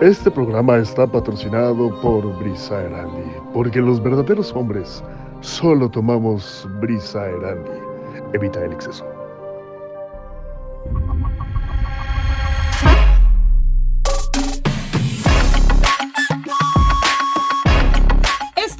Este 0.00 0.30
programa 0.30 0.78
está 0.78 1.06
patrocinado 1.06 1.90
por 2.00 2.24
Brisa 2.38 2.84
Erandi, 2.84 3.32
porque 3.52 3.82
los 3.82 4.02
verdaderos 4.02 4.50
hombres 4.54 5.04
solo 5.42 5.90
tomamos 5.90 6.66
Brisa 6.80 7.28
Erandi. 7.28 7.70
Evita 8.32 8.64
el 8.64 8.72
exceso. 8.72 9.04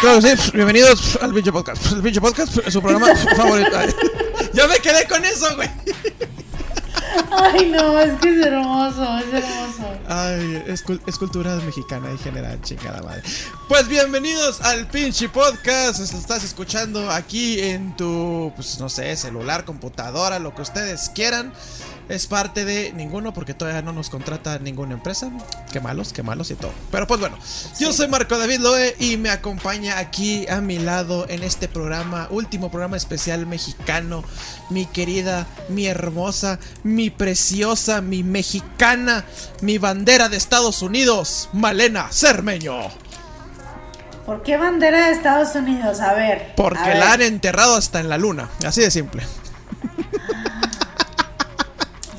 Claro 0.00 0.20
que 0.20 0.36
sí, 0.36 0.50
bienvenidos 0.52 1.18
al 1.20 1.32
pinche 1.32 1.52
podcast. 1.52 1.92
El 1.92 2.02
pinche 2.02 2.20
podcast 2.20 2.56
es 2.58 2.72
su 2.72 2.80
programa 2.80 3.14
favorito. 3.36 3.70
Ya 4.54 4.66
me 4.66 4.78
quedé 4.78 5.06
con 5.06 5.24
eso, 5.24 5.54
güey. 5.56 5.68
Ay, 7.30 7.66
no, 7.70 8.00
es 8.00 8.18
que 8.18 8.30
es 8.30 8.46
hermoso, 8.46 9.18
es 9.18 9.34
hermoso. 9.34 9.98
Ay, 10.08 10.64
es, 10.66 10.84
es 11.06 11.18
cultura 11.18 11.54
mexicana 11.56 12.10
en 12.10 12.18
general, 12.18 12.60
chingada 12.62 13.02
madre. 13.02 13.22
Pues 13.68 13.86
bienvenidos 13.88 14.60
al 14.62 14.88
pinche 14.88 15.28
podcast. 15.28 16.00
Estás 16.00 16.44
escuchando 16.44 17.10
aquí 17.10 17.60
en 17.60 17.94
tu, 17.96 18.52
pues 18.56 18.80
no 18.80 18.88
sé, 18.88 19.14
celular, 19.16 19.64
computadora, 19.64 20.38
lo 20.38 20.54
que 20.54 20.62
ustedes 20.62 21.10
quieran. 21.14 21.52
Es 22.08 22.26
parte 22.26 22.64
de 22.64 22.92
ninguno 22.94 23.34
porque 23.34 23.52
todavía 23.52 23.82
no 23.82 23.92
nos 23.92 24.08
contrata 24.08 24.58
ninguna 24.58 24.94
empresa. 24.94 25.30
Qué 25.72 25.80
malos, 25.80 26.14
qué 26.14 26.22
malos 26.22 26.50
y 26.50 26.54
todo. 26.54 26.72
Pero 26.90 27.06
pues 27.06 27.20
bueno, 27.20 27.36
yo 27.78 27.92
soy 27.92 28.08
Marco 28.08 28.38
David 28.38 28.60
Loe 28.60 28.96
y 28.98 29.18
me 29.18 29.28
acompaña 29.28 29.98
aquí 29.98 30.46
a 30.48 30.62
mi 30.62 30.78
lado 30.78 31.26
en 31.28 31.42
este 31.42 31.68
programa, 31.68 32.26
último 32.30 32.70
programa 32.70 32.96
especial 32.96 33.46
mexicano. 33.46 34.24
Mi 34.70 34.86
querida, 34.86 35.46
mi 35.68 35.86
hermosa, 35.86 36.58
mi 36.82 37.10
preciosa, 37.10 38.00
mi 38.00 38.22
mexicana, 38.22 39.24
mi 39.60 39.76
bandera 39.76 40.30
de 40.30 40.38
Estados 40.38 40.80
Unidos, 40.80 41.50
Malena 41.52 42.08
Cermeño. 42.10 42.74
¿Por 44.24 44.42
qué 44.42 44.56
bandera 44.56 45.06
de 45.06 45.12
Estados 45.12 45.54
Unidos? 45.54 46.00
A 46.00 46.14
ver. 46.14 46.52
Porque 46.56 46.78
a 46.78 46.88
ver. 46.88 46.98
la 46.98 47.12
han 47.12 47.22
enterrado 47.22 47.76
hasta 47.76 48.00
en 48.00 48.08
la 48.08 48.18
luna. 48.18 48.50
Así 48.64 48.80
de 48.80 48.90
simple. 48.90 49.22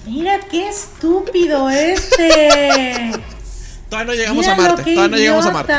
Mira 0.09 0.39
qué 0.49 0.69
estúpido 0.69 1.69
este. 1.69 3.11
Todavía 3.89 4.11
no 4.11 4.17
llegamos 4.17 4.37
Mira 4.47 4.53
a 4.53 4.57
Marte. 4.57 4.95
Todavía 4.95 5.07
no 5.07 5.17
llegamos 5.17 5.45
a 5.45 5.51
Marte. 5.51 5.73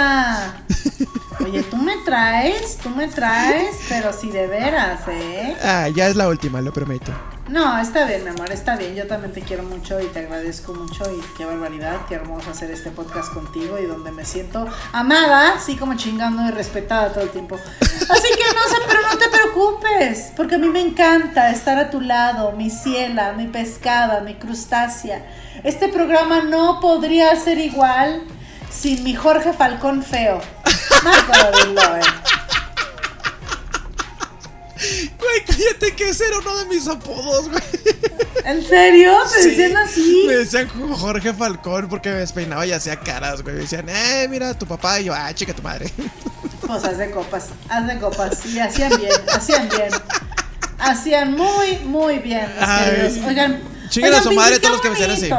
Oye, 1.45 1.63
tú 1.65 1.77
me 1.79 1.97
traes, 2.05 2.79
tú 2.79 2.91
me 2.91 3.09
traes, 3.09 3.75
pero 3.89 4.13
si 4.13 4.31
de 4.31 4.47
veras, 4.47 5.01
¿eh? 5.09 5.57
Ah, 5.65 5.89
ya 5.89 6.09
es 6.09 6.15
la 6.15 6.29
última, 6.29 6.61
lo 6.61 6.73
prometo. 6.73 7.11
No, 7.51 7.81
está 7.81 8.05
bien, 8.05 8.23
mi 8.23 8.31
amor, 8.31 8.53
está 8.53 8.77
bien. 8.77 8.95
Yo 8.95 9.09
también 9.09 9.33
te 9.33 9.43
quiero 9.43 9.65
mucho 9.65 10.01
y 10.01 10.07
te 10.07 10.21
agradezco 10.21 10.73
mucho 10.73 11.03
y 11.13 11.21
qué 11.37 11.45
barbaridad, 11.45 12.07
qué 12.09 12.15
hermoso 12.15 12.51
hacer 12.51 12.71
este 12.71 12.93
podcast 12.93 13.35
contigo 13.35 13.77
y 13.77 13.87
donde 13.87 14.13
me 14.13 14.25
siento 14.25 14.69
amada, 14.93 15.55
así 15.57 15.75
como 15.77 15.95
chingando 15.97 16.47
y 16.47 16.53
respetada 16.53 17.13
todo 17.13 17.25
el 17.25 17.31
tiempo. 17.31 17.57
Así 17.57 18.29
que 18.37 18.55
no 18.55 18.63
sé, 18.69 18.77
pero 18.87 19.01
no 19.03 19.19
te 19.19 19.29
preocupes, 19.29 20.33
porque 20.37 20.55
a 20.55 20.59
mí 20.59 20.69
me 20.69 20.81
encanta 20.81 21.51
estar 21.51 21.77
a 21.77 21.91
tu 21.91 22.01
lado, 22.01 22.53
mi 22.53 22.71
ciela, 22.71 23.33
mi 23.33 23.49
pescada, 23.49 24.21
mi 24.21 24.37
crustácea. 24.37 25.27
Este 25.65 25.89
programa 25.89 26.43
no 26.43 26.79
podría 26.79 27.35
ser 27.35 27.59
igual 27.59 28.23
sin 28.71 29.03
mi 29.03 29.17
Jorge 29.17 29.53
Falcón 29.53 30.05
feo. 30.05 30.41
Marco. 31.03 31.33
Güey, 35.21 35.45
cállate 35.47 35.95
que 35.95 36.09
ese 36.09 36.27
era 36.27 36.39
uno 36.39 36.59
de 36.59 36.65
mis 36.67 36.87
apodos, 36.89 37.49
güey. 37.51 37.63
¿En 38.45 38.67
serio? 38.67 39.13
¿Te 39.33 39.43
Sí, 39.43 39.49
decían 39.51 39.77
así? 39.77 40.25
Me 40.27 40.35
decían 40.37 40.69
Jorge 40.97 41.35
Falcón 41.35 41.89
porque 41.89 42.09
me 42.11 42.17
despeinaba 42.21 42.67
y 42.67 42.73
hacía 42.73 42.99
caras, 42.99 43.43
güey. 43.43 43.55
Me 43.57 43.61
decían, 43.63 43.89
eh, 43.89 44.27
mira 44.31 44.55
tu 44.55 44.67
papá. 44.67 44.99
Y 45.01 45.05
yo, 45.05 45.15
ah, 45.15 45.33
chica 45.35 45.53
tu 45.55 45.63
madre. 45.63 45.91
Pues 46.67 46.85
haz 46.85 46.99
de 46.99 47.11
copas, 47.11 47.47
haz 47.69 47.87
de 47.87 47.99
copas. 47.99 48.47
Y 48.47 48.59
hacían 48.61 48.91
bien, 48.99 49.13
hacían 49.33 49.69
bien. 49.69 49.91
Hacían 50.79 51.33
muy, 51.33 51.79
muy 51.85 52.19
bien. 52.21 52.49
queridos. 52.87 53.27
Oigan, 53.27 53.63
Chinguen 53.91 54.15
a 54.15 54.23
su 54.23 54.33
madre 54.33 54.59
todos 54.61 54.75
los 54.75 54.81
que 54.81 54.91
me 54.91 54.97
sean 54.97 55.11
así. 55.11 55.31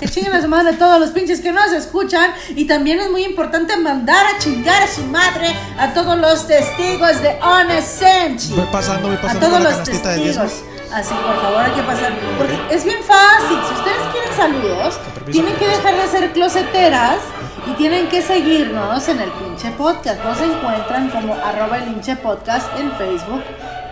Que 0.00 0.08
chinguen 0.08 0.32
a 0.32 0.40
su 0.40 0.48
madre 0.48 0.72
todos 0.72 0.98
los 0.98 1.10
pinches 1.10 1.40
que 1.40 1.52
nos 1.52 1.72
escuchan. 1.72 2.32
Y 2.56 2.64
también 2.66 3.00
es 3.00 3.10
muy 3.10 3.22
importante 3.22 3.76
mandar 3.76 4.24
a 4.26 4.38
chingar 4.38 4.82
a 4.82 4.88
su 4.88 5.02
madre 5.04 5.54
a 5.78 5.92
todos 5.92 6.16
los 6.18 6.46
testigos 6.46 7.20
de 7.20 7.38
Honest 7.42 7.98
Senchi. 7.98 8.54
Voy 8.54 8.66
pasando, 8.72 9.08
voy 9.08 9.16
A 9.18 9.20
pasando 9.20 9.46
todos 9.46 9.58
con 9.58 9.64
la 9.64 9.76
los 9.76 9.84
testigos. 9.84 10.52
Así, 10.92 11.14
por 11.14 11.40
favor, 11.40 11.58
hay 11.58 11.72
que 11.72 11.82
pasar. 11.82 12.12
Porque 12.38 12.74
es 12.74 12.84
bien 12.84 12.98
fácil. 13.04 13.58
Si 13.68 13.74
ustedes 13.74 14.00
quieren 14.12 14.36
saludos, 14.36 14.98
tienen 15.30 15.54
que 15.56 15.68
dejar 15.68 15.94
de 15.94 16.08
ser 16.08 16.32
closeteras 16.32 17.18
y 17.66 17.72
tienen 17.72 18.08
que 18.08 18.22
seguirnos 18.22 19.08
en 19.08 19.20
el 19.20 19.30
pinche 19.30 19.70
podcast. 19.72 20.22
Nos 20.24 20.40
encuentran 20.40 21.10
como 21.10 21.34
arroba 21.34 21.78
el 21.78 21.88
hinche 21.88 22.16
podcast 22.16 22.68
en 22.78 22.90
Facebook 22.92 23.42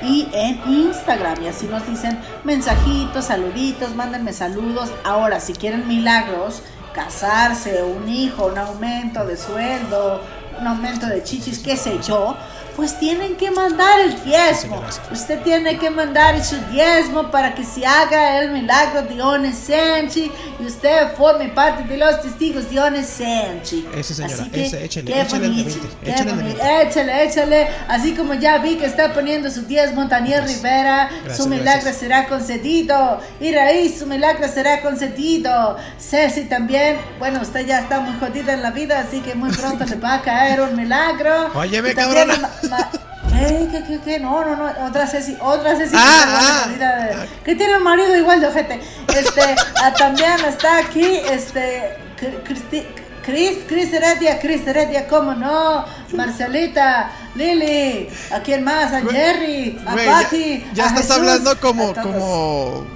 y 0.02 0.28
en 0.32 0.60
Instagram. 0.66 1.42
Y 1.42 1.48
así 1.48 1.66
nos 1.66 1.86
dicen 1.86 2.18
mensajitos, 2.44 3.26
saluditos, 3.26 3.94
mándenme 3.94 4.32
saludos. 4.32 4.90
Ahora, 5.04 5.40
si 5.40 5.52
quieren 5.52 5.86
milagros, 5.86 6.62
casarse, 6.94 7.82
un 7.82 8.08
hijo, 8.08 8.46
un 8.46 8.58
aumento 8.58 9.24
de 9.24 9.36
sueldo, 9.36 10.22
un 10.58 10.66
aumento 10.66 11.06
de 11.06 11.22
chichis, 11.22 11.60
qué 11.60 11.76
sé 11.76 11.98
yo, 12.02 12.36
pues 12.78 12.96
tienen 12.96 13.34
que 13.34 13.50
mandar 13.50 13.98
el 13.98 14.22
diezmo. 14.22 14.80
gracias. 14.80 15.04
Usted 15.10 15.42
tiene 15.42 15.76
que 15.78 15.90
mandar 15.90 16.40
su 16.44 16.54
diezmo 16.70 17.28
para 17.28 17.52
que 17.52 17.64
se 17.64 17.84
haga 17.84 18.38
el 18.38 18.52
milagro 18.52 19.02
de 19.02 19.20
Onesenchi 19.20 20.30
y 20.60 20.64
usted 20.64 21.12
forme 21.16 21.48
parte 21.48 21.82
de 21.82 21.96
los 21.96 22.22
testigos 22.22 22.70
de 22.70 22.78
Onesenchi. 22.78 23.84
Ese, 23.96 24.14
señora, 24.14 24.42
Así 24.42 24.50
que, 24.50 24.64
ese, 24.64 24.84
échele, 24.84 25.12
qué 25.12 25.24
bonito, 25.24 25.80
20, 26.04 26.22
qué 26.22 26.30
bonito. 26.30 26.58
20. 26.58 26.82
Échale, 26.82 27.24
échale. 27.24 27.68
Así 27.88 28.14
como 28.14 28.34
ya 28.34 28.58
vi 28.58 28.76
que 28.76 28.86
está 28.86 29.12
poniendo 29.12 29.50
su 29.50 29.62
diezmo 29.62 30.04
Daniel 30.04 30.44
Rivera, 30.44 31.08
Gracias, 31.08 31.36
su 31.36 31.48
milagro 31.48 31.72
gracias. 31.82 31.96
será 31.96 32.28
concedido. 32.28 33.20
Y 33.40 33.50
Raíz, 33.50 33.98
su 33.98 34.06
milagro 34.06 34.46
será 34.46 34.82
concedido. 34.82 35.76
Ceci 35.98 36.44
también, 36.44 36.98
bueno, 37.18 37.40
usted 37.42 37.66
ya 37.66 37.80
está 37.80 37.98
muy 37.98 38.16
jodida 38.20 38.52
en 38.52 38.62
la 38.62 38.70
vida, 38.70 39.00
así 39.00 39.18
que 39.18 39.34
muy 39.34 39.50
pronto 39.50 39.84
le 39.88 39.96
va 39.96 40.14
a 40.14 40.22
caer 40.22 40.60
un 40.60 40.76
milagro. 40.76 41.50
Óyeme, 41.56 41.92
cabrona. 41.92 42.48
Ma- 42.68 42.90
¿Qué, 43.30 43.68
qué, 43.70 43.84
qué, 43.86 44.00
qué? 44.04 44.18
No, 44.20 44.44
no, 44.44 44.56
no, 44.56 44.86
otra 44.86 45.06
Ceci, 45.06 45.36
otra 45.40 45.76
Ceci. 45.76 45.94
Ah, 45.96 46.24
que 46.24 46.34
ah. 46.34 46.62
jodida 46.64 46.96
de- 46.96 47.28
que 47.44 47.54
tiene 47.54 47.76
un 47.76 47.82
marido 47.84 48.16
igual 48.16 48.40
de 48.40 48.46
ojete. 48.48 48.80
Este, 49.16 49.42
ah, 49.82 49.92
también 49.92 50.32
está 50.46 50.78
aquí, 50.78 51.20
este, 51.30 51.96
Cri- 52.18 52.42
Cristi- 52.44 52.86
Cris, 53.24 53.58
Cris 53.68 53.92
Heredia, 53.92 54.40
Cris 54.40 54.66
Heredia, 54.66 55.06
¿cómo 55.06 55.34
no? 55.34 55.84
Marcelita, 56.14 57.10
Lili, 57.34 58.08
¿a 58.32 58.40
quién 58.40 58.64
más? 58.64 58.92
A 58.92 59.02
Jerry, 59.02 59.78
a 59.86 59.94
ya- 59.96 60.04
Patti. 60.12 60.66
ya, 60.72 60.84
a 60.84 60.86
estás 60.88 61.02
Jesús, 61.02 61.16
hablando 61.18 61.60
como, 61.60 61.92
todos. 61.92 62.86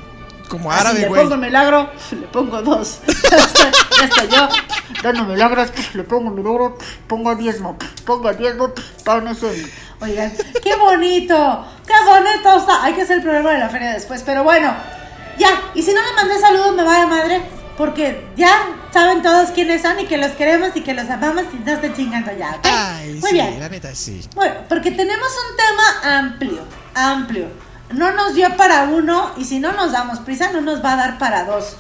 Como, 0.52 0.64
como 0.64 0.72
Así, 0.72 0.80
árabe, 0.80 1.00
le 1.00 1.08
güey. 1.08 1.22
pongo 1.22 1.36
milagro, 1.36 1.90
le 2.12 2.26
pongo 2.28 2.62
dos. 2.62 3.00
Ya 3.98 4.04
estoy 4.06 4.28
yo 4.28 4.48
dando 5.02 5.24
milagros, 5.24 5.68
le 5.94 6.02
pongo 6.04 6.30
milagro, 6.30 6.76
pongo 7.06 7.34
diezmo, 7.34 7.76
pongo 8.04 8.32
diezmo, 8.32 8.72
pongo 9.04 9.30
eso. 9.30 9.50
Oigan, 10.00 10.32
qué 10.62 10.74
bonito, 10.76 11.64
qué 11.86 11.94
bonito 12.04 12.58
está. 12.58 12.84
Hay 12.84 12.94
que 12.94 13.02
hacer 13.02 13.18
el 13.18 13.22
programa 13.22 13.52
de 13.52 13.58
la 13.58 13.68
feria 13.68 13.92
después, 13.92 14.22
pero 14.24 14.42
bueno, 14.42 14.74
ya. 15.38 15.50
Y 15.74 15.82
si 15.82 15.92
no 15.92 16.00
le 16.00 16.12
mandé 16.16 16.38
saludos, 16.40 16.74
me 16.74 16.82
va 16.82 17.00
de 17.00 17.06
madre, 17.06 17.42
porque 17.76 18.26
ya 18.36 18.50
saben 18.92 19.22
todos 19.22 19.50
quiénes 19.50 19.82
son 19.82 20.00
y 20.00 20.06
que 20.06 20.18
los 20.18 20.32
queremos 20.32 20.70
y 20.74 20.80
que 20.82 20.94
los 20.94 21.08
amamos 21.08 21.44
y 21.52 21.56
no 21.64 21.72
estén 21.72 21.94
chingando 21.94 22.32
ya, 22.36 22.50
¿ok? 22.56 22.66
Ay, 22.66 23.12
Muy 23.20 23.30
sí, 23.30 23.34
bien. 23.34 23.60
la 23.60 23.68
neta 23.68 23.94
sí. 23.94 24.20
Bueno, 24.34 24.54
porque 24.68 24.90
tenemos 24.90 25.28
un 25.50 25.56
tema 25.56 26.18
amplio, 26.18 26.62
amplio. 26.94 27.46
No 27.94 28.12
nos 28.12 28.34
dio 28.34 28.56
para 28.56 28.84
uno 28.84 29.32
y 29.36 29.44
si 29.44 29.58
no 29.58 29.72
nos 29.72 29.92
damos 29.92 30.18
prisa 30.20 30.50
no 30.52 30.60
nos 30.60 30.84
va 30.84 30.94
a 30.94 30.96
dar 30.96 31.18
para 31.18 31.44
dos. 31.44 31.76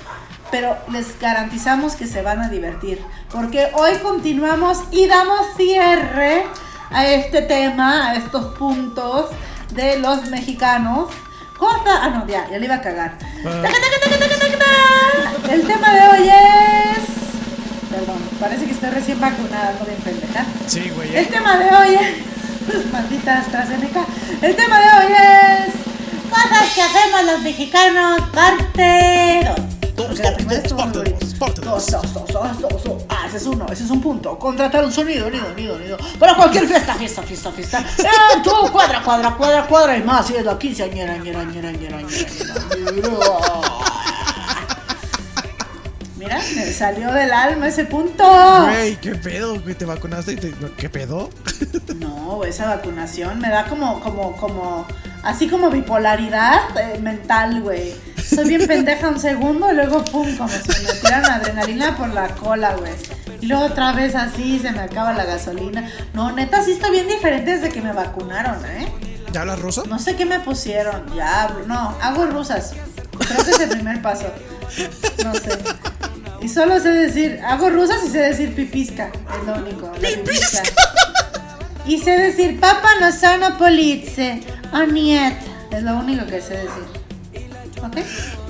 Pero 0.50 0.76
les 0.90 1.18
garantizamos 1.18 1.96
que 1.96 2.06
se 2.06 2.22
van 2.22 2.40
a 2.40 2.48
divertir. 2.48 3.02
Porque 3.30 3.70
hoy 3.74 3.92
continuamos 4.02 4.78
y 4.90 5.06
damos 5.06 5.40
cierre 5.56 6.44
a 6.90 7.06
este 7.06 7.42
tema, 7.42 8.10
a 8.10 8.14
estos 8.16 8.54
puntos 8.56 9.30
de 9.70 9.98
los 9.98 10.28
mexicanos. 10.28 11.08
Cosa... 11.58 12.02
Ah, 12.02 12.10
no, 12.10 12.26
ya, 12.26 12.48
ya 12.50 12.58
le 12.58 12.66
iba 12.66 12.74
a 12.74 12.82
cagar. 12.82 13.16
Taca. 13.18 13.82
El 15.50 15.66
tema 15.66 15.92
de 15.92 16.00
hoy 16.08 16.28
es... 16.28 17.88
Perdón, 17.90 18.18
parece 18.40 18.64
que 18.64 18.72
estoy 18.72 18.90
recién 18.90 19.20
vacunada, 19.20 19.74
no 19.78 19.84
bien 19.84 19.98
pendeja. 19.98 20.44
Sí, 20.66 20.90
güey. 20.94 21.14
El 21.14 21.28
tema 21.28 21.56
de 21.58 21.70
hoy 21.74 21.94
es. 21.94 22.32
Maldita 22.92 23.38
AstraZeneca. 23.38 24.04
El 24.40 24.56
tema 24.56 24.80
de 24.80 24.86
hoy 24.86 25.12
es. 25.12 25.91
Cosas 26.32 26.74
que 26.74 26.82
hacemos 26.82 27.24
los 27.24 27.40
mexicanos, 27.42 28.20
parte 28.32 29.42
2. 29.44 29.56
Dos, 29.94 30.06
Porque 30.06 30.22
la 30.22 30.30
dos, 30.30 30.36
primera 30.36 30.56
dos, 30.56 30.64
estuvo 30.64 30.78
parte 30.78 30.98
muy 30.98 31.18
dos, 31.20 31.34
parte 31.34 31.60
Dos, 31.60 31.86
dos. 31.86 32.02
dos, 32.02 32.12
dos, 32.12 32.32
dos, 32.32 32.60
dos, 32.70 32.84
dos. 32.84 33.02
Ah, 33.10 33.24
ese 33.26 33.36
es 33.36 33.46
uno, 33.46 33.66
ese 33.70 33.84
es 33.84 33.90
un 33.90 34.00
punto. 34.00 34.38
Contratar 34.38 34.84
un 34.84 34.92
sonido, 34.92 35.28
nido, 35.30 35.52
nido, 35.54 35.78
nido. 35.78 35.98
Para 36.18 36.34
cualquier 36.34 36.66
fiesta, 36.66 36.94
fiesta, 36.94 37.22
fiesta, 37.22 37.52
fiesta. 37.52 37.84
Eh, 37.98 38.40
tú, 38.42 38.50
cuadra, 38.72 39.02
cuadra, 39.02 39.34
cuadra, 39.36 39.66
cuadra 39.66 39.96
y 39.98 40.02
más. 40.02 40.30
Y 40.30 40.36
es 40.36 40.44
la 40.44 40.58
quinceañera, 40.58 41.18
ñera, 41.18 41.44
ñera, 41.44 41.70
ñera, 41.72 42.00
ñera, 42.00 42.08
ñera. 42.08 43.32
Mira, 46.16 46.40
me 46.54 46.72
salió 46.72 47.12
del 47.12 47.32
alma 47.32 47.66
ese 47.68 47.84
punto. 47.84 48.24
Güey, 48.64 48.96
¿qué 49.00 49.14
pedo? 49.16 49.60
Güey, 49.60 49.74
¿te 49.74 49.84
vacunaste 49.84 50.32
y 50.32 50.36
te... 50.36 50.54
¿Qué 50.76 50.88
pedo? 50.88 51.30
No, 51.96 52.44
esa 52.44 52.66
vacunación 52.76 53.38
me 53.40 53.48
da 53.50 53.66
como, 53.66 54.00
como, 54.00 54.36
como, 54.36 54.86
así 55.22 55.48
como 55.48 55.70
bipolaridad 55.70 56.60
eh, 56.76 56.98
mental, 56.98 57.60
güey. 57.62 57.94
Soy 58.22 58.48
bien 58.48 58.66
pendeja 58.66 59.08
un 59.08 59.18
segundo 59.18 59.70
y 59.70 59.74
luego, 59.74 60.04
pum, 60.04 60.36
como 60.36 60.48
si 60.48 60.68
me 60.68 60.92
tiran 61.00 61.24
adrenalina 61.24 61.96
por 61.96 62.08
la 62.08 62.28
cola, 62.28 62.74
güey. 62.76 62.92
Y 63.40 63.46
luego 63.46 63.64
otra 63.64 63.92
vez 63.92 64.14
así, 64.14 64.58
se 64.58 64.70
me 64.70 64.80
acaba 64.80 65.12
la 65.12 65.24
gasolina. 65.24 65.90
No, 66.14 66.32
neta, 66.32 66.62
sí 66.62 66.72
está 66.72 66.90
bien 66.90 67.08
diferente 67.08 67.58
desde 67.58 67.70
que 67.70 67.80
me 67.80 67.92
vacunaron, 67.92 68.64
¿eh? 68.66 68.86
¿Ya 69.32 69.40
hablas 69.40 69.60
ruso? 69.60 69.84
No 69.88 69.98
sé 69.98 70.14
qué 70.14 70.24
me 70.24 70.40
pusieron, 70.40 71.12
ya 71.14 71.42
hablo, 71.42 71.66
no, 71.66 71.96
hago 72.00 72.26
rusas. 72.26 72.74
Creo 73.18 73.44
que 73.44 73.50
es 73.50 73.60
el 73.60 73.68
primer 73.70 74.00
paso. 74.00 74.26
No 75.24 75.34
sé. 75.34 75.58
Y 76.40 76.48
solo 76.48 76.78
sé 76.80 76.90
decir, 76.90 77.40
hago 77.44 77.70
rusas 77.70 78.02
y 78.04 78.10
sé 78.10 78.18
decir 78.18 78.54
pipisca, 78.54 79.10
es 79.40 79.46
lo 79.46 79.54
único. 79.54 79.92
¿Pipisca? 79.92 80.62
Y 81.86 81.98
sé 81.98 82.12
decir, 82.18 82.60
papa 82.60 82.88
no 83.00 83.10
sono 83.12 83.58
police, 83.58 84.40
o 84.72 84.78
niet, 84.86 85.34
es 85.70 85.82
lo 85.82 85.96
único 85.96 86.24
que 86.26 86.40
sé 86.40 86.54
decir. 86.54 87.48
¿Ok? 87.82 87.96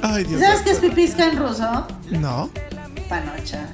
Ay, 0.02 0.24
Dios 0.24 0.40
¿Sabes 0.42 0.60
qué 0.62 0.70
es 0.72 0.78
pipisca 0.80 1.24
en 1.26 1.38
ruso? 1.38 1.86
No. 2.10 2.50
Panocha. 3.08 3.66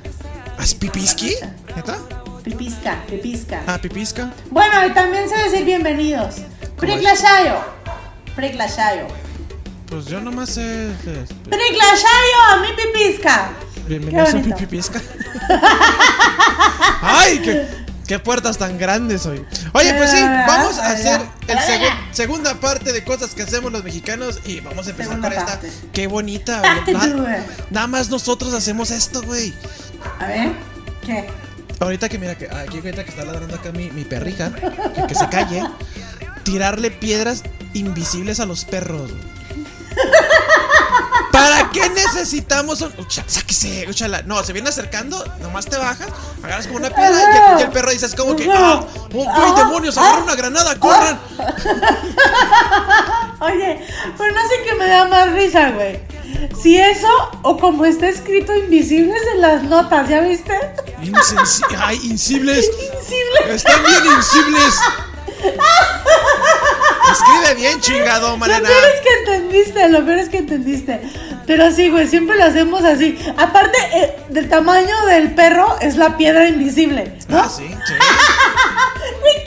¿Has 0.58 0.75
pipiski? 0.75 1.34
¿Neta? 1.75 1.99
Pipisca, 2.44 3.02
pipisca. 3.08 3.62
Ah, 3.66 3.78
pipisca. 3.78 4.31
Bueno, 4.50 4.87
y 4.87 4.90
también 4.94 5.28
sé 5.28 5.37
decir 5.38 5.64
bienvenidos. 5.64 6.37
Priglashayo. 6.76 7.56
Priglashayo. 8.37 9.06
Pues 9.88 10.06
yo 10.06 10.20
nomás 10.20 10.50
sé. 10.50 10.93
sé- 11.04 11.34
Priglashayo 11.50 12.38
a 12.50 12.56
mi 12.61 12.69
pipisca. 12.76 13.50
Bienvenidos 13.88 14.28
a 14.28 14.32
bonito. 14.38 14.56
pipisca. 14.56 15.00
¡Ay! 17.02 17.38
Qué, 17.40 17.66
qué 18.08 18.19
puertas 18.19 18.58
tan 18.58 18.76
grandes 18.78 19.25
hoy! 19.26 19.44
Oye, 19.75 19.94
pues 19.94 20.10
sí, 20.10 20.20
vamos 20.20 20.78
a 20.78 20.90
hacer 20.90 21.20
el 21.46 21.58
segu- 21.58 21.94
segunda 22.10 22.55
parte 22.55 22.93
de 22.93 23.05
cosas 23.05 23.34
que 23.34 23.43
hacemos 23.43 23.70
los 23.70 23.84
mexicanos 23.84 24.40
y 24.44 24.58
vamos 24.60 24.88
a 24.88 24.90
empezar 24.90 25.12
Segunda 25.20 25.28
con 25.28 25.38
esta. 25.38 25.60
¡Qué 25.93 26.06
bonita! 26.08 26.60
Parte 26.62 26.93
güey. 26.94 27.10
two. 27.10 27.19
Na- 27.22 27.46
Nada 27.70 27.87
más 27.87 28.10
nosotros 28.10 28.52
hacemos 28.55 28.90
esto, 28.90 29.22
güey. 29.22 29.55
A 30.19 30.26
ver, 30.26 30.52
¿qué? 31.06 31.26
Ahorita 31.81 32.08
que 32.08 32.19
mira, 32.19 32.37
que 32.37 32.46
aquí 32.46 32.78
ahorita 32.78 33.05
que 33.05 33.10
está 33.10 33.25
ladrando 33.25 33.55
acá 33.55 33.70
mi, 33.70 33.90
mi 33.90 34.02
perrija, 34.05 34.50
que, 34.52 35.06
que 35.06 35.14
se 35.14 35.28
calle, 35.28 35.62
tirarle 36.43 36.90
piedras 36.90 37.44
invisibles 37.75 38.40
a 38.40 38.46
los 38.46 38.64
perros. 38.64 39.12
güey. 39.12 39.22
¿Para 41.32 41.70
qué 41.70 41.88
necesitamos 41.91 42.81
un... 42.81 42.93
Ucha, 42.99 43.23
sáquese, 43.26 43.87
úchala. 43.88 44.23
No, 44.23 44.43
se 44.43 44.53
viene 44.53 44.69
acercando, 44.69 45.25
nomás 45.41 45.67
te 45.67 45.76
bajas, 45.76 46.09
agarras 46.43 46.67
como 46.67 46.79
una 46.79 46.91
piedra 46.91 47.12
y 47.12 47.55
el, 47.55 47.61
y 47.61 47.62
el 47.65 47.70
perro 47.70 47.91
dice 47.91 48.06
es 48.06 48.15
como 48.15 48.35
que, 48.37 48.49
ah, 48.53 48.81
oh, 48.82 49.09
güey, 49.11 49.55
demonios, 49.56 49.97
agarra 49.99 50.23
una 50.23 50.35
granada, 50.35 50.79
corran. 50.79 51.19
Oye, 53.41 53.87
pero 54.17 54.35
no 54.35 54.41
sé 54.49 54.55
qué 54.65 54.75
me 54.75 54.88
da 54.88 55.05
más 55.06 55.32
risa, 55.32 55.70
güey. 55.70 56.00
Si 56.61 56.76
eso 56.76 57.09
o 57.43 57.56
como 57.56 57.85
está 57.85 58.09
escrito 58.09 58.55
invisibles 58.55 59.21
en 59.35 59.41
las 59.41 59.62
notas, 59.62 60.09
¿ya 60.09 60.21
viste? 60.21 60.53
Insensi- 61.03 61.64
Ay, 61.79 62.00
insibles. 62.05 62.67
Invisible. 62.67 63.55
Están 63.55 63.82
bien 63.85 64.05
insibles. 64.17 64.75
Escribe 67.12 67.55
bien, 67.56 67.81
chingado, 67.81 68.31
Lo 68.31 68.37
Malena. 68.37 68.69
peor 68.69 68.84
es 68.94 69.00
que 69.00 69.32
entendiste, 69.32 69.88
lo 69.88 70.05
peor 70.05 70.19
es 70.19 70.28
que 70.28 70.38
entendiste. 70.38 71.00
Pero 71.46 71.70
sí, 71.72 71.88
güey, 71.88 72.06
siempre 72.06 72.37
lo 72.37 72.44
hacemos 72.44 72.84
así. 72.84 73.19
Aparte, 73.37 73.78
eh, 73.94 74.16
del 74.28 74.49
tamaño 74.49 75.06
del 75.06 75.34
perro 75.34 75.78
es 75.81 75.96
la 75.96 76.16
piedra 76.16 76.46
invisible. 76.49 77.14
¿no? 77.28 77.38
Ah, 77.38 77.49
sí, 77.49 77.66
sí. 77.69 77.94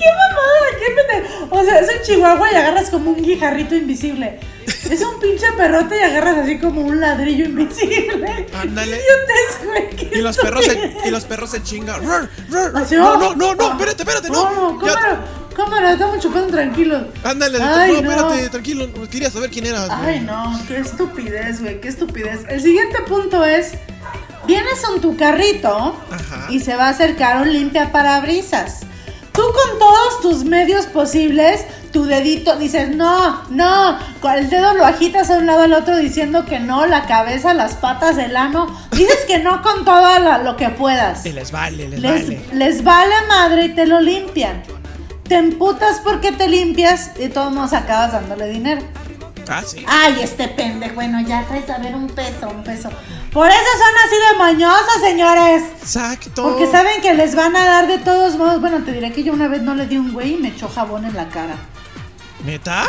Qué 0.02 0.08
mamada, 0.18 0.80
qué 0.80 0.86
pendejo. 0.96 1.48
O 1.56 1.64
sea, 1.64 1.80
es 1.80 1.88
un 1.88 2.04
chihuahua 2.04 2.52
y 2.52 2.56
agarras 2.56 2.90
como 2.90 3.12
un 3.12 3.22
guijarrito 3.22 3.76
invisible. 3.76 4.40
Es 4.66 5.02
un 5.02 5.20
pinche 5.20 5.46
perrote 5.56 5.98
y 5.98 6.02
agarras 6.02 6.40
así 6.40 6.58
como 6.60 6.82
un 6.82 7.00
ladrillo 7.00 7.46
invisible. 7.46 8.48
Ándale. 8.54 9.00
Qué 9.96 10.10
Y 10.18 10.22
los 10.22 10.38
perros 10.38 10.66
se, 10.66 10.98
y 11.06 11.12
los 11.12 11.26
perros 11.26 11.52
se 11.52 11.62
chingan. 11.62 12.04
No, 12.04 12.20
no, 12.50 13.36
no, 13.36 13.56
no, 13.56 13.72
espérate, 13.72 14.02
espérate, 14.04 14.30
No, 14.30 14.78
no. 14.80 15.41
Cámara, 15.54 15.94
estamos 15.94 16.20
chupando 16.20 16.48
tranquilos. 16.48 17.04
Ándale, 17.24 17.60
Ay, 17.62 18.02
no, 18.02 18.12
espérate, 18.12 18.50
tranquilo. 18.50 18.88
Quería 19.10 19.30
saber 19.30 19.50
quién 19.50 19.66
eras. 19.66 19.88
güey. 19.88 20.10
Ay, 20.16 20.20
no, 20.22 20.60
qué 20.68 20.78
estupidez, 20.80 21.62
güey, 21.62 21.80
qué 21.82 21.88
estupidez. 21.90 22.42
El 22.50 22.62
siguiente 22.62 23.00
punto 23.08 23.44
es, 23.46 23.74
vienes 24.48 24.80
con 24.86 25.02
tu 25.02 25.16
carrito 25.18 25.96
Ajá. 26.12 26.48
y 26.50 26.60
se 26.60 26.76
va 26.76 26.86
a 26.88 26.90
acercar 26.90 27.42
un 27.42 27.52
limpia 27.52 27.92
parabrisas. 27.92 28.82
Tú 29.34 29.42
con 29.44 29.80
todos 29.80 30.20
tus 30.22 30.44
medios 30.44 30.88
posibles, 30.88 31.64
tu 31.94 32.04
dedito, 32.04 32.58
dices, 32.58 32.94
no, 32.94 33.44
no, 33.50 33.98
con 34.20 34.34
el 34.34 34.50
dedo 34.50 34.74
lo 34.74 34.86
agitas 34.86 35.30
a 35.30 35.38
un 35.38 35.46
lado 35.46 35.62
al 35.62 35.72
otro 35.74 35.96
diciendo 35.96 36.44
que 36.46 36.60
no, 36.60 36.86
la 36.86 37.06
cabeza, 37.08 37.54
las 37.54 37.76
patas, 37.76 38.18
el 38.18 38.36
ano, 38.36 38.68
dices 38.92 39.20
que 39.28 39.40
no 39.40 39.62
con 39.62 39.86
todo 39.86 40.20
lo 40.44 40.58
que 40.58 40.68
puedas. 40.70 41.26
Y 41.26 41.32
les 41.34 41.50
vale, 41.52 41.88
les, 41.88 42.00
Les, 42.02 42.24
vale. 42.26 42.42
les 42.52 42.84
vale 42.84 43.16
madre 43.30 43.66
y 43.66 43.70
te 43.76 43.86
lo 43.86 44.02
limpian. 44.02 44.64
Te 45.32 45.38
emputas 45.38 46.02
porque 46.04 46.34
te 46.34 46.50
limpias 46.50 47.12
y 47.18 47.30
todos 47.30 47.54
nos 47.54 47.72
acabas 47.72 48.12
dándole 48.12 48.50
dinero. 48.50 48.82
Ah, 49.48 49.64
sí. 49.66 49.86
Ay, 49.88 50.18
este 50.22 50.50
pendejo. 50.50 50.96
Bueno, 50.96 51.22
ya 51.22 51.46
traes 51.48 51.70
a 51.70 51.78
ver 51.78 51.96
un 51.96 52.08
peso, 52.08 52.50
un 52.50 52.66
peso. 52.66 52.90
Por 53.32 53.48
eso 53.48 53.70
son 53.78 53.96
así 54.06 54.16
de 54.30 54.38
mañosos, 54.38 55.02
señores. 55.02 55.64
Exacto. 55.80 56.44
Porque 56.44 56.68
saben 56.70 57.02
que 57.02 57.14
les 57.14 57.34
van 57.34 57.56
a 57.56 57.64
dar 57.64 57.88
de 57.88 58.00
todos 58.00 58.36
modos. 58.36 58.60
Bueno, 58.60 58.84
te 58.84 58.92
diré 58.92 59.14
que 59.14 59.24
yo 59.24 59.32
una 59.32 59.48
vez 59.48 59.62
no 59.62 59.74
le 59.74 59.88
di 59.88 59.96
un 59.96 60.12
güey 60.12 60.34
y 60.34 60.38
me 60.38 60.50
echó 60.50 60.68
jabón 60.68 61.06
en 61.06 61.16
la 61.16 61.30
cara. 61.30 61.56
¿Neta? 62.44 62.84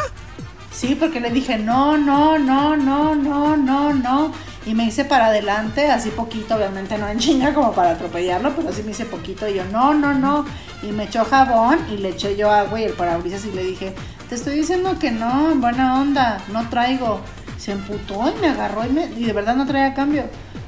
Sí, 0.73 0.97
porque 0.99 1.21
le 1.21 1.31
dije 1.31 1.59
no, 1.59 1.97
no, 1.97 2.41
no, 2.41 2.77
no, 2.77 3.15
no, 3.15 3.57
no, 3.57 3.93
no. 3.95 4.33
Y 4.65 4.75
me 4.75 4.85
hice 4.85 5.05
para 5.05 5.27
adelante, 5.27 5.91
así 5.91 6.11
poquito, 6.11 6.55
obviamente 6.55 6.97
no 6.97 7.09
en 7.09 7.19
chinga 7.19 7.53
como 7.53 7.73
para 7.73 7.91
atropellarlo, 7.91 8.55
pero 8.55 8.73
sí 8.73 8.83
me 8.85 8.93
hice 8.93 9.05
poquito. 9.05 9.49
Y 9.49 9.55
yo, 9.55 9.65
no, 9.65 9.93
no, 9.93 10.15
no. 10.15 10.45
Y 10.83 10.93
me 10.93 11.05
echó 11.05 11.25
jabón 11.25 11.79
y 11.91 11.97
le 11.97 12.11
eché 12.11 12.37
yo 12.37 12.51
agua 12.51 12.81
y 12.81 12.85
el 12.85 12.93
parabrisas 12.93 13.45
y 13.45 13.53
le 13.53 13.65
dije, 13.65 13.95
te 14.29 14.37
estoy 14.37 14.57
diciendo 14.57 14.99
que 14.99 15.11
no, 15.11 15.51
en 15.51 15.61
buena 15.61 16.01
onda, 16.01 16.41
no 16.53 16.69
traigo. 16.69 17.21
Se 17.59 17.73
emputó 17.73 18.33
y 18.37 18.41
me 18.41 18.49
agarró 18.49 18.85
y, 18.85 18.91
me, 18.91 19.07
y 19.07 19.25
de 19.25 19.33
verdad 19.33 19.57
no 19.57 19.67
traía 19.67 19.95
cambio. 19.95 20.25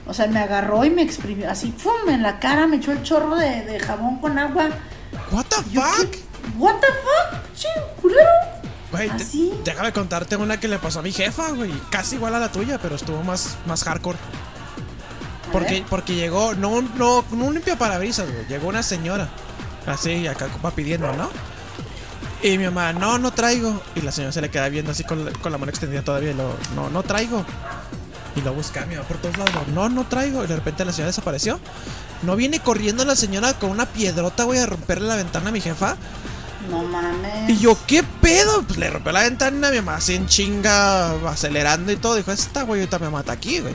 O 0.07 0.13
sea, 0.13 0.27
me 0.27 0.41
agarró 0.41 0.85
y 0.85 0.91
me 0.91 1.03
exprimió 1.03 1.51
así, 1.51 1.71
¡pum! 1.71 2.09
En 2.09 2.23
la 2.23 2.39
cara 2.39 2.67
me 2.67 2.77
echó 2.77 2.93
el 2.93 3.03
chorro 3.03 3.37
de, 3.37 3.63
de 3.63 3.81
jabón 3.81 4.19
con 4.19 4.39
agua. 4.39 4.69
¿What 5.31 5.47
the 5.47 5.57
fuck? 5.57 6.17
¿What 6.59 6.77
the 6.81 6.87
fuck? 6.87 7.55
Ching, 7.55 7.83
culero. 8.03 8.64
Güey, 8.95 9.11
déjame 9.65 9.93
contarte 9.93 10.37
una 10.37 10.61
que 10.61 10.69
le 10.69 10.79
pasó 10.79 11.01
a 11.01 11.03
mi 11.03 11.11
jefa, 11.13 11.51
güey. 11.51 11.73
Casi 11.91 12.15
igual 12.15 12.35
a 12.35 12.39
la 12.39 12.53
tuya, 12.53 12.79
pero 12.79 12.95
estuvo 12.95 13.23
más, 13.25 13.57
más 13.67 13.83
hardcore. 13.83 14.19
Porque, 15.53 15.85
porque 15.89 16.15
llegó, 16.15 16.55
no, 16.55 16.81
no, 16.81 17.25
no 17.33 17.45
un 17.45 17.55
limpia 17.55 17.77
parabrisas, 17.77 18.31
güey. 18.31 18.47
Llegó 18.47 18.69
una 18.69 18.83
señora. 18.83 19.29
Así, 19.87 20.27
acá 20.27 20.49
va 20.65 20.71
pidiendo, 20.71 21.13
¿no? 21.15 21.29
Y 22.43 22.59
mi 22.59 22.65
mamá, 22.65 22.93
no, 22.93 23.19
no 23.19 23.33
traigo. 23.33 23.83
Y 23.95 24.03
la 24.03 24.13
señora 24.13 24.33
se 24.33 24.41
le 24.41 24.51
queda 24.51 24.69
viendo 24.69 24.93
así 24.93 25.03
con 25.03 25.25
la, 25.25 25.33
con 25.33 25.51
la 25.51 25.59
mano 25.59 25.71
extendida 25.71 26.03
todavía. 26.03 26.31
Y 26.31 26.35
lo, 26.35 26.55
no, 26.75 26.91
no 26.91 27.03
traigo. 27.03 27.45
Y 28.37 28.43
lo 28.43 28.53
buscaba 28.53 28.87
mi 28.87 28.97
mamá 28.97 29.09
por 29.09 29.17
todos 29.19 29.37
lados. 29.39 29.69
No, 29.75 29.89
no 29.89 30.05
traigo. 30.07 30.45
Y 30.45 30.47
de 30.47 30.57
repente 30.57 30.85
la 30.85 30.93
señora 30.93 31.09
desapareció. 31.09 31.59
No 32.23 32.37
viene 32.37 32.61
corriendo 32.61 33.05
la 33.05 33.17
señora 33.17 33.55
con 33.55 33.71
una 33.71 33.87
piedrota, 33.87 34.45
güey, 34.45 34.61
a 34.61 34.67
romperle 34.67 35.09
la 35.09 35.17
ventana 35.17 35.51
a 35.51 35.53
mi 35.53 35.61
jefa. 35.61 35.97
No 36.71 36.83
mames. 36.83 37.51
Y 37.51 37.59
yo, 37.59 37.77
¿qué 37.87 38.03
pedo? 38.03 38.63
Pues 38.63 38.79
le 38.79 38.91
rompió 38.91 39.13
la 39.13 39.23
ventana, 39.23 39.71
mi 39.71 39.77
mamá 39.77 39.97
así 39.97 40.15
en 40.15 40.27
chinga, 40.27 41.13
acelerando 41.29 41.93
y 41.93 41.97
todo. 41.97 42.17
Dijo, 42.17 42.33
esta 42.33 42.63
güey 42.63 42.81
ahorita 42.81 42.99
me 42.99 43.11
mata 43.11 43.33
aquí, 43.33 43.61
güey. 43.61 43.75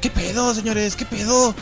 ¿Qué 0.00 0.10
pedo, 0.10 0.54
señores? 0.54 0.96
¿Qué 0.96 1.04
pedo? 1.04 1.54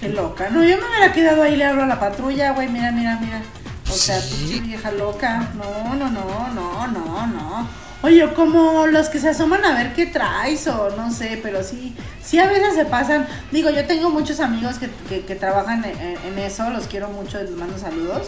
Qué 0.00 0.08
loca. 0.08 0.50
No, 0.50 0.62
yo 0.64 0.76
me 0.78 0.84
hubiera 0.88 1.12
quedado 1.12 1.42
ahí, 1.42 1.56
le 1.56 1.64
hablo 1.64 1.84
a 1.84 1.86
la 1.86 2.00
patrulla, 2.00 2.52
güey. 2.52 2.68
Mira, 2.68 2.90
mira, 2.90 3.18
mira. 3.20 3.42
O 3.88 3.94
sea, 3.94 4.20
Sí. 4.20 4.34
pinche 4.46 4.60
vieja 4.60 4.90
loca. 4.90 5.50
No, 5.54 5.94
no, 5.94 6.10
no, 6.10 6.48
no, 6.52 6.86
no, 6.88 7.26
no. 7.26 7.68
Oye, 8.04 8.32
como 8.34 8.88
los 8.88 9.08
que 9.08 9.20
se 9.20 9.28
asoman 9.28 9.64
a 9.64 9.74
ver 9.74 9.94
qué 9.94 10.06
traes 10.06 10.66
o 10.66 10.90
no 10.96 11.12
sé, 11.12 11.38
pero 11.40 11.62
sí, 11.62 11.94
sí 12.20 12.40
a 12.40 12.48
veces 12.48 12.74
se 12.74 12.84
pasan. 12.84 13.28
Digo, 13.52 13.70
yo 13.70 13.86
tengo 13.86 14.10
muchos 14.10 14.40
amigos 14.40 14.78
que, 14.80 14.90
que, 15.08 15.24
que 15.24 15.36
trabajan 15.36 15.84
en, 15.84 16.16
en 16.26 16.38
eso, 16.40 16.68
los 16.70 16.88
quiero 16.88 17.08
mucho, 17.10 17.38
les 17.40 17.52
mando 17.52 17.78
saludos. 17.78 18.22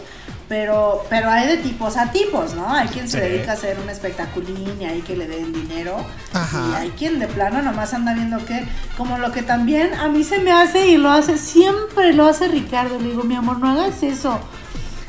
Pero, 0.48 1.04
pero 1.08 1.30
hay 1.30 1.46
de 1.48 1.56
tipos 1.56 1.96
a 1.96 2.12
tipos, 2.12 2.52
¿no? 2.54 2.68
Hay 2.70 2.88
quien 2.88 3.08
se 3.08 3.18
Sí. 3.18 3.24
dedica 3.28 3.52
a 3.52 3.54
hacer 3.54 3.78
un 3.82 3.88
espectaculín 3.88 4.76
y 4.78 4.84
hay 4.84 5.00
que 5.00 5.16
le 5.16 5.26
den 5.26 5.52
dinero. 5.54 5.96
Ajá. 6.34 6.66
Y 6.70 6.74
hay 6.74 6.90
quien 6.90 7.18
de 7.18 7.26
plano 7.28 7.62
nomás 7.62 7.94
anda 7.94 8.12
viendo 8.12 8.44
que, 8.44 8.62
como 8.98 9.16
lo 9.18 9.32
que 9.32 9.42
también 9.42 9.94
a 9.94 10.08
mí 10.08 10.22
se 10.22 10.38
me 10.40 10.52
hace 10.52 10.86
y 10.88 10.98
lo 10.98 11.10
hace, 11.10 11.38
siempre 11.38 12.12
lo 12.12 12.26
hace 12.26 12.48
Ricardo. 12.48 12.98
Le 12.98 13.08
digo, 13.10 13.22
mi 13.24 13.36
amor, 13.36 13.58
no 13.58 13.70
hagas 13.70 14.02
eso. 14.02 14.38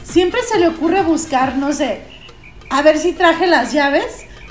Siempre 0.04 0.40
se 0.50 0.58
le 0.60 0.68
ocurre 0.70 1.02
buscar, 1.02 1.58
no 1.58 1.74
sé, 1.74 2.04
a 2.70 2.82
ver 2.82 2.98
si 2.98 3.12
traje 3.12 3.46
las 3.48 3.74
llaves. 3.74 4.06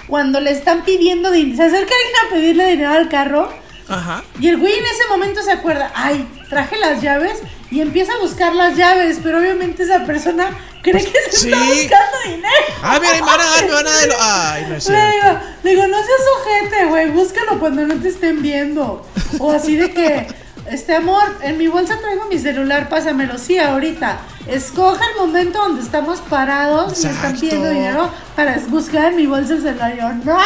Cuando 0.07 0.39
le 0.39 0.51
están 0.51 0.85
pidiendo 0.85 1.31
dinero, 1.31 1.57
se 1.57 1.63
acerca 1.63 1.95
alguien 1.95 2.27
a 2.27 2.31
pedirle 2.35 2.67
dinero 2.67 2.91
al 2.91 3.09
carro. 3.09 3.49
Ajá. 3.89 4.23
Y 4.39 4.49
el 4.49 4.59
güey 4.59 4.73
en 4.75 4.85
ese 4.85 5.09
momento 5.09 5.41
se 5.43 5.53
acuerda, 5.53 5.91
ay, 5.95 6.29
traje 6.51 6.77
las 6.77 7.01
llaves 7.01 7.39
y 7.75 7.81
empieza 7.81 8.13
a 8.13 8.19
buscar 8.19 8.55
las 8.55 8.77
llaves, 8.77 9.19
pero 9.21 9.39
obviamente 9.39 9.83
esa 9.83 10.07
persona 10.07 10.47
cree 10.81 11.05
que 11.05 11.33
se 11.33 11.37
sí. 11.37 11.51
está 11.51 11.59
buscando 11.59 12.19
dinero. 12.25 12.55
Ah, 12.81 12.99
mira, 13.01 13.17
y 13.17 13.21
me 13.21 13.27
van 13.27 13.41
a 13.41 13.45
dar, 13.45 13.65
me 13.65 13.73
van 13.73 13.87
a 13.89 13.91
dar. 13.91 14.09
Ay, 14.21 14.67
no 14.69 14.77
es 14.77 14.89
Le 14.89 14.97
digo, 14.97 15.39
le 15.65 15.71
digo, 15.71 15.87
no 15.89 15.97
seas 15.97 16.21
ojete, 16.39 16.85
güey, 16.85 17.11
búscalo 17.11 17.59
cuando 17.59 17.85
no 17.85 17.97
te 17.97 18.11
estén 18.11 18.43
viendo. 18.43 19.05
O 19.41 19.51
así 19.51 19.75
de 19.75 19.91
que, 19.93 20.29
este 20.71 20.95
amor, 20.95 21.25
en 21.43 21.59
mi 21.59 21.67
bolsa 21.67 21.99
traigo 21.99 22.27
mi 22.27 22.39
celular, 22.39 22.89
pásamelo. 22.89 23.39
Sí, 23.39 23.59
ahorita. 23.59 24.21
Escoja 24.47 25.05
el 25.13 25.27
momento 25.27 25.59
donde 25.59 25.83
estamos 25.83 26.21
parados 26.21 27.03
y 27.03 27.09
están 27.09 27.33
pidiendo 27.33 27.71
dinero 27.71 28.09
para 28.37 28.57
buscar 28.69 29.07
en 29.07 29.17
mi 29.17 29.27
bolsa 29.27 29.55
el 29.55 29.63
celular. 29.63 29.95
Y 29.95 29.99
yo, 29.99 30.13
¡no! 30.25 30.39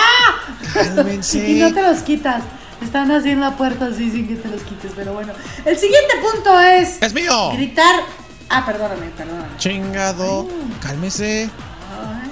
Cálmense. 0.73 1.47
y 1.51 1.61
no 1.61 1.75
te 1.75 1.83
los 1.83 1.99
quitas. 1.99 2.43
Están 2.83 3.11
así 3.11 3.31
en 3.31 3.41
la 3.41 3.57
puerta, 3.57 3.87
así 3.87 4.11
sin 4.11 4.29
que 4.29 4.37
te 4.37 4.49
los 4.49 4.63
quites. 4.63 4.93
Pero 4.95 5.13
bueno, 5.13 5.33
el 5.65 5.77
siguiente 5.79 6.15
punto 6.23 6.61
es 6.61 7.03
¡Es 7.03 7.13
mío! 7.13 7.51
gritar. 7.53 8.01
Ah, 8.51 8.65
perdóname, 8.65 9.07
perdóname. 9.17 9.57
Chingado. 9.59 10.49
Cálmese. 10.81 11.51
Ay. 11.91 12.31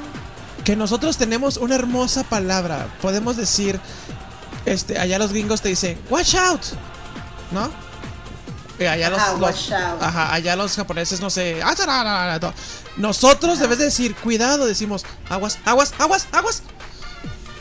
Que 0.64 0.76
nosotros 0.76 1.16
tenemos 1.18 1.56
una 1.56 1.74
hermosa 1.74 2.22
palabra. 2.24 2.86
Podemos 3.02 3.36
decir. 3.36 3.78
Este, 4.64 4.98
allá 4.98 5.18
los 5.18 5.30
gringos 5.32 5.60
te 5.62 5.68
dicen, 5.68 5.98
watch 6.10 6.34
out. 6.34 6.62
¿No? 7.52 7.70
Y 8.78 8.84
allá 8.84 9.08
los, 9.10 9.18
Ajá, 9.20 9.34
los- 9.38 9.72
ajá, 9.72 10.34
allá 10.34 10.54
los 10.56 10.74
japoneses 10.76 11.20
no 11.20 11.30
sé. 11.30 11.60
"Ah, 11.62 11.74
no, 11.78 11.86
no, 11.86 12.04
no, 12.04 12.38
no". 12.48 12.54
Nosotros 12.98 13.58
debes 13.58 13.78
de 13.78 13.84
decir, 13.86 14.14
cuidado, 14.16 14.66
decimos, 14.66 15.04
aguas, 15.30 15.58
aguas, 15.64 15.94
aguas, 15.98 16.26
aguas. 16.32 16.62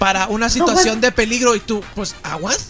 Para 0.06 0.28
una 0.28 0.52
situación 0.52 1.02
de 1.02 1.12
peligro 1.12 1.56
y 1.56 1.60
tú, 1.60 1.82
pues, 1.96 2.14
aguas. 2.22 2.68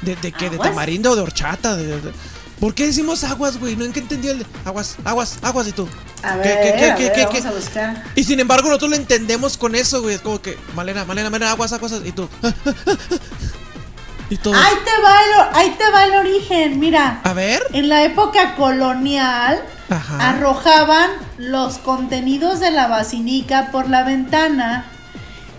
¿De, 0.00 0.16
de 0.16 0.32
qué? 0.32 0.48
¿De 0.48 0.56
tamarindo 0.56 1.10
o 1.10 1.14
de 1.14 1.20
horchata? 1.20 1.76
De- 1.76 2.00
de- 2.00 2.12
¿Por 2.58 2.72
qué 2.74 2.86
decimos 2.86 3.22
aguas, 3.22 3.58
güey? 3.60 3.76
No 3.76 3.84
entendí 3.84 4.28
el 4.28 4.38
de 4.38 4.46
aguas, 4.64 4.96
aguas, 5.04 5.36
aguas 5.42 5.68
y 5.68 5.72
tú. 5.72 5.86
A 6.22 6.40
¿Qué, 6.40 6.48
ver, 6.48 6.58
qué, 6.62 6.78
qué, 6.78 6.90
a 6.90 6.96
qué, 6.96 7.08
ver, 7.10 7.26
vamos 7.26 7.44
a 7.44 7.50
buscar. 7.50 8.04
Y 8.14 8.24
sin 8.24 8.40
embargo, 8.40 8.68
nosotros 8.68 8.92
lo 8.92 8.96
entendemos 8.96 9.58
con 9.58 9.74
eso, 9.74 10.00
güey. 10.00 10.14
Es 10.14 10.22
como 10.22 10.40
que, 10.40 10.58
Malena, 10.74 11.04
Malena, 11.04 11.28
Malena, 11.28 11.50
aguas, 11.50 11.70
aguas. 11.74 11.92
Y 12.02 12.12
tú. 12.12 12.30
y. 14.30 14.36
Ahí 14.36 14.74
te 14.86 15.02
va 15.02 15.18
el, 15.20 15.54
ahí 15.56 15.74
te 15.76 15.90
va 15.90 16.04
el 16.06 16.14
origen, 16.14 16.80
mira. 16.80 17.20
A 17.24 17.34
ver. 17.34 17.62
En 17.74 17.90
la 17.90 18.04
época 18.04 18.54
colonial 18.54 19.62
Ajá. 19.90 20.30
arrojaban 20.30 21.10
los 21.36 21.76
contenidos 21.76 22.58
de 22.60 22.70
la 22.70 22.86
basinica 22.86 23.68
por 23.70 23.90
la 23.90 24.02
ventana 24.04 24.86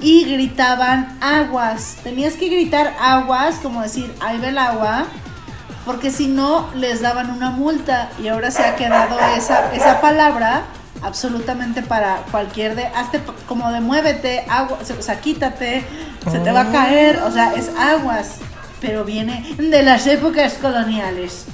y 0.01 0.25
gritaban 0.25 1.17
aguas. 1.21 1.97
Tenías 2.03 2.33
que 2.33 2.49
gritar 2.49 2.95
aguas, 2.99 3.55
como 3.61 3.81
decir, 3.81 4.13
ahí 4.21 4.37
va 4.39 4.47
el 4.47 4.57
agua, 4.57 5.05
porque 5.85 6.11
si 6.11 6.27
no 6.27 6.69
les 6.75 7.01
daban 7.01 7.31
una 7.31 7.51
multa 7.51 8.09
y 8.21 8.27
ahora 8.27 8.51
se 8.51 8.63
ha 8.63 8.75
quedado 8.75 9.17
esa, 9.37 9.73
esa 9.73 10.01
palabra 10.01 10.63
absolutamente 11.01 11.81
para 11.81 12.23
cualquier 12.31 12.75
de, 12.75 12.85
hazte 12.85 13.21
como 13.47 13.71
de 13.71 13.81
muévete, 13.81 14.45
agua, 14.49 14.79
o 14.81 15.01
sea, 15.01 15.19
quítate, 15.21 15.83
se 16.31 16.39
te 16.39 16.51
va 16.51 16.61
a 16.61 16.71
caer, 16.71 17.21
o 17.23 17.31
sea, 17.31 17.53
es 17.53 17.69
aguas, 17.77 18.39
pero 18.81 19.03
viene 19.03 19.55
de 19.57 19.83
las 19.83 20.07
épocas 20.07 20.55
coloniales. 20.55 21.45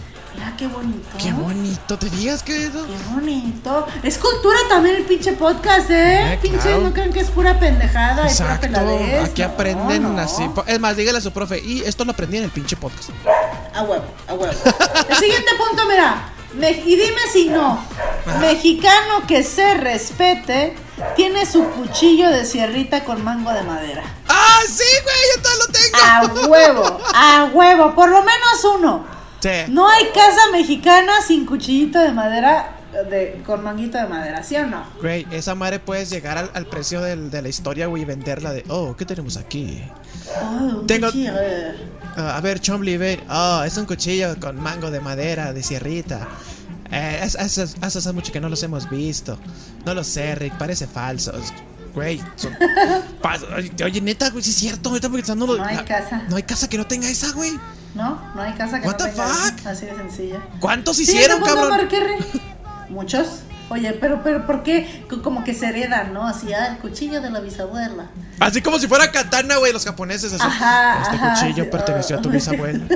Qué 0.62 0.68
bonito. 0.68 1.10
Qué 1.18 1.32
bonito, 1.34 1.98
te 1.98 2.08
digas 2.12 2.44
que 2.44 2.66
eso. 2.68 2.86
Qué 2.86 3.14
bonito. 3.16 3.88
Es 4.04 4.20
cultura 4.20 4.60
también 4.70 4.96
el 4.98 5.06
pinche 5.06 5.34
podcast, 5.34 5.90
¿eh? 5.90 6.34
Eh, 6.34 6.40
pinche, 6.40 6.60
claro. 6.60 6.82
no 6.82 6.94
crean 6.94 7.12
que 7.12 7.22
es 7.22 7.32
pura 7.32 7.58
pendejada 7.60 8.12
y 8.12 8.16
pura 8.16 8.30
Exacto. 8.30 8.68
peladez. 8.68 9.24
Aquí 9.32 9.42
No, 9.42 9.48
aprenden 9.48 10.16
no. 10.16 10.22
así. 10.22 10.48
Es 10.68 10.80
más, 10.80 10.96
dígale 10.96 11.18
a 11.18 11.22
su 11.22 11.32
profe. 11.32 11.58
Y 11.66 11.82
esto 11.82 12.06
lo 12.06 12.12
aprendí 12.12 12.38
en 12.38 12.44
el 12.44 12.52
pinche 12.52 12.76
podcast. 12.76 13.10
A 13.74 13.82
huevo, 13.82 14.04
a 14.28 14.34
huevo. 14.36 14.54
El 15.10 15.16
siguiente 15.16 15.50
punto, 15.58 15.84
mira. 15.88 16.30
me- 16.54 16.70
y 16.70 16.96
dime 16.96 17.22
si 17.34 17.50
no. 17.50 17.84
Mexicano 18.40 19.26
que 19.28 19.42
se 19.44 19.74
respete 19.74 20.76
tiene 21.16 21.48
su 21.48 21.64
cuchillo 21.72 22.30
de 22.30 22.46
sierrita 22.46 23.04
con 23.04 23.24
mango 23.24 23.52
de 23.52 23.64
madera. 23.64 24.04
¡Ah, 24.28 24.60
sí, 24.68 24.84
güey! 25.04 25.18
Yo 25.36 25.42
todo 25.42 25.58
lo 25.58 25.68
tengo. 25.74 26.46
A 26.46 26.48
huevo, 26.50 27.00
a 27.16 27.50
huevo. 27.52 27.96
Por 27.96 28.10
lo 28.10 28.20
menos 28.20 28.64
uno. 28.78 29.21
Sí. 29.42 29.50
No 29.70 29.88
hay 29.90 30.06
casa 30.14 30.40
mexicana 30.52 31.14
sin 31.26 31.46
cuchillito 31.46 32.00
de 32.00 32.12
madera, 32.12 32.78
de, 33.10 33.42
con 33.46 33.64
manguito 33.64 33.98
de 33.98 34.06
madera, 34.06 34.44
¿sí 34.44 34.56
o 34.56 34.68
no? 34.68 34.84
Güey, 35.02 35.26
esa 35.32 35.56
madre 35.56 35.80
puedes 35.80 36.10
llegar 36.10 36.38
al, 36.38 36.52
al 36.54 36.66
precio 36.68 37.02
del- 37.02 37.32
de 37.32 37.42
la 37.42 37.50
historia, 37.50 37.88
güey, 37.88 38.04
y 38.04 38.06
venderla 38.06 38.54
de, 38.54 38.64
oh, 38.70 38.96
¿qué 38.96 39.06
tenemos 39.06 39.38
aquí? 39.38 39.82
Oh, 40.42 40.80
un 40.80 40.88
Tengo- 40.88 41.08
cuchillo. 41.08 41.34
Ah, 42.16 42.36
a 42.38 42.42
ver, 42.42 42.60
Chombley, 42.60 42.98
ven. 42.98 43.22
Oh, 43.30 43.64
es 43.66 43.76
un 43.78 43.86
cuchillo 43.86 44.36
con 44.40 44.60
mango 44.60 44.92
de 44.92 45.00
madera, 45.00 45.54
de 45.54 45.64
sierrita. 45.64 46.28
Eh, 46.92 47.22
hace 47.24 48.14
mucho 48.14 48.32
que 48.34 48.42
no 48.42 48.50
los 48.50 48.62
hemos 48.64 48.90
visto. 48.90 49.40
No 49.86 49.94
lo 49.94 50.04
sé, 50.04 50.36
Rick, 50.36 50.58
parece 50.58 50.88
falso. 50.88 51.32
Güey, 51.96 52.22
son- 52.36 52.56
oye, 53.86 54.02
neta, 54.02 54.30
güey, 54.30 54.44
sí 54.44 54.50
es 54.52 54.56
cierto. 54.58 54.90
Ahorita 54.90 55.10
pensando. 55.10 55.48
No 55.58 55.64
hay 55.64 55.78
casa. 55.86 56.24
No 56.30 56.36
hay 56.36 56.44
casa 56.44 56.70
que 56.70 56.78
no 56.78 56.86
tenga 56.86 57.10
esa, 57.10 57.32
güey. 57.32 57.52
No, 57.94 58.22
no 58.36 58.42
hay 58.42 58.54
casa 58.54 58.80
que 58.80 58.88
What 58.88 58.98
no 59.00 59.06
the 59.06 59.12
tenga 59.12 59.28
fuck? 59.28 59.68
Así 59.68 59.86
de 59.86 59.96
sencilla. 59.96 60.42
¿Cuántos 60.60 61.00
hicieron, 61.00 61.40
¿no, 61.40 61.46
cuándo, 61.46 61.70
cabrón? 61.70 61.90
Muchos. 62.90 63.42
Oye, 63.72 63.94
pero, 63.94 64.22
pero, 64.22 64.46
¿por 64.46 64.64
qué? 64.64 65.06
Co- 65.10 65.22
Como 65.22 65.44
que 65.44 65.54
se 65.54 65.68
heredan, 65.68 66.14
¿no? 66.14 66.28
Así, 66.28 66.52
ah, 66.54 66.68
el 66.68 66.78
cuchillo 66.80 67.22
de 67.22 67.30
la 67.32 67.40
bisabuela. 67.40 68.08
Así 68.40 68.62
como 68.62 68.78
si 68.80 68.88
fuera 68.88 69.10
katana, 69.12 69.56
güey, 69.58 69.72
los 69.72 69.86
japoneses. 69.86 70.34
Así. 70.34 70.44
Ajá, 70.46 71.02
este 71.04 71.16
ajá, 71.16 71.34
cuchillo 71.34 71.64
sí, 71.64 71.70
perteneció 71.72 72.18
a 72.18 72.22
tu 72.22 72.30
ah. 72.30 72.32
bisabuela. 72.34 72.84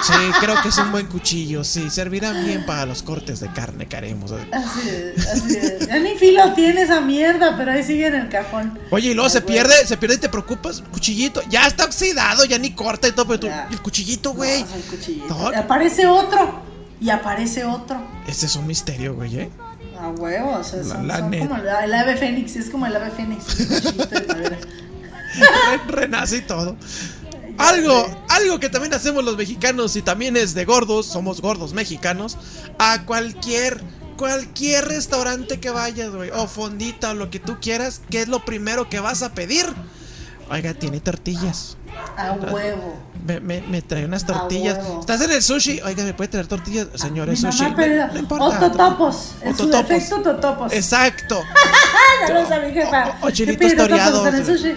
Sí, 0.00 0.12
creo 0.40 0.54
que 0.62 0.68
es 0.68 0.78
un 0.78 0.92
buen 0.92 1.06
cuchillo. 1.06 1.64
Sí, 1.64 1.90
servirá 1.90 2.32
bien 2.32 2.64
para 2.64 2.86
los 2.86 3.02
cortes 3.02 3.40
de 3.40 3.48
carne 3.52 3.86
que 3.86 3.96
haremos. 3.96 4.30
Así 4.32 4.88
es, 4.88 5.26
así 5.26 5.56
es. 5.56 5.86
Ya 5.88 5.98
ni 5.98 6.14
filo 6.16 6.52
tiene 6.54 6.82
esa 6.82 7.00
mierda, 7.00 7.56
pero 7.56 7.72
ahí 7.72 7.82
sigue 7.82 8.06
en 8.06 8.14
el 8.14 8.28
cajón. 8.28 8.78
Oye, 8.90 9.10
y 9.10 9.14
luego 9.14 9.26
Ay, 9.26 9.32
se 9.32 9.40
güey. 9.40 9.54
pierde, 9.54 9.74
se 9.86 9.96
pierde 9.96 10.14
y 10.16 10.18
te 10.18 10.28
preocupas. 10.28 10.82
Cuchillito, 10.92 11.42
ya 11.48 11.66
está 11.66 11.84
oxidado, 11.84 12.44
ya 12.44 12.58
ni 12.58 12.72
corta 12.74 13.08
y 13.08 13.12
todo, 13.12 13.26
pero 13.26 13.40
tú, 13.40 13.46
Ya. 13.48 13.66
¿y 13.70 13.74
el 13.74 13.82
cuchillito, 13.82 14.32
güey. 14.34 14.62
No, 14.62 14.74
el 14.74 14.82
cuchillito. 14.82 15.34
No. 15.34 15.48
Aparece 15.58 16.06
otro. 16.06 16.62
Y 17.00 17.10
aparece 17.10 17.64
otro. 17.64 17.96
Este 18.26 18.46
es 18.46 18.56
un 18.56 18.66
misterio, 18.66 19.14
güey, 19.14 19.38
¿eh? 19.38 19.50
A 20.00 20.08
huevo, 20.08 20.56
o 20.58 20.64
sea, 20.64 20.78
La- 20.80 20.84
son, 20.94 21.06
la 21.08 21.18
son 21.18 21.30
neta. 21.30 21.48
como 21.48 21.60
el, 21.60 21.68
el 21.68 21.94
ave 21.94 22.16
fénix, 22.16 22.56
es 22.56 22.70
como 22.70 22.86
el 22.86 22.94
ave 22.96 23.10
fénix. 23.10 23.44
Renace 25.88 26.38
y 26.38 26.40
todo. 26.42 26.76
Algo, 27.58 28.06
algo 28.28 28.60
que 28.60 28.68
también 28.68 28.94
hacemos 28.94 29.24
los 29.24 29.36
mexicanos 29.36 29.96
y 29.96 30.02
también 30.02 30.36
es 30.36 30.54
de 30.54 30.64
gordos, 30.64 31.06
somos 31.06 31.40
gordos 31.40 31.72
mexicanos, 31.72 32.36
a 32.78 33.04
cualquier, 33.04 33.80
cualquier 34.16 34.86
restaurante 34.86 35.58
que 35.58 35.70
vayas, 35.70 36.10
güey, 36.14 36.30
o 36.30 36.46
fondita 36.46 37.10
o 37.10 37.14
lo 37.14 37.30
que 37.30 37.40
tú 37.40 37.58
quieras, 37.60 38.00
¿qué 38.10 38.22
es 38.22 38.28
lo 38.28 38.44
primero 38.44 38.88
que 38.88 39.00
vas 39.00 39.22
a 39.24 39.34
pedir? 39.34 39.66
Oiga, 40.50 40.74
tiene 40.74 41.00
tortillas. 41.00 41.76
A 42.16 42.32
huevo. 42.32 42.96
Me, 43.24 43.40
me, 43.40 43.60
me 43.62 43.82
trae 43.82 44.04
unas 44.04 44.24
tortillas. 44.24 44.78
Estás 45.00 45.20
en 45.20 45.30
el 45.32 45.42
sushi. 45.42 45.80
Oiga, 45.82 46.04
¿me 46.04 46.14
puede 46.14 46.28
traer 46.28 46.46
tortillas? 46.46 46.88
Señor, 46.94 47.28
es 47.28 47.40
sushi. 47.40 47.62
mamá 47.64 47.86
No, 48.12 48.18
importa. 48.18 48.44
o 48.44 48.52
totopos. 48.70 49.32
En 49.42 49.56
su 49.56 49.68
defecto, 49.68 50.22
totopos. 50.22 50.72
Exacto. 50.72 51.42
Saludos 52.26 52.50
a 52.50 52.58
mi 52.60 52.72
jefa. 52.72 53.16
O- 53.20 53.24
o 53.24 53.26
¿Qué 53.28 53.32
chilitos 53.34 53.74
toreados. 53.76 54.26
en 54.26 54.34
el 54.34 54.46
sushi? 54.46 54.74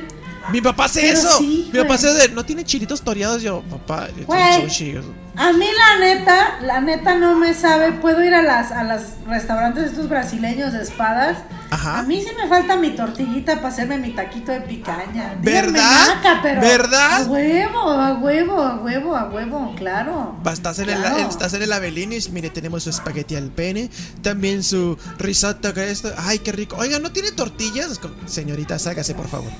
Mi 0.51 0.59
papá 0.61 0.85
hace 0.85 1.01
Pero 1.01 1.13
eso. 1.13 1.37
sí, 1.37 1.69
Mi 1.71 1.79
papá 1.79 1.93
hace 1.95 2.13
de, 2.13 2.29
no 2.29 2.43
tiene 2.43 2.63
chilitos 2.65 3.01
toreados. 3.01 3.41
Yo, 3.41 3.61
papá, 3.69 4.07
Güey. 4.25 4.61
sushi. 4.63 4.95
A 5.35 5.53
mí 5.53 5.65
la 5.65 5.99
neta, 6.05 6.59
la 6.61 6.81
neta 6.81 7.15
no 7.15 7.35
me 7.35 7.53
sabe. 7.53 7.93
Puedo 7.93 8.23
ir 8.23 8.33
a 8.33 8.41
las 8.41 8.71
a 8.71 8.83
los 8.83 9.01
restaurantes 9.27 9.85
estos 9.85 10.09
brasileños 10.09 10.73
de 10.73 10.81
espadas. 10.81 11.37
Ajá. 11.69 11.99
A 11.99 12.03
mí 12.03 12.21
sí 12.21 12.27
me 12.35 12.49
falta 12.49 12.75
mi 12.75 12.91
tortillita 12.91 13.55
para 13.55 13.69
hacerme 13.69 13.97
mi 13.97 14.11
taquito 14.13 14.51
de 14.51 14.59
picaña. 14.59 15.35
¿Verdad? 15.41 16.15
naca, 16.15 16.39
pero 16.43 16.59
¿Verdad? 16.59 17.21
A 17.21 17.25
huevo, 17.25 17.79
a 17.91 18.13
huevo, 18.15 18.61
a 18.61 18.75
huevo, 18.75 19.15
a 19.15 19.29
huevo, 19.29 19.73
claro. 19.77 20.35
Estás 20.51 20.79
en, 20.79 20.89
el, 20.89 20.97
Claro. 20.99 21.29
estás 21.29 21.53
en 21.53 21.61
el 21.61 21.71
Avelinis, 21.71 22.29
mire, 22.31 22.49
tenemos 22.49 22.83
su 22.83 22.89
espagueti 22.89 23.37
al 23.37 23.51
pene, 23.51 23.89
también 24.21 24.63
su 24.63 24.97
risotto 25.17 25.73
que 25.73 25.89
esto, 25.91 26.11
ay, 26.17 26.39
qué 26.39 26.51
rico. 26.51 26.75
Oiga, 26.77 26.99
¿no 26.99 27.11
tiene 27.13 27.31
tortillas? 27.31 28.01
Señorita, 28.25 28.77
ságase, 28.77 29.15
por 29.15 29.29
favor. 29.29 29.51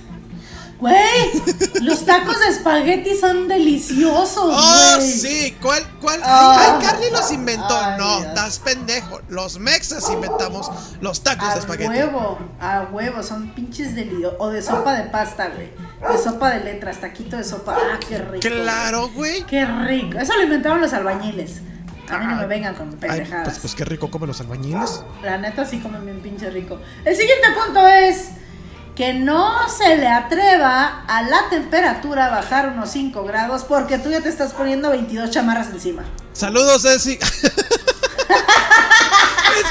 Güey, 0.81 1.31
los 1.83 2.03
tacos 2.05 2.39
de 2.39 2.47
espagueti 2.47 3.15
son 3.15 3.47
deliciosos, 3.47 4.51
Oh, 4.57 4.97
sí, 4.99 5.55
¿cuál, 5.61 5.83
cuál? 6.01 6.19
Ah. 6.23 6.57
Ay, 6.59 6.69
ay, 6.81 6.85
Carly 6.85 7.11
los 7.11 7.31
inventó. 7.31 7.77
Ay, 7.79 7.99
no, 7.99 8.17
Dios. 8.17 8.27
estás 8.29 8.59
pendejo. 8.59 9.21
Los 9.29 9.59
mexas 9.59 10.09
inventamos 10.09 10.71
los 10.99 11.21
tacos 11.21 11.49
de 11.49 11.53
A 11.53 11.57
espagueti. 11.59 11.87
huevo, 11.89 12.39
a 12.59 12.87
huevo, 12.91 13.21
son 13.21 13.49
pinches 13.53 13.93
de 13.95 14.05
lío. 14.05 14.35
O 14.39 14.49
de 14.49 14.61
sopa 14.63 14.95
de 14.95 15.03
pasta, 15.03 15.49
güey. 15.49 15.71
De 16.11 16.17
sopa 16.21 16.49
de 16.49 16.63
letras, 16.63 16.99
taquito 16.99 17.37
de 17.37 17.43
sopa. 17.43 17.77
Ah, 17.77 17.99
qué 18.09 18.17
rico. 18.17 18.39
Claro, 18.41 19.07
güey. 19.09 19.43
Qué 19.45 19.63
rico. 19.65 20.17
Eso 20.17 20.35
lo 20.35 20.41
inventaron 20.43 20.81
los 20.81 20.93
albañiles. 20.93 21.61
A 22.09 22.17
mí 22.17 22.25
no 22.25 22.35
me 22.37 22.41
Ay. 22.41 22.47
vengan 22.49 22.73
con 22.75 22.89
Ay, 22.89 22.95
pendejadas. 22.99 23.45
pues, 23.47 23.59
pues 23.59 23.75
qué 23.75 23.85
rico 23.85 24.09
comen 24.09 24.27
los 24.29 24.41
albañiles. 24.41 25.03
La 25.23 25.37
neta 25.37 25.63
sí 25.63 25.77
comen 25.79 26.03
bien 26.05 26.19
pinche 26.21 26.49
rico. 26.49 26.79
El 27.05 27.15
siguiente 27.15 27.47
punto 27.63 27.87
es 27.87 28.29
que 28.95 29.13
no 29.13 29.67
se 29.69 29.97
le 29.97 30.07
atreva 30.07 31.03
a 31.07 31.23
la 31.23 31.49
temperatura 31.49 32.27
a 32.27 32.29
bajar 32.29 32.69
unos 32.69 32.91
5 32.91 33.23
grados 33.23 33.63
porque 33.63 33.97
tú 33.97 34.09
ya 34.11 34.21
te 34.21 34.29
estás 34.29 34.53
poniendo 34.53 34.89
22 34.89 35.31
chamarras 35.31 35.69
encima. 35.69 36.03
Saludos, 36.33 36.83
Ceci. 36.83 37.17
es, 37.21 37.31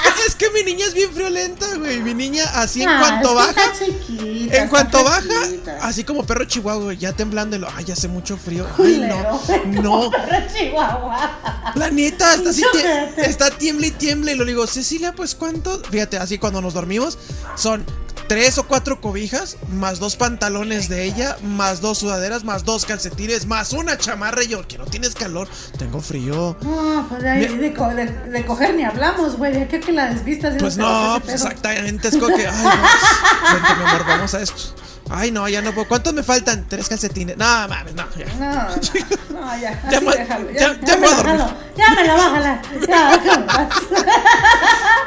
que, 0.01 0.09
es 0.27 0.35
que 0.37 0.51
mi 0.51 0.63
niña 0.63 0.87
es 0.87 0.95
bien 0.95 1.13
friolenta, 1.13 1.67
güey. 1.77 2.01
Mi 2.03 2.15
niña, 2.15 2.45
así 2.55 2.83
en 2.83 2.89
Ah, 2.89 2.99
cuanto 3.01 3.35
baja. 3.35 3.51
está 3.51 3.73
chiquita, 3.85 4.57
En 4.57 4.65
está 4.65 4.69
cuanto 4.69 5.05
baja, 5.05 5.35
así 5.83 6.05
como 6.05 6.25
perro 6.25 6.45
chihuahua, 6.45 6.85
güey, 6.85 6.97
ya 6.99 7.13
temblando, 7.13 7.57
y 7.57 7.59
lo, 7.59 7.69
ay, 7.75 7.91
hace 7.93 8.09
mucho 8.09 8.37
frío. 8.37 8.67
Ay, 8.79 9.07
no, 9.09 9.41
no. 9.83 10.11
perro 10.11 10.47
chihuahua. 10.55 11.73
La 11.75 11.91
neta, 11.91 12.35
está 12.35 12.51
así, 12.51 12.63
tie- 12.63 13.13
está 13.19 13.51
tiemble 13.51 13.89
y 13.89 13.91
tiemble. 13.93 14.33
Y 14.33 14.37
lo 14.37 14.45
digo, 14.45 14.67
Cecilia, 14.67 15.13
pues 15.15 15.35
cuánto. 15.35 15.83
Fíjate, 15.91 16.19
así 16.19 16.39
cuando 16.39 16.61
nos 16.61 16.75
dormimos, 16.75 17.19
son 17.57 17.85
tres 18.31 18.59
o 18.59 18.63
cuatro 18.63 19.01
cobijas, 19.01 19.57
más 19.73 19.99
dos 19.99 20.15
pantalones 20.15 20.89
de 20.89 21.03
ella, 21.03 21.37
más 21.43 21.81
dos 21.81 21.99
sudaderas, 21.99 22.45
más 22.45 22.65
dos 22.65 22.85
calcetines, 22.87 23.45
más 23.47 23.73
una 23.73 23.99
chamarra. 23.99 24.45
Y 24.45 24.47
yo, 24.47 24.69
que 24.69 24.79
no 24.79 24.85
tienes 24.87 25.17
calor, 25.17 25.49
tengo 25.77 26.01
frío. 26.01 26.57
No, 26.63 27.07
pues 27.09 27.23
de, 27.25 27.29
ahí, 27.29 27.49
Me- 27.49 27.57
de, 27.59 27.75
co- 27.75 27.89
de- 27.89 28.07
de 28.07 28.47
coger 28.47 28.77
ni 28.77 28.85
hablamos, 28.85 29.37
güey. 29.37 29.53
De 29.53 29.63
aquí 29.63 29.75
a 29.77 29.81
que 29.81 29.91
la 29.91 30.15
desvistas. 30.15 30.55
Pues 30.61 30.77
ya 30.77 30.83
no, 30.85 31.21
pues 31.21 31.35
exactamente, 31.35 32.07
es 32.07 32.17
como 32.17 32.29
que, 32.37 32.47
ay, 32.47 32.65
no, 32.65 33.53
vente, 33.53 33.75
mi 33.77 33.89
amor, 33.91 34.07
vamos 34.07 34.33
a 34.35 34.41
esto. 34.43 34.77
Ay, 35.13 35.31
no, 35.33 35.49
ya 35.49 35.61
no 35.61 35.73
puedo. 35.73 35.89
¿Cuántos 35.89 36.15
me 36.15 36.23
faltan? 36.23 36.67
Tres 36.69 36.89
calcetines. 36.89 37.37
No, 37.37 37.45
mames, 37.69 37.95
no, 37.95 38.05
ya. 38.17 38.27
No, 38.39 38.69
no, 38.69 39.41
no, 39.41 39.59
ya. 39.61 39.83
Ya 39.91 40.01
me- 40.01 40.17
déjalo, 40.17 40.51
ya- 40.53 40.81
ya 40.81 40.97
me 40.97 41.01
me 41.01 41.07
voy 41.09 41.13
a 41.13 41.17
dormir. 41.37 41.57
Ya 41.77 41.95
me 41.95 42.05
la 42.07 42.15
bájala. 42.15 42.63
Ya, 42.89 43.47
paz. 43.47 43.69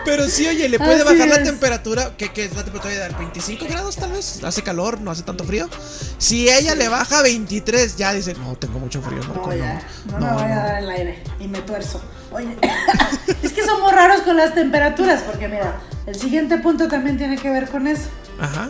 Pero 0.05 0.27
sí, 0.27 0.45
oye, 0.47 0.67
le 0.67 0.77
puede 0.77 0.95
Así 1.01 1.03
bajar 1.13 1.27
la 1.29 1.35
es. 1.35 1.43
temperatura, 1.43 2.11
que, 2.17 2.31
que 2.33 2.43
es 2.45 2.55
la 2.55 2.63
temperatura 2.63 2.93
de 3.07 3.15
25 3.15 3.65
grados 3.69 3.95
tal 3.95 4.11
vez. 4.11 4.43
Hace 4.43 4.61
calor, 4.61 4.99
no 4.99 5.11
hace 5.11 5.23
tanto 5.23 5.45
frío. 5.45 5.69
Si 6.17 6.49
ella 6.49 6.75
le 6.75 6.89
baja 6.89 7.21
23, 7.21 7.95
ya 7.95 8.11
dice, 8.13 8.33
no, 8.33 8.55
tengo 8.55 8.79
mucho 8.79 9.01
frío, 9.01 9.19
Marco, 9.23 9.47
No, 9.51 9.55
ya. 9.55 9.81
No, 10.07 10.19
no, 10.19 10.25
me 10.27 10.33
voy 10.33 10.43
a 10.43 10.47
no". 10.49 10.55
dar 10.55 10.83
el 10.83 10.89
aire. 10.89 11.23
Y 11.39 11.47
me 11.47 11.61
tuerzo. 11.61 12.01
Oye, 12.31 12.57
es 13.43 13.53
que 13.53 13.63
somos 13.65 13.93
raros 13.93 14.21
con 14.23 14.35
las 14.35 14.53
temperaturas. 14.53 15.21
Porque 15.21 15.47
mira, 15.47 15.79
el 16.05 16.15
siguiente 16.19 16.57
punto 16.57 16.89
también 16.89 17.17
tiene 17.17 17.37
que 17.37 17.49
ver 17.49 17.69
con 17.69 17.87
eso. 17.87 18.09
Ajá. 18.41 18.69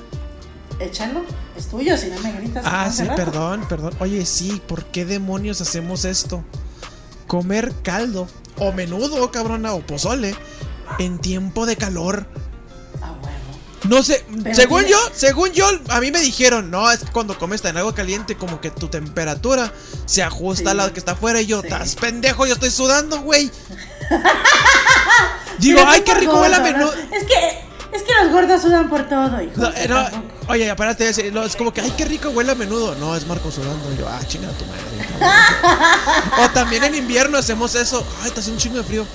Échalo. 0.79 1.23
Es 1.57 1.67
tuyo, 1.67 1.95
si 1.97 2.07
no 2.07 2.19
me 2.19 2.31
gritas. 2.33 2.63
Ah, 2.67 2.89
sí, 2.91 3.03
rato. 3.03 3.15
perdón, 3.15 3.65
perdón. 3.69 3.93
Oye, 3.99 4.25
sí, 4.25 4.61
¿por 4.67 4.85
qué 4.85 5.05
demonios 5.05 5.61
hacemos 5.61 6.03
esto? 6.05 6.43
Comer 7.27 7.71
caldo, 7.83 8.27
o 8.57 8.71
menudo, 8.71 9.31
cabrona, 9.31 9.73
o 9.73 9.81
pozole, 9.81 10.35
en 10.99 11.19
tiempo 11.19 11.65
de 11.65 11.75
calor. 11.77 12.25
Ah, 13.01 13.11
huevo. 13.21 13.95
No 13.95 14.03
sé, 14.03 14.25
Pero 14.43 14.55
según 14.55 14.79
tiene- 14.85 14.91
yo, 14.91 14.99
según 15.13 15.51
yo, 15.51 15.67
a 15.89 15.99
mí 15.99 16.11
me 16.11 16.19
dijeron, 16.21 16.69
no, 16.71 16.89
es 16.91 16.99
que 16.99 17.11
cuando 17.11 17.37
comes 17.37 17.63
en 17.65 17.77
agua 17.77 17.93
caliente, 17.95 18.35
como 18.35 18.59
que 18.61 18.71
tu 18.71 18.87
temperatura 18.87 19.71
se 20.05 20.23
ajusta 20.23 20.71
a 20.71 20.73
la 20.73 20.91
que 20.91 20.99
está 20.99 21.13
afuera. 21.13 21.39
Y 21.41 21.45
yo, 21.47 21.61
Sí. 21.61 21.67
estás 21.67 21.95
pendejo, 21.95 22.45
yo 22.45 22.53
estoy 22.53 22.71
sudando, 22.71 23.21
güey. 23.21 23.49
Digo, 25.59 25.81
ay, 25.85 26.01
qué 26.01 26.13
rico 26.15 26.39
huele 26.41 26.55
a 26.55 26.59
menudo. 26.59 26.93
Es 26.93 27.23
que, 27.25 27.95
es 27.95 28.03
que 28.03 28.11
los 28.23 28.31
gordos 28.31 28.61
sudan 28.61 28.89
por 28.89 29.07
todo, 29.07 29.41
hijo. 29.41 29.53
No, 29.57 29.69
no. 29.87 30.32
Oye, 30.47 30.67
espérate, 30.69 31.09
es, 31.09 31.31
no, 31.33 31.43
es 31.43 31.55
como 31.55 31.73
que, 31.73 31.81
ay, 31.81 31.93
qué 31.97 32.05
rico 32.05 32.29
huele 32.29 32.51
a 32.51 32.55
menudo. 32.55 32.95
No, 32.95 33.15
es 33.15 33.25
Marco 33.27 33.51
sudando. 33.51 33.91
Y 33.93 33.97
yo, 33.97 34.07
ah, 34.07 34.19
chinga 34.27 34.49
tu 34.49 34.65
madre. 34.65 34.83
o 36.45 36.49
también 36.51 36.83
en 36.83 36.95
invierno 36.95 37.37
hacemos 37.37 37.75
eso. 37.75 38.05
Ay, 38.21 38.27
está 38.27 38.39
haciendo 38.41 38.57
un 38.57 38.61
chingo 38.61 38.77
de 38.77 38.83
frío. 38.83 39.05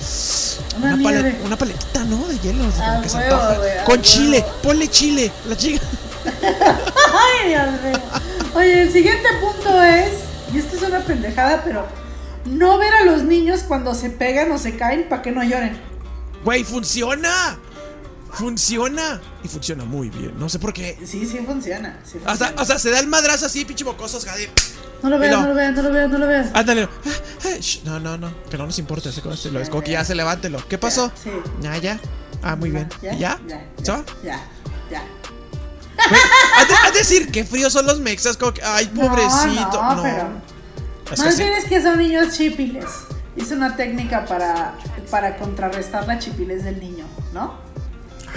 Una 0.78 0.94
Una, 0.94 1.02
pale- 1.04 1.36
una 1.44 1.56
paletita, 1.58 2.04
¿no? 2.04 2.26
De 2.28 2.38
hielo. 2.38 2.64
así 2.64 2.78
Ah, 2.80 2.86
como 2.90 3.02
que 3.02 3.08
se 3.08 3.16
huevo, 3.18 3.34
antoja. 3.36 3.58
güey, 3.58 3.70
ah, 3.70 3.84
Con 3.84 3.92
huevo. 3.92 4.02
chile, 4.04 4.44
ponle 4.62 4.88
chile. 4.88 5.32
La 5.48 5.56
chica. 5.56 5.80
Ay, 6.42 7.48
Dios 7.48 7.66
mío. 7.82 8.00
Oye, 8.54 8.82
el 8.82 8.92
siguiente 8.92 9.28
punto 9.40 9.82
es, 9.82 10.12
y 10.52 10.58
esto 10.58 10.76
es 10.76 10.82
una 10.82 11.00
pendejada, 11.00 11.62
pero 11.64 11.86
no 12.44 12.78
ver 12.78 12.92
a 12.94 13.04
los 13.04 13.22
niños 13.22 13.60
cuando 13.66 13.94
se 13.94 14.10
pegan 14.10 14.50
o 14.52 14.58
se 14.58 14.76
caen 14.76 15.08
para 15.08 15.22
que 15.22 15.30
no 15.32 15.42
lloren. 15.42 15.78
Güey, 16.44 16.64
funciona. 16.64 17.58
Funciona. 18.32 19.20
Y 19.42 19.48
funciona 19.48 19.84
muy 19.84 20.10
bien. 20.10 20.34
No 20.38 20.48
sé 20.48 20.58
por 20.58 20.72
qué. 20.72 20.98
Sí, 21.04 21.26
sí 21.26 21.38
funciona. 21.46 21.98
sí 22.04 22.18
O 22.18 22.20
sea, 22.20 22.28
funciona. 22.36 22.62
o 22.62 22.64
sea, 22.64 22.78
se 22.78 22.90
da 22.90 23.00
el 23.00 23.06
madrazo 23.06 23.46
así, 23.46 23.64
pinche 23.64 23.84
mocosos, 23.84 24.24
jade. 24.24 24.50
no 25.02 25.10
lo 25.10 25.18
veas, 25.18 25.32
no. 25.36 25.42
no 25.42 25.48
lo 25.48 25.54
veas, 25.54 25.74
no 25.74 25.82
lo 25.82 25.90
veas, 25.90 26.10
no 26.10 26.18
lo 26.18 26.26
veas. 26.26 26.50
Ándale. 26.54 26.82
Ah, 26.84 27.10
ah, 27.44 27.48
No, 27.84 28.00
no, 28.00 28.16
no. 28.18 28.32
Que 28.50 28.58
no 28.58 28.66
nos 28.66 28.78
importa 28.78 29.08
ese 29.08 29.20
cosa. 29.22 29.48
Es 29.60 29.68
como 29.70 29.82
que 29.82 29.92
ya 29.92 30.04
se 30.04 30.14
levántelo. 30.14 30.62
¿Qué 30.68 30.78
pasó? 30.78 31.10
Sí. 31.22 31.30
Ya, 31.60 31.76
ya. 31.78 32.00
Ah, 32.42 32.56
muy 32.56 32.70
bien. 32.70 32.88
¿Ya? 33.02 33.14
¿Y 33.14 33.18
ya? 33.18 33.38
Ya. 33.46 33.64
¿Se? 33.82 33.92
Ya, 34.24 34.40
ya. 34.90 35.02
Güey, 36.08 36.20
has 36.56 36.68
de- 36.68 36.74
has 36.74 36.92
de 36.92 36.98
decir 37.00 37.30
qué 37.32 37.44
fríos 37.44 37.72
son 37.72 37.86
los 37.86 37.98
mexas. 38.00 38.36
Como 38.36 38.54
que, 38.54 38.62
ay, 38.62 38.86
pobrecito. 38.86 39.82
No, 39.82 39.94
No, 39.94 39.94
no, 39.96 40.02
pero- 40.02 40.28
Es 41.12 41.20
que 41.20 41.26
Más 41.26 41.34
sí. 41.36 41.42
bien 41.42 41.54
es 41.54 41.64
que 41.64 41.82
son 41.82 41.98
niños 41.98 42.36
chipiles. 42.36 42.84
Es 43.36 43.50
una 43.52 43.74
técnica 43.76 44.24
para, 44.26 44.74
para 45.10 45.36
contrarrestar 45.36 46.06
la 46.06 46.18
chipilez 46.18 46.64
del 46.64 46.78
niño, 46.80 47.06
¿no? 47.32 47.54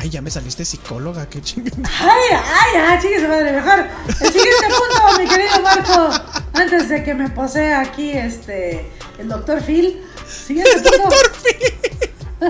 Ay, 0.02 0.10
ya 0.10 0.20
me 0.20 0.32
saliste 0.32 0.66
psicóloga. 0.66 1.30
Qué 1.30 1.44
chingada. 1.44 1.78
Ay, 2.00 2.36
ay, 2.36 2.82
ay, 2.88 3.00
chingue 3.00 3.28
madre, 3.28 3.52
mejor. 3.52 3.88
El 4.08 4.34
siguiente 4.34 4.66
punto, 4.66 5.20
mi 5.20 5.28
querido 5.30 5.62
Marco. 5.62 6.10
Antes 6.54 6.90
de 6.90 7.04
que 7.04 7.14
me 7.14 7.30
posea 7.30 7.82
aquí 7.82 8.10
este 8.10 8.92
el 9.20 9.30
doctor 9.30 9.62
Phil. 9.62 10.02
Siguiente 10.28 10.72
punto. 10.74 10.98
Doctor 10.98 11.32
Phil. 11.44 12.50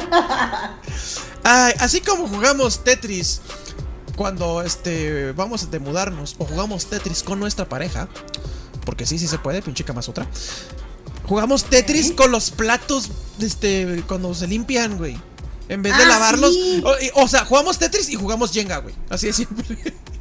Ay, 1.44 1.74
así 1.80 2.00
como 2.00 2.30
jugamos 2.30 2.86
Tetris 2.86 3.42
cuando 4.16 4.62
este 4.62 5.34
vamos 5.34 5.70
de 5.70 5.80
mudarnos 5.80 6.38
o 6.38 6.46
jugamos 6.46 6.86
Tetris 6.86 7.22
con 7.22 7.38
nuestra 7.38 7.68
pareja, 7.68 8.08
porque 8.86 9.06
sí, 9.06 9.20
sí 9.20 9.28
se 9.28 9.40
puede, 9.40 9.62
pinche 9.62 9.84
cama 9.84 10.00
otra. 10.08 10.26
Jugamos 11.26 11.66
Tetris 11.66 12.14
con 12.14 12.32
los 12.32 12.50
platos 12.50 13.12
este 13.42 14.06
cuando 14.08 14.34
se 14.34 14.48
limpian, 14.48 14.98
güey. 14.98 15.20
En 15.72 15.82
vez 15.82 15.96
de 15.98 16.04
Ah, 16.04 16.08
lavarlos, 16.08 16.54
sí. 16.54 16.84
o, 17.16 17.28
sea, 17.28 17.46
jugamos 17.46 17.80
Tetris 17.80 18.10
y 18.10 18.16
jugamos 18.16 18.52
Jenga, 18.52 18.78
güey. 18.80 18.94
Así 19.10 19.28
de 19.28 19.34
simple. 19.34 19.78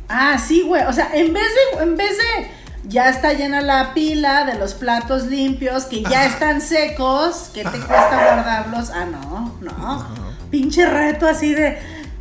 Ah, 0.08 0.38
sí, 0.38 0.62
güey. 0.62 0.82
O 0.84 0.92
sea, 0.92 1.10
en 1.12 1.32
vez 1.32 1.44
de, 1.76 1.82
en 1.82 1.96
vez 1.96 2.16
de 2.16 2.50
ya 2.88 3.08
está 3.10 3.32
llena 3.32 3.60
la 3.60 3.92
pila 3.94 4.44
de 4.44 4.54
los 4.54 4.74
platos 4.74 5.26
limpios 5.26 5.84
que 5.84 6.02
ya 6.02 6.22
Ajá. 6.22 6.26
están 6.26 6.60
secos, 6.60 7.50
que 7.52 7.62
te 7.62 7.78
cuesta 7.78 8.10
guardarlos. 8.10 8.90
Ah, 8.90 9.06
no, 9.06 9.56
no. 9.60 10.06
Pinche 10.50 10.86
reto 10.86 11.26
así 11.26 11.54
de 11.54 11.78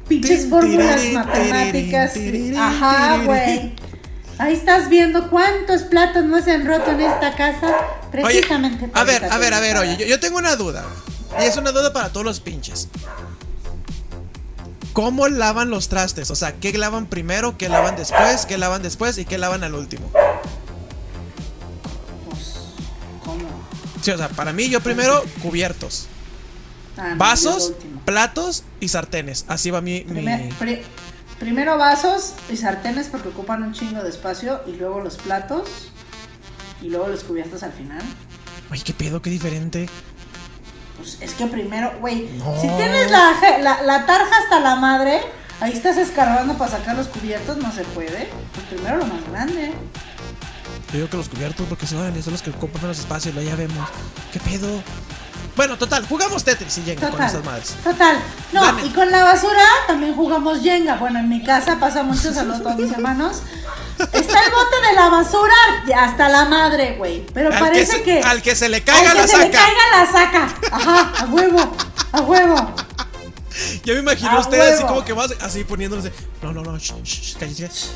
pinches 0.08 0.50
fórmulas 0.50 1.02
matemáticas. 1.14 2.14
Ajá, 2.58 3.24
güey. 3.26 3.76
Ahí 4.40 4.54
estás 4.54 4.90
viendo 4.90 5.30
cuántos 5.30 5.84
platos 5.84 6.24
no 6.26 6.42
se 6.42 6.52
han 6.54 6.66
roto 6.66 6.92
en 6.92 7.02
esta 7.02 7.36
casa. 7.36 7.68
Oye, 7.68 8.42
Precisamente 8.42 8.88
por 8.88 8.98
a 8.98 9.04
ver, 9.04 9.26
a 9.26 9.38
ver, 9.38 9.54
a 9.54 9.60
ver, 9.60 9.78
oye, 9.78 9.98
yo, 9.98 10.06
yo 10.06 10.20
tengo 10.20 10.38
una 10.38 10.56
duda. 10.56 10.86
Y 11.40 11.44
es 11.44 11.58
una 11.58 11.72
duda 11.72 11.92
para 11.94 12.10
todos 12.10 12.26
los 12.26 12.40
pinches. 12.40 12.88
¿Cómo 14.94 15.28
lavan 15.28 15.70
los 15.70 15.88
trastes? 15.88 16.32
O 16.32 16.36
sea, 16.36 16.54
¿qué 16.56 16.74
lavan 16.78 17.06
primero? 17.06 17.58
¿Qué 17.58 17.70
lavan 17.70 17.96
después? 17.96 18.46
¿Qué 18.46 18.58
lavan 18.58 18.82
después? 18.82 19.18
¿Y 19.18 19.26
qué 19.26 19.38
lavan 19.38 19.64
al 19.64 19.76
último? 19.76 20.10
Pues, 22.30 22.56
¿cómo? 23.24 23.48
Sí, 24.02 24.12
o 24.12 24.18
sea, 24.18 24.30
para 24.30 24.52
mí 24.52 24.70
yo 24.70 24.82
primero 24.82 25.24
cubiertos, 25.42 26.08
Ah, 26.98 27.14
vasos, 27.16 27.72
platos 28.04 28.64
y 28.82 28.90
sartenes. 28.90 29.46
Así 29.48 29.72
va 29.72 29.80
mi... 29.80 30.04
mi- 30.06 30.22
Primer- 30.22 30.54
pri- 30.56 30.82
Primero 31.40 31.78
vasos 31.78 32.34
y 32.52 32.58
sartenes 32.58 33.08
porque 33.08 33.30
ocupan 33.30 33.64
un 33.64 33.72
chingo 33.72 34.04
de 34.04 34.10
espacio 34.10 34.60
y 34.68 34.74
luego 34.74 35.00
los 35.00 35.16
platos 35.16 35.70
y 36.82 36.90
luego 36.90 37.08
los 37.08 37.24
cubiertos 37.24 37.64
al 37.64 37.72
final. 37.72 38.02
Oye, 38.70 38.82
qué 38.84 38.94
pedo, 38.94 39.22
qué 39.22 39.30
diferente. 39.30 39.88
Pues 41.00 41.18
es 41.22 41.34
que 41.34 41.46
primero, 41.48 41.92
güey, 42.00 42.30
No. 42.38 42.54
si 42.62 42.68
tienes 42.68 43.10
la, 43.12 43.32
la, 43.62 43.82
la 43.84 44.06
tarja 44.06 44.38
hasta 44.44 44.60
la 44.60 44.76
madre, 44.76 45.22
ahí 45.62 45.72
estás 45.74 45.98
escarbando 45.98 46.56
para 46.58 46.72
sacar 46.72 46.96
los 46.96 47.08
cubiertos, 47.08 47.58
no 47.58 47.72
se 47.72 47.84
puede. 47.84 48.30
Pues 48.54 48.66
primero 48.68 48.98
lo 48.98 49.06
más 49.06 49.24
grande. 49.32 49.74
Yo 50.92 50.94
digo 50.98 51.10
que 51.10 51.18
los 51.18 51.30
cubiertos, 51.30 51.66
porque 51.68 51.86
se 51.88 51.96
van, 51.96 52.22
son 52.24 52.34
los 52.34 52.42
que 52.42 52.50
ocupan 52.50 52.82
menos 52.82 53.00
espacio, 53.00 53.32
lo 53.34 53.42
ya 53.42 53.56
vemos. 53.56 53.88
¿Qué 54.34 54.40
pedo? 54.40 54.68
Bueno, 55.56 55.78
total, 55.78 56.06
jugamos 56.08 56.44
Tetris 56.44 56.78
y 56.78 56.82
con 56.96 57.12
Total. 57.12 57.28
esas 57.28 57.44
madres. 57.44 57.76
Total. 57.84 58.18
No, 58.54 58.64
Dame. 58.64 58.86
y 58.86 58.90
con 58.92 59.12
la 59.12 59.24
basura 59.24 59.62
también 59.88 60.16
jugamos 60.16 60.62
Jenga. 60.62 60.96
Bueno, 60.96 61.20
en 61.20 61.28
mi 61.30 61.44
casa 61.44 61.80
pasa 61.80 62.02
mucho, 62.04 62.34
saludos 62.34 62.62
a 62.62 62.64
todos 62.64 62.78
mis 62.78 62.92
hermanos. 62.92 63.42
Está 64.00 64.40
el 64.46 64.52
bote 64.52 64.88
de 64.90 64.96
la 64.96 65.10
basura 65.10 65.54
hasta 65.98 66.30
la 66.30 66.46
madre, 66.46 66.96
güey. 66.98 67.26
Pero 67.34 67.50
Al 67.50 67.56
que, 67.56 67.60
parece 67.60 67.98
se, 67.98 68.04
que. 68.04 68.22
al 68.22 68.42
que 68.42 68.56
se 68.56 68.70
le 68.70 68.82
caiga 68.82 69.12
al 69.12 69.16
que 69.18 69.22
la 69.22 69.28
se 69.28 69.38
le 69.38 69.44
saca. 69.46 69.60
caiga 69.60 69.82
la 69.92 70.12
saca. 70.12 70.56
Ajá, 70.72 71.14
a 71.24 71.26
huevo, 71.26 71.76
a 72.12 72.22
huevo. 72.22 72.76
Ya 73.84 73.94
me 73.94 74.00
imagino 74.00 74.32
¡A 74.32 74.40
ustedes 74.40 74.76
así 74.76 74.84
como 74.86 75.04
que 75.04 75.12
vas 75.12 75.34
así 75.42 75.64
poniéndose. 75.66 76.14
No, 76.42 76.54
no, 76.54 76.62
no, 76.64 76.78
shh. 76.78 77.36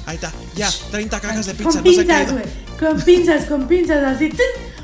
Ahí 0.06 0.16
está, 0.16 0.32
ya, 0.56 0.70
30 0.92 1.20
cajas 1.22 1.46
de 1.46 1.54
pizza, 1.54 1.70
con 1.70 1.78
no 1.78 1.84
pinzas, 1.84 2.32
güey. 2.32 2.44
Con 2.80 3.02
pinzas, 3.02 3.46
con 3.46 3.68
pinzas, 3.68 4.04
así. 4.04 4.34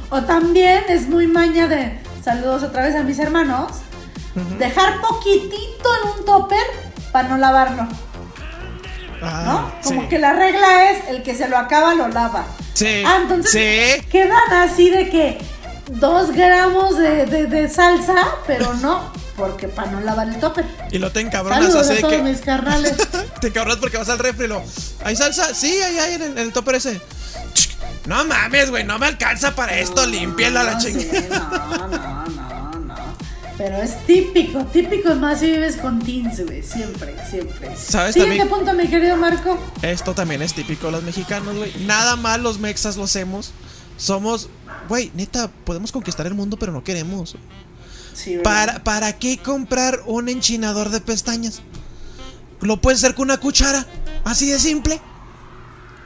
O 0.10 0.21
también 0.23 0.84
es 0.88 1.08
muy 1.10 1.27
maña 1.27 1.67
de. 1.67 1.99
Saludos 2.23 2.63
otra 2.63 2.84
vez 2.84 2.95
a 2.95 3.03
mis 3.03 3.19
hermanos. 3.19 3.71
Dejar 4.58 5.01
poquitito 5.01 5.89
en 6.03 6.10
un 6.19 6.25
topper 6.25 6.65
para 7.12 7.27
no 7.27 7.38
lavarlo. 7.38 7.88
¿No? 9.21 9.27
Ah, 9.27 9.71
Como 9.84 10.01
sí. 10.01 10.08
que 10.08 10.19
la 10.19 10.34
regla 10.34 10.91
es 10.91 11.08
el 11.10 11.23
que 11.23 11.36
se 11.36 11.47
lo 11.47 11.58
acaba 11.58 11.93
lo 11.95 12.08
lava. 12.08 12.45
Sí. 12.73 13.03
Ah, 13.05 13.19
entonces 13.21 13.51
Sí. 14.01 14.05
quedan 14.08 14.51
así 14.53 14.89
de 14.89 15.10
que 15.10 15.38
dos 15.91 16.32
gramos 16.32 16.97
de, 16.97 17.25
de- 17.25 17.47
de 17.47 17.67
salsa, 17.69 18.15
pero 18.47 18.73
no, 18.75 19.12
porque 19.36 19.67
para 19.67 19.91
no 19.91 19.99
lavar 20.01 20.27
el 20.29 20.39
topper. 20.39 20.65
Y 20.91 20.99
lo 20.99 21.12
te 21.12 21.19
encabronas 21.21 21.60
Saludos 21.65 21.88
así 21.89 21.97
a 21.97 22.01
todos 22.01 22.13
que. 22.13 22.21
mis 22.21 22.41
carnales. 22.41 22.93
Te 23.41 23.47
encabronas 23.47 23.79
porque 23.79 23.97
vas 23.97 24.10
al 24.10 24.19
refri 24.19 24.45
y 24.45 24.47
lo. 24.49 24.62
¿Hay 25.03 25.15
salsa? 25.15 25.53
Sí, 25.53 25.71
ahí 25.82 25.97
hay 25.97 26.13
en 26.15 26.21
el, 26.21 26.32
en 26.34 26.38
el 26.39 26.51
topper 26.53 26.75
ese. 26.75 26.99
No 28.05 28.25
mames, 28.25 28.69
güey, 28.69 28.84
no 28.84 28.97
me 28.99 29.05
alcanza 29.08 29.55
para 29.55 29.77
esto, 29.77 30.05
límpielo 30.05 30.60
a 30.60 30.63
la 30.63 30.73
No, 30.73 30.82
sí, 30.82 30.88
chingada. 30.93 31.39
no, 31.39 31.88
no, 31.88 31.88
no, 31.88 32.25
no. 32.25 32.49
Pero 33.60 33.76
es 33.76 34.06
típico, 34.06 34.63
típico 34.67 35.13
más 35.15 35.41
si 35.41 35.48
vives 35.48 35.76
con 35.76 36.00
teens, 36.00 36.39
güey. 36.45 36.63
Siempre, 36.63 37.13
siempre. 37.30 37.76
¿Sabes 37.76 38.13
Siguiente 38.13 38.38
también? 38.45 38.58
punto, 38.58 38.74
mi 38.74 38.88
querido 38.88 39.17
Marco. 39.17 39.60
Esto 39.82 40.15
también 40.15 40.41
es 40.41 40.54
típico 40.54 40.86
de 40.86 40.93
los 40.93 41.04
mexicanos, 41.04 41.58
güey. 41.58 41.74
Nada 41.86 42.15
más 42.15 42.39
los 42.39 42.58
mexas 42.58 42.95
lo 42.95 43.04
hacemos. 43.04 43.52
Somos, 43.98 44.50
güey, 44.88 45.12
neta, 45.13 45.52
podemos 45.65 45.91
conquistar 45.91 46.26
el 46.26 46.36
mundo, 46.36 46.56
pero 46.58 46.72
no 46.72 46.86
queremos. 46.86 47.36
Sí. 48.13 48.38
¿Para, 48.41 48.82
¿Para 48.82 49.19
qué 49.19 49.38
comprar 49.39 50.04
un 50.06 50.30
enchinador 50.30 50.88
de 50.89 51.02
pestañas? 51.02 51.62
Lo 52.62 52.80
puedes 52.80 53.04
hacer 53.04 53.13
con 53.13 53.26
una 53.26 53.41
cuchara. 53.41 53.86
Así 54.24 54.50
de 54.50 54.58
simple. 54.58 55.02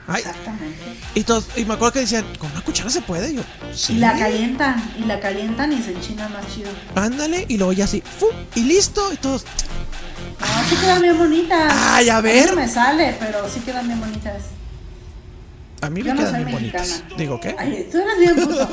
Ay, 0.08 0.20
Exactamente. 0.22 0.76
y, 1.16 1.24
todos, 1.24 1.48
y 1.56 1.63
me 1.66 1.76
acuerdo 1.76 1.94
que 1.94 2.00
decían, 2.02 2.26
¿con 2.38 2.52
una 2.52 2.62
cuchara 2.62 2.89
se 2.89 3.02
puede? 3.02 3.32
Y 3.32 3.36
yo, 3.38 3.44
sí. 3.74 3.94
Y 3.94 3.98
la 4.00 4.18
calientan, 4.18 4.92
y 5.00 5.06
la 5.06 5.20
calientan 5.20 5.72
y 5.72 5.82
se 5.82 5.92
enchina 5.94 6.28
más 6.30 6.46
chido. 6.54 6.70
Ándale, 6.96 7.46
y 7.48 7.58
luego 7.58 7.72
ya 7.74 7.86
así, 7.86 8.02
¡fu! 8.20 8.28
y 8.56 8.63
listo. 8.63 9.13
Y 9.13 9.18
todos, 9.18 9.46
No, 10.39 10.70
sí 10.70 10.76
quedan 10.76 11.02
bien 11.02 11.18
bonitas. 11.18 11.74
Ay, 11.74 12.10
a 12.10 12.18
mí 12.22 12.24
ver. 12.30 12.50
no 12.50 12.56
me 12.58 12.68
sale, 12.68 13.16
pero 13.20 13.48
sí 13.50 13.62
quedan 13.62 13.88
bien 13.88 14.00
bonitas. 14.02 14.42
a 15.82 15.89
mí 15.89 16.02
me 16.02 16.08
Yo 16.10 16.13
no 16.16 16.20
quedan 16.20 16.34
soy 16.36 16.44
bien 16.46 16.56
mexicana. 16.58 16.86
bonitos. 16.86 17.18
Digo, 17.18 17.39
¿qué? 17.39 17.56
Ay, 17.58 17.88
tú 17.92 17.98
eres 18.00 18.20
bien 18.20 18.36
puto. 18.36 18.70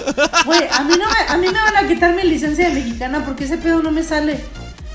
Güey, 0.47 0.63
a 0.69 0.83
mí, 0.83 0.95
no 0.99 1.07
me, 1.09 1.33
a 1.33 1.37
mí 1.37 1.47
me 1.47 1.53
van 1.63 1.77
a 1.77 1.87
quitar 1.87 2.15
mi 2.15 2.23
licencia 2.25 2.69
de 2.69 2.75
mexicana 2.75 3.25
porque 3.25 3.45
ese 3.45 3.57
pedo 3.59 3.81
no 3.83 3.93
me 3.93 4.03
sale. 4.03 4.41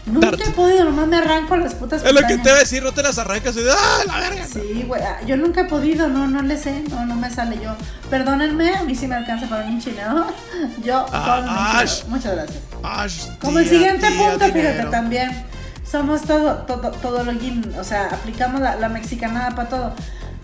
Nunca 0.05 0.37
he 0.45 0.51
podido, 0.51 0.83
nomás 0.85 1.07
me 1.07 1.17
arranco 1.17 1.57
las 1.57 1.73
putas 1.73 2.03
Es 2.03 2.13
lo 2.13 2.21
que 2.21 2.37
te 2.37 2.49
iba 2.49 2.57
a 2.57 2.59
decir, 2.59 2.83
no 2.83 2.91
te 2.91 3.01
las 3.01 3.17
arrancas 3.17 3.55
y 3.55 3.59
¡ah, 3.69 4.03
la 4.05 4.19
verga! 4.19 4.45
Sí, 4.45 4.83
güey, 4.87 5.01
ah, 5.01 5.17
yo 5.25 5.35
nunca 5.35 5.61
he 5.61 5.65
podido, 5.65 6.07
no, 6.07 6.27
no 6.27 6.41
le 6.43 6.57
sé, 6.57 6.83
no, 6.89 7.05
no 7.07 7.15
me 7.15 7.29
sale 7.31 7.59
yo. 7.61 7.75
Perdónenme, 8.09 8.75
a 8.75 8.83
mí 8.83 8.93
sí 8.95 9.07
me 9.07 9.15
alcanza 9.15 9.47
para 9.47 9.65
un 9.65 9.73
enchinador. 9.73 10.27
Yo, 10.83 11.05
Ah, 11.11 11.81
enchinador. 11.81 12.09
Muchas 12.09 12.33
gracias. 12.35 12.59
Como 13.41 13.57
el 13.59 13.67
siguiente 13.67 14.07
tía, 14.07 14.17
punto, 14.17 14.45
fíjate, 14.45 14.59
dinero. 14.73 14.89
también 14.91 15.45
somos 15.89 16.21
todo, 16.21 16.53
todo, 16.67 16.91
todo 16.91 17.23
lo 17.23 17.31
guin- 17.31 17.75
o 17.79 17.83
sea, 17.83 18.05
aplicamos 18.11 18.61
la, 18.61 18.75
la 18.75 18.89
mexicanada 18.89 19.55
para 19.55 19.69
todo. 19.69 19.95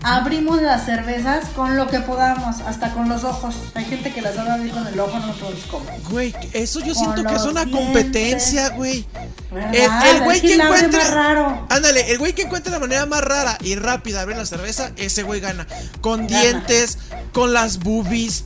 Abrimos 0.04 0.60
las 0.60 0.84
cervezas 0.84 1.48
con 1.50 1.76
lo 1.76 1.86
que 1.88 2.00
podamos, 2.00 2.60
hasta 2.62 2.92
con 2.92 3.08
los 3.08 3.22
ojos. 3.24 3.54
Hay 3.74 3.84
gente 3.84 4.12
que 4.12 4.20
las 4.20 4.36
abre 4.36 4.68
con 4.70 4.86
el 4.86 4.98
ojo, 4.98 5.18
no 5.18 5.32
todos 5.34 5.60
comen. 5.70 6.02
Güey, 6.10 6.34
eso 6.52 6.80
yo 6.80 6.94
Con 6.94 7.04
siento 7.04 7.24
que 7.24 7.34
es 7.36 7.42
una 7.44 7.64
dientes. 7.64 7.84
competencia, 7.86 8.68
güey. 8.70 9.06
El, 9.52 9.74
el 9.74 10.20
güey 10.24 10.36
Es 10.38 10.42
que 10.42 10.56
que 10.56 10.58
más 10.58 11.10
raro. 11.10 11.66
Ándale, 11.68 12.10
el 12.10 12.18
güey 12.18 12.32
que 12.32 12.42
encuentre 12.42 12.72
la 12.72 12.80
manera 12.80 13.06
más 13.06 13.20
rara 13.22 13.56
y 13.60 13.76
rápida 13.76 14.16
de 14.18 14.22
abrir 14.22 14.36
la 14.38 14.46
cerveza, 14.46 14.90
ese 14.96 15.22
güey 15.22 15.40
gana. 15.40 15.66
Con 16.00 16.26
Gana. 16.26 16.40
dientes, 16.40 16.98
con 17.32 17.52
las 17.52 17.78
boobies, 17.78 18.44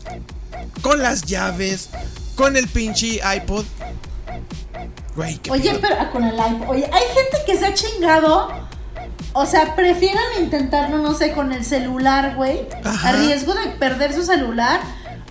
con 0.83 1.01
las 1.03 1.23
llaves, 1.23 1.89
con 2.35 2.57
el 2.57 2.69
pinche 2.69 3.21
iPod. 3.37 3.65
Güey, 5.15 5.41
Oye, 5.49 5.71
pedo. 5.71 5.81
pero 5.81 6.11
con 6.13 6.25
el 6.25 6.35
iPod. 6.35 6.69
Oye, 6.69 6.85
hay 6.93 7.03
gente 7.15 7.39
que 7.47 7.57
se 7.59 7.67
ha 7.67 7.73
chingado. 7.75 8.49
O 9.39 9.45
sea, 9.47 9.77
prefieren 9.77 10.23
intentarlo, 10.41 10.99
no 10.99 11.13
sé, 11.15 11.33
con 11.33 11.53
el 11.53 11.63
celular, 11.65 12.35
güey. 12.37 12.67
A 13.05 13.13
riesgo 13.13 13.55
de 13.55 13.69
perder 13.73 14.15
su 14.15 14.23
celular. 14.23 14.81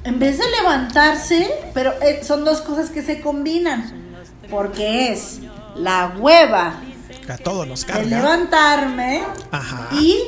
En 0.03 0.19
vez 0.19 0.37
de 0.37 0.43
levantarse, 0.61 1.49
pero 1.73 1.91
eh, 2.03 2.21
son 2.23 2.45
dos 2.45 2.61
cosas 2.61 2.91
que 2.91 3.01
se 3.01 3.19
combinan. 3.21 3.91
Porque 4.49 5.11
es 5.11 5.39
la 5.75 6.13
hueva 6.19 6.75
A 7.27 7.37
todos 7.37 7.67
nos 7.67 7.81
de 7.87 7.93
carga. 7.93 8.05
levantarme 8.17 9.23
Ajá. 9.51 9.87
y 9.93 10.19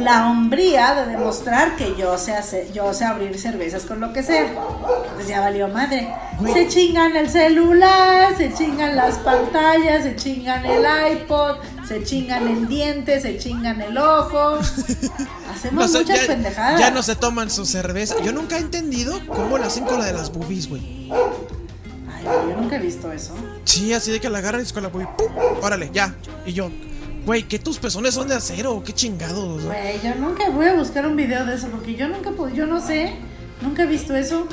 la 0.00 0.28
hombría 0.30 0.94
de 0.94 1.06
demostrar 1.12 1.76
que 1.76 1.94
yo 1.96 2.16
sé 2.18 2.34
hacer, 2.34 2.72
yo 2.72 2.92
sé 2.94 3.04
abrir 3.04 3.38
cervezas 3.38 3.84
con 3.84 4.00
lo 4.00 4.12
que 4.12 4.22
sea. 4.22 4.46
Entonces 4.46 5.28
ya 5.28 5.40
valió 5.40 5.68
madre. 5.68 6.12
Se 6.52 6.68
chingan 6.68 7.16
el 7.16 7.28
celular, 7.28 8.34
se 8.36 8.52
chingan 8.54 8.96
las 8.96 9.18
pantallas, 9.18 10.02
se 10.04 10.16
chingan 10.16 10.64
el 10.64 10.84
iPod, 11.12 11.56
se 11.86 12.02
chingan 12.04 12.48
el 12.48 12.68
diente, 12.68 13.20
se 13.20 13.38
chingan 13.38 13.80
el 13.80 13.96
ojo. 13.98 14.58
Hacemos 15.52 15.74
No 15.74 15.88
sé, 15.88 15.98
muchas 16.00 16.20
ya, 16.22 16.26
pendejadas. 16.26 16.80
ya 16.80 16.90
no 16.90 17.02
se 17.02 17.16
toman 17.16 17.50
su 17.50 17.66
cerveza. 17.66 18.14
Yo 18.22 18.32
nunca 18.32 18.56
he 18.56 18.60
entendido 18.60 19.20
cómo 19.26 19.58
la 19.58 19.66
hacen 19.66 19.84
con 19.84 19.98
la 19.98 20.06
de 20.06 20.12
las 20.12 20.32
boobies, 20.32 20.68
güey. 20.68 21.10
Ay, 21.12 22.24
yo 22.24 22.56
nunca 22.56 22.76
he 22.76 22.80
visto 22.80 23.12
eso. 23.12 23.34
Sí, 23.64 23.92
así 23.92 24.10
de 24.10 24.20
que 24.20 24.30
la 24.30 24.40
es 24.40 24.72
con 24.72 24.82
la 24.82 24.88
boobie. 24.88 25.08
¡Pum! 25.16 25.28
Órale, 25.62 25.90
ya. 25.92 26.14
Y 26.46 26.52
yo, 26.52 26.70
güey, 27.26 27.42
¿que 27.44 27.58
tus 27.58 27.78
pezones 27.78 28.14
son 28.14 28.28
de 28.28 28.34
acero? 28.34 28.82
¿Qué 28.84 28.92
chingados? 28.92 29.64
Güey, 29.64 30.00
yo 30.02 30.14
nunca 30.16 30.48
voy 30.50 30.66
a 30.66 30.74
buscar 30.74 31.06
un 31.06 31.16
video 31.16 31.44
de 31.46 31.54
eso 31.54 31.68
porque 31.68 31.94
yo 31.94 32.08
nunca, 32.08 32.30
yo 32.54 32.66
no 32.66 32.80
sé, 32.84 33.14
nunca 33.60 33.82
he 33.82 33.86
visto 33.86 34.14
eso. 34.16 34.46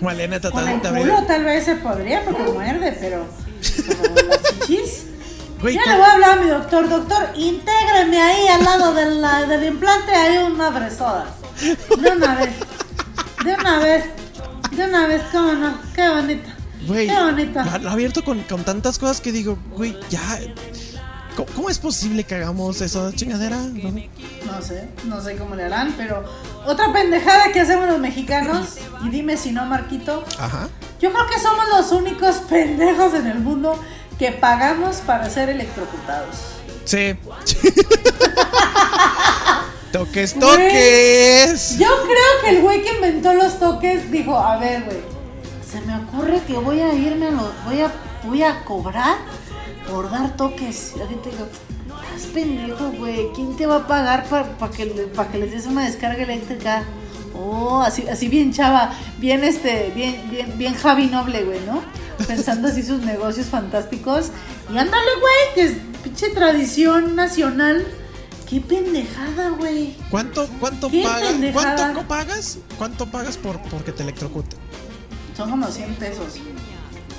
Malena 0.00 0.40
Con 0.40 0.52
tratando 0.52 0.88
el 0.96 1.02
culo 1.08 1.24
tal 1.26 1.44
vez 1.44 1.64
se 1.64 1.76
podría 1.76 2.24
porque 2.24 2.42
muerde, 2.42 2.96
pero, 3.00 3.26
pero 3.86 4.26
las 4.28 4.42
chichis. 4.66 5.04
Güey, 5.60 5.74
Ya 5.76 5.82
con- 5.82 5.92
le 5.92 5.98
voy 5.98 6.06
a 6.08 6.12
hablar 6.12 6.38
a 6.38 6.42
mi 6.42 6.48
doctor, 6.50 6.88
doctor, 6.88 7.28
intégreme 7.36 8.20
ahí 8.20 8.48
al 8.48 8.64
lado 8.64 8.92
de 8.94 9.06
la- 9.14 9.46
del 9.46 9.64
implante, 9.64 10.12
hay 10.12 10.38
una 10.38 10.70
bresoda. 10.70 11.26
De 12.00 12.10
una 12.10 12.34
vez, 12.34 12.50
de 13.44 13.54
una 13.54 13.78
vez, 13.78 14.04
de 14.72 14.84
una 14.84 15.06
vez, 15.06 15.22
cómo 15.32 15.52
no, 15.52 15.78
qué 15.94 16.08
bonita. 16.08 16.56
Güey, 16.86 17.06
Qué 17.06 17.14
bonita. 17.18 17.64
Lo, 17.64 17.78
lo 17.78 17.88
ha 17.88 17.92
abierto 17.92 18.22
con, 18.24 18.40
con 18.42 18.62
tantas 18.64 18.98
cosas 18.98 19.20
que 19.22 19.32
digo, 19.32 19.56
güey, 19.70 19.96
ya. 20.10 20.20
¿Cómo, 21.36 21.48
cómo 21.54 21.70
es 21.70 21.78
posible 21.78 22.24
que 22.24 22.34
hagamos 22.36 22.80
esa 22.80 23.12
chingadera? 23.12 23.56
No. 23.56 23.90
No 24.46 24.62
sé, 24.62 24.88
no 25.04 25.20
sé 25.20 25.36
cómo 25.36 25.54
le 25.56 25.64
harán, 25.64 25.94
pero 25.96 26.22
otra 26.66 26.92
pendejada 26.92 27.50
que 27.52 27.60
hacemos 27.60 27.88
los 27.88 27.98
mexicanos, 27.98 28.76
y 29.04 29.08
dime 29.08 29.36
si 29.36 29.50
no, 29.50 29.64
Marquito, 29.66 30.24
Ajá. 30.38 30.68
yo 31.00 31.12
creo 31.12 31.26
que 31.26 31.40
somos 31.40 31.64
los 31.76 31.90
únicos 31.92 32.36
pendejos 32.48 33.14
en 33.14 33.26
el 33.26 33.40
mundo 33.40 33.78
que 34.18 34.30
pagamos 34.32 34.96
para 34.98 35.28
ser 35.28 35.48
electrocutados. 35.48 36.36
Sí. 36.84 37.16
toques, 39.92 40.34
Güey. 40.34 40.40
toques. 40.50 41.78
Yo 41.78 41.88
creo 42.02 42.40
que 42.42 42.50
el 42.50 42.62
güey 42.62 42.82
que 42.82 42.94
inventó 42.94 43.32
los 43.34 43.58
toques 43.58 44.10
dijo, 44.10 44.36
a 44.38 44.56
ver, 44.58 44.84
güey, 44.84 44.98
se 45.70 45.80
me 45.80 45.96
ocurre 45.96 46.40
que 46.46 46.54
voy 46.54 46.80
a 46.80 46.92
irme 46.94 47.28
a 47.28 47.30
los, 47.30 47.50
voy 47.64 47.80
a, 47.80 47.92
voy 48.24 48.42
a 48.42 48.64
cobrar 48.64 49.16
por 49.90 50.10
dar 50.10 50.36
toques. 50.36 50.92
Y 50.96 51.00
ahorita 51.00 51.30
digo, 51.30 51.46
estás 52.14 52.26
pendejo, 52.32 52.90
güey, 52.98 53.28
¿quién 53.34 53.56
te 53.56 53.66
va 53.66 53.76
a 53.76 53.86
pagar 53.86 54.24
para 54.26 54.72
que, 54.72 54.86
le- 54.86 55.06
pa' 55.06 55.28
que 55.28 55.38
les 55.38 55.50
des 55.52 55.66
una 55.66 55.84
descarga 55.84 56.22
eléctrica? 56.22 56.84
Oh, 57.36 57.80
así, 57.82 58.06
así 58.08 58.28
bien 58.28 58.52
chava, 58.52 58.92
bien 59.18 59.42
este, 59.42 59.92
bien, 59.94 60.22
bien, 60.30 60.56
bien 60.56 60.74
Javi 60.74 61.06
Noble, 61.06 61.42
güey, 61.44 61.60
¿no? 61.66 61.82
Pensando 62.26 62.68
así 62.68 62.82
sus 62.82 63.00
negocios 63.00 63.46
fantásticos. 63.46 64.30
Y 64.72 64.78
ándale, 64.78 65.10
güey, 65.20 65.54
que 65.54 65.62
es 65.64 65.78
pinche 66.02 66.28
tradición 66.30 67.16
nacional 67.16 67.84
Qué 68.48 68.60
pendejada, 68.60 69.48
güey. 69.50 69.96
¿Cuánto, 70.10 70.46
cuánto 70.60 70.90
pagas? 70.90 71.34
¿Cuánto 71.52 72.02
pagas? 72.06 72.58
¿Cuánto 72.76 73.06
pagas 73.06 73.36
por 73.38 73.58
porque 73.62 73.90
te 73.90 74.02
electrocuten? 74.02 74.58
Son 75.34 75.50
como 75.50 75.66
100 75.66 75.94
pesos. 75.94 76.34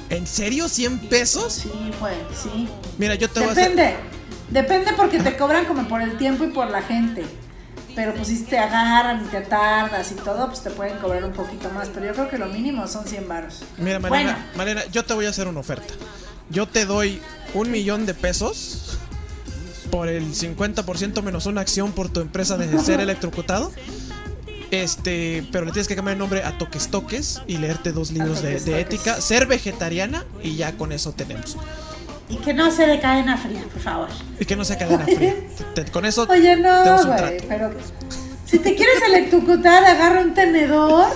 ¿En 0.09 0.27
serio? 0.27 0.65
¿100 0.65 1.09
pesos? 1.09 1.53
Sí, 1.53 1.71
güey, 1.99 2.15
sí. 2.41 2.67
Mira, 2.97 3.15
yo 3.15 3.29
te 3.29 3.39
voy 3.39 3.49
a 3.49 3.51
hacer. 3.51 3.69
Depende. 3.69 3.95
Depende 4.49 4.91
porque 4.95 5.19
te 5.19 5.35
cobran 5.37 5.65
como 5.65 5.87
por 5.87 6.01
el 6.01 6.17
tiempo 6.17 6.43
y 6.43 6.47
por 6.47 6.69
la 6.69 6.81
gente. 6.81 7.25
Pero 7.95 8.13
pues 8.13 8.27
si 8.27 8.43
te 8.43 8.59
agarran 8.59 9.25
y 9.25 9.27
te 9.29 9.41
tardas 9.41 10.11
y 10.11 10.15
todo, 10.15 10.47
pues 10.47 10.61
te 10.61 10.69
pueden 10.69 10.97
cobrar 10.97 11.23
un 11.23 11.31
poquito 11.31 11.69
más. 11.71 11.89
Pero 11.89 12.07
yo 12.07 12.13
creo 12.13 12.29
que 12.29 12.37
lo 12.37 12.47
mínimo 12.47 12.87
son 12.87 13.05
100 13.05 13.27
varos. 13.27 13.63
Mira, 13.77 13.99
Malena, 13.99 14.51
Malena, 14.55 14.85
yo 14.91 15.05
te 15.05 15.13
voy 15.13 15.25
a 15.25 15.29
hacer 15.29 15.47
una 15.47 15.61
oferta. 15.61 15.93
Yo 16.49 16.67
te 16.67 16.85
doy 16.85 17.21
un 17.53 17.71
millón 17.71 18.05
de 18.05 18.13
pesos 18.13 18.99
por 19.89 20.09
el 20.09 20.33
50% 20.33 21.21
menos 21.23 21.45
una 21.45 21.61
acción 21.61 21.93
por 21.93 22.09
tu 22.09 22.19
empresa 22.19 22.57
de 22.57 22.77
ser 22.79 22.99
electrocutado. 22.99 23.71
Este, 24.71 25.45
pero 25.51 25.65
le 25.65 25.71
tienes 25.71 25.87
que 25.87 25.95
cambiar 25.95 26.13
el 26.13 26.19
nombre 26.19 26.43
a 26.43 26.57
Toques 26.57 26.89
Toques 26.89 27.41
y 27.47 27.57
leerte 27.57 27.91
dos 27.91 28.11
libros 28.11 28.41
de, 28.41 28.79
ética, 28.81 29.21
ser 29.21 29.45
vegetariana 29.47 30.25
y 30.43 30.55
ya 30.55 30.73
con 30.73 30.91
eso 30.91 31.11
tenemos. 31.13 31.57
Y 32.27 32.37
que 32.37 32.53
no 32.53 32.71
se 32.71 32.87
de 32.87 32.99
cadena 32.99 33.37
fría, 33.37 33.63
por 33.71 33.81
favor. 33.81 34.07
Y 34.39 34.45
que 34.45 34.55
no 34.55 34.65
sea 34.65 34.77
cadena 34.77 35.05
fría. 35.05 35.35
Te- 35.75 35.85
con 35.85 36.05
eso 36.05 36.25
Oye, 36.29 36.55
no, 36.55 36.83
tenemos 36.83 37.05
un 37.05 37.47
pero 37.47 37.71
si 38.45 38.59
te 38.59 38.75
quieres 38.75 39.01
electrocutar, 39.07 39.83
agarra 39.85 40.21
un 40.21 40.33
tenedor 40.33 41.07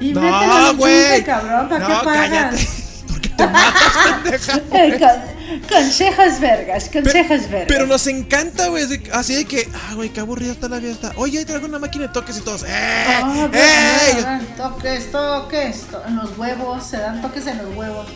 y 0.00 0.08
mételo 0.08 0.28
en 0.28 0.48
No, 0.48 0.70
un 0.72 0.76
güey. 0.78 1.04
chute, 1.10 1.24
cabrón, 1.24 1.68
¿para 1.68 1.88
No, 1.88 1.98
qué 2.00 2.04
pagas? 2.04 2.28
cállate. 2.30 2.68
Porque 3.08 3.28
te 3.30 3.46
matas, 3.46 4.60
pendeja. 4.70 5.24
Eh, 5.50 5.60
con- 5.68 5.78
consejos 5.78 6.40
vergas, 6.40 6.90
consejos 6.92 7.48
vergas. 7.50 7.64
Pero 7.68 7.86
nos 7.86 8.06
encanta, 8.06 8.68
güey. 8.68 8.84
así- 9.12 9.34
de 9.34 9.44
que, 9.44 9.68
ah, 9.74 9.94
güey, 9.94 10.10
qué 10.10 10.20
aburrida 10.20 10.52
está 10.52 10.68
la 10.68 10.78
fiesta. 10.80 11.12
Oye, 11.16 11.38
ahí 11.38 11.44
traigo 11.44 11.66
una 11.66 11.78
máquina 11.78 12.06
de 12.08 12.12
toques 12.12 12.36
y 12.38 12.40
todos. 12.40 12.62
¡Eh! 12.64 12.68
Ah, 12.70 13.48
pero 13.50 13.64
¡Eh! 13.64 14.12
se 14.14 14.22
dan 14.22 14.46
toques, 14.56 15.10
toques, 15.12 15.80
to- 15.90 16.02
en 16.06 16.16
los 16.16 16.36
huevos, 16.38 16.84
se 16.84 16.98
dan 16.98 17.22
toques 17.22 17.46
en 17.46 17.58
los 17.58 17.74
huevos. 17.76 18.06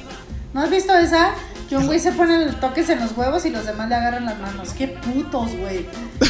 ¿No 0.53 0.61
has 0.63 0.71
visto 0.71 0.95
esa? 0.97 1.31
Que 1.71 1.79
un 1.79 1.87
güey 1.87 1.99
se 1.99 2.13
pone 2.13 2.45
los 2.45 2.61
toques 2.61 2.87
en 2.91 3.01
los 3.01 3.17
huevos 3.17 3.47
y 3.47 3.51
los 3.51 3.65
demás 3.65 3.89
le 3.89 3.95
agarran 3.95 4.27
las 4.27 4.39
manos. 4.39 4.69
¡Qué 4.77 4.89
putos, 4.89 5.57
güey! 5.57 5.87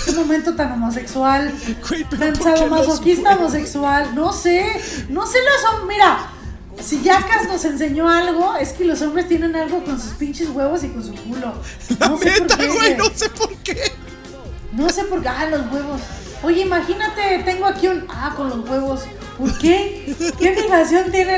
¡Qué 0.07 0.13
momento 0.13 0.55
tan 0.55 0.71
homosexual! 0.73 1.53
Güey, 1.89 2.07
pero 2.09 2.23
Tan 2.27 2.33
¿por 2.35 2.45
qué 2.45 2.51
los 2.51 2.59
sadomasoquista 2.61 3.37
homosexual. 3.37 4.15
No 4.15 4.33
sé, 4.33 4.65
no 5.09 5.27
sé 5.27 5.39
los. 5.41 5.87
Mira, 5.89 6.31
si 6.81 7.03
Yacas 7.03 7.47
nos 7.49 7.65
enseñó 7.65 8.09
algo, 8.09 8.57
es 8.57 8.71
que 8.71 8.85
los 8.85 9.01
hombres 9.03 9.29
tienen 9.29 9.55
algo 9.57 9.85
con 9.85 10.01
sus 10.01 10.13
pinches 10.15 10.49
huevos 10.51 10.83
y 10.85 10.89
con 10.89 11.05
su 11.05 11.15
culo. 11.15 11.55
La 11.99 12.09
No 12.09 12.19
sé 12.19 12.31
por 12.41 12.57
qué, 12.59 12.69
güey, 12.69 12.97
no 12.97 13.05
sé 13.15 13.29
por 13.31 13.55
qué. 13.59 13.93
no 14.73 14.89
sé 14.89 15.05
por 15.05 15.23
qué. 15.23 15.29
Ah, 15.29 15.47
los 15.51 15.73
huevos. 15.73 16.01
Oye, 16.43 16.63
imagínate, 16.63 17.43
tengo 17.45 17.67
aquí 17.67 17.87
un. 17.89 18.05
Ah, 18.09 18.33
con 18.37 18.49
los 18.49 18.69
huevos. 18.69 19.03
¿Por 19.39 19.57
qué? 19.59 20.15
¿Qué 20.39 20.55
fijación 20.55 21.11
tiene 21.11 21.37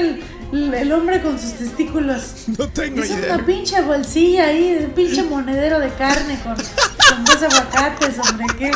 el, 0.53 0.75
el 0.75 0.93
hombre 0.93 1.21
con 1.23 1.39
sus 1.39 1.53
testículos? 1.55 2.45
No 2.59 2.69
tengo 2.69 3.03
Es 3.03 3.11
idea. 3.11 3.35
una 3.35 3.45
pinche 3.47 3.81
bolsilla 3.83 4.47
ahí, 4.47 4.79
un 4.87 4.93
pinche 4.93 5.23
monedero 5.23 5.79
de 5.81 5.91
carne 5.91 6.39
con, 6.43 6.55
con 6.57 7.25
dos 7.25 7.43
aguacates, 7.43 8.19
hombre. 8.19 8.47
¿Qué? 8.59 8.71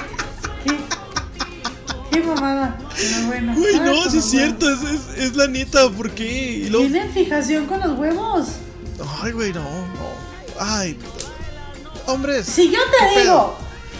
¿Qué? 0.64 0.77
¿Qué 2.11 2.21
mamada? 2.23 2.77
Pero 2.97 3.27
bueno. 3.27 3.55
Ah, 3.57 3.81
no, 3.85 4.11
sí 4.11 4.18
es 4.18 4.25
cierto, 4.25 4.71
es, 4.71 4.83
es, 4.83 5.01
es 5.18 5.37
la 5.37 5.47
neta, 5.47 5.88
¿por 5.90 6.11
qué? 6.11 6.68
¿Tienen 6.71 7.12
fijación 7.12 7.66
con 7.66 7.81
los 7.81 7.99
huevos? 7.99 8.49
Ay, 9.23 9.33
güey, 9.33 9.53
no, 9.53 9.62
no. 9.62 10.09
Ay, 10.59 10.99
hombres. 12.07 12.47
Si 12.47 12.71
yo 12.71 12.81
te 12.99 13.14
¿qué 13.14 13.21
digo, 13.21 13.57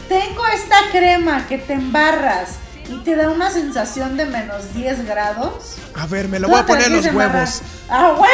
tengo 0.09 0.47
esta 0.47 0.77
crema 0.91 1.47
que 1.47 1.59
te 1.59 1.75
embarras 1.75 2.57
y 2.91 2.97
te 3.05 3.15
da 3.15 3.29
una 3.31 3.51
sensación 3.51 4.17
de 4.17 4.25
menos 4.25 4.73
10 4.75 5.05
grados. 5.07 5.75
A 5.95 6.07
ver, 6.07 6.29
me 6.29 6.39
lo 6.41 6.49
voy 6.49 6.59
a 6.59 6.67
poner 6.67 6.91
los 6.91 7.05
huevos. 7.13 7.61
¡A 7.91 8.09
huevo! 8.09 8.25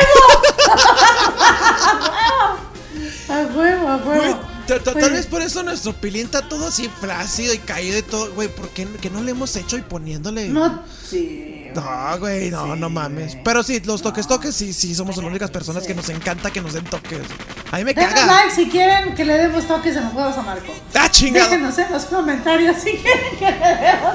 ¡A 3.29 3.47
huevo! 3.57 3.89
¡A 3.89 3.97
huevo! 3.97 4.23
ta- 4.23 4.41
ta- 4.41 4.54
tal 4.67 4.81
Pues, 4.95 5.11
vez 5.13 5.27
por 5.27 5.43
eso 5.43 5.63
nuestro 5.63 5.93
pilín 5.93 6.27
está 6.27 6.49
todo 6.49 6.67
así 6.69 6.91
flácido 7.01 7.53
y 7.55 7.59
caído 7.59 7.99
y 7.99 8.03
todo. 8.03 8.33
Güey, 8.33 8.49
¿por 8.49 8.69
qué 8.71 8.87
que 9.01 9.11
no 9.11 9.23
le 9.23 9.31
hemos 9.33 9.55
hecho 9.57 9.77
y 9.77 9.83
poniéndole? 9.83 10.49
No, 10.49 10.83
sí. 11.09 11.69
No, 11.75 12.19
güey, 12.19 12.51
no, 12.51 12.77
no 12.77 12.89
mames. 12.89 13.37
Pero 13.45 13.63
sí, 13.63 13.81
los 13.85 14.01
toques 14.03 14.27
toques, 14.29 14.55
sí, 14.55 14.73
sí, 14.73 14.95
somos 14.95 15.17
las 15.17 15.27
únicas 15.27 15.51
personas 15.51 15.85
que 15.87 15.95
nos 15.95 16.09
encanta 16.09 16.51
que 16.53 16.61
nos 16.61 16.73
den 16.73 16.85
toques. 16.85 17.21
A 17.73 17.79
mí 17.79 17.85
me 17.85 17.95
Dejen 17.95 18.11
caga. 18.15 18.27
like 18.27 18.55
si 18.55 18.69
quieren 18.69 19.15
que 19.15 19.25
le 19.25 19.37
demos 19.39 19.67
toques 19.67 19.97
en 19.97 20.05
los 20.05 20.15
huevos 20.15 20.37
a 20.37 20.43
Marco. 20.43 20.73
¡Ah, 20.95 21.11
chingado! 21.11 21.51
Déjenos 21.51 21.77
en 21.79 21.93
los 21.93 22.05
comentarios 22.05 22.77
si 22.83 22.93
quieren 22.93 23.37
que 23.39 23.51
le 23.51 23.59
demos. 23.59 24.15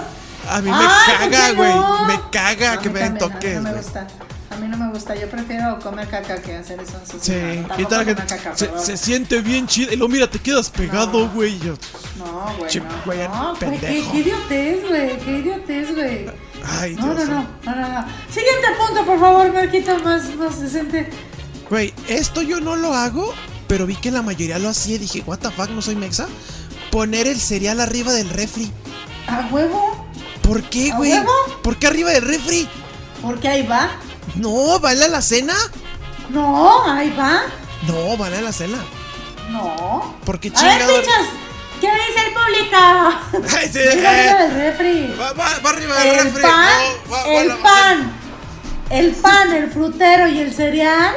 A 0.49 0.61
mí 0.61 0.69
me 0.71 0.77
Ay, 0.77 0.87
¿por 1.19 1.29
caga, 1.31 1.51
güey. 1.51 1.69
no? 1.73 2.05
Me 2.05 2.19
caga 2.31 2.79
que 2.79 2.89
me 2.89 2.99
den 3.01 3.17
también, 3.17 3.33
toques, 3.33 3.55
no 3.55 3.61
me 3.61 3.73
gusta. 3.73 4.07
Mí 4.59 4.67
no 4.67 4.77
me 4.77 4.89
gusta. 4.91 5.15
Yo 5.15 5.29
prefiero 5.29 5.79
comer 5.79 6.07
caca 6.07 6.41
que 6.41 6.55
hacer 6.55 6.79
eso. 6.79 6.99
Sí, 7.21 7.33
y 7.77 7.85
tal 7.85 8.05
que 8.05 8.15
caca, 8.15 8.55
se, 8.55 8.69
se 8.79 8.97
siente 8.97 9.41
bien 9.41 9.67
chido. 9.67 9.91
Y 9.91 9.95
luego, 9.95 10.11
mira, 10.13 10.29
te 10.29 10.39
quedas 10.39 10.69
pegado, 10.69 11.19
No. 11.27 11.33
güey. 11.33 11.57
Yo, 11.59 11.73
No, 12.17 12.53
güey. 12.57 12.75
No, 12.79 12.85
güey, 13.05 13.27
no, 13.27 13.53
qué, 13.59 13.99
idiotez, 14.13 14.87
güey. 14.87 15.17
Qué 15.19 15.31
idiotez, 15.39 15.95
güey. 15.95 16.25
ay, 16.65 16.95
No, 16.95 17.07
no, 17.07 17.15
Dios. 17.15 17.29
no, 17.29 17.47
no, 17.63 17.75
no, 17.75 17.89
no. 17.89 18.05
Siguiente 18.29 18.67
punto, 18.77 19.05
por 19.05 19.19
favor, 19.19 19.53
Marquito, 19.53 19.97
más, 19.99 20.35
más 20.35 20.59
decente. 20.61 21.09
Güey, 21.69 21.93
esto 22.07 22.41
yo 22.41 22.59
no 22.61 22.75
lo 22.75 22.93
hago, 22.93 23.33
pero 23.67 23.85
vi 23.85 23.95
que 23.95 24.11
la 24.11 24.21
mayoría 24.21 24.57
lo 24.59 24.69
hacía. 24.69 24.95
y 24.95 24.99
Dije, 24.99 25.23
what 25.25 25.37
the 25.39 25.49
fuck, 25.51 25.69
no 25.69 25.81
soy 25.81 25.95
mexa. 25.95 26.27
Poner 26.91 27.27
el 27.27 27.39
cereal 27.39 27.79
arriba 27.79 28.11
del 28.13 28.29
refri. 28.29 28.71
¿A 29.27 29.47
huevo? 29.51 30.07
¿Por 30.41 30.63
qué, 30.63 30.91
¿A 30.91 30.97
güey? 30.97 31.11
huevo? 31.11 31.31
¿Por 31.61 31.77
qué 31.77 31.85
arriba 31.87 32.09
del 32.09 32.23
refri? 32.23 32.67
Porque 33.21 33.47
ahí 33.47 33.67
va. 33.67 33.91
No, 34.35 34.79
¿vale 34.79 35.05
a 35.05 35.07
la 35.07 35.21
cena? 35.21 35.55
No, 36.29 36.83
ahí 36.91 37.09
va. 37.17 37.41
No, 37.87 38.17
vale 38.17 38.37
a 38.37 38.41
la 38.41 38.51
cena. 38.53 38.77
No. 39.49 40.15
¿Por 40.25 40.39
qué 40.39 40.51
A 40.55 40.63
ver, 40.63 40.85
pinchas. 40.87 41.25
¿Qué 41.81 41.87
dice 41.87 42.27
el 42.27 42.33
público? 42.33 42.77
Ay, 43.57 43.69
sí, 43.71 43.79
Arriba 43.79 44.11
del 44.43 44.53
refri. 44.53 45.15
va, 45.19 45.31
va- 45.33 45.59
va 45.65 45.69
arriba 45.69 45.95
del 45.97 46.07
El 46.07 46.23
refri. 46.25 46.41
pan, 46.41 46.69
No, 47.07 47.11
va- 47.11 47.23
va 47.23 47.33
el 47.33 47.57
pan, 47.57 48.11
el 48.89 49.11
pan, 49.15 49.53
el 49.53 49.71
frutero 49.71 50.27
y 50.27 50.39
el 50.39 50.53
cereal. 50.53 51.15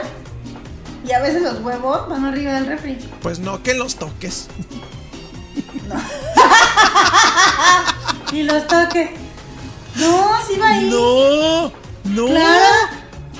Y 1.06 1.12
a 1.12 1.18
veces 1.20 1.42
los 1.42 1.58
huevos 1.60 2.08
van 2.08 2.24
arriba 2.24 2.52
del 2.52 2.66
refri. 2.66 2.96
Pues 3.20 3.38
no, 3.40 3.62
que 3.62 3.74
los 3.74 3.96
toques. 3.96 4.48
Y 8.32 8.42
los 8.44 8.66
toques. 8.66 9.10
No, 9.96 10.30
sí 10.46 10.56
va 10.58 10.68
ahí. 10.68 10.88
No, 10.90 11.70
no. 12.04 12.26
Clara, 12.26 12.90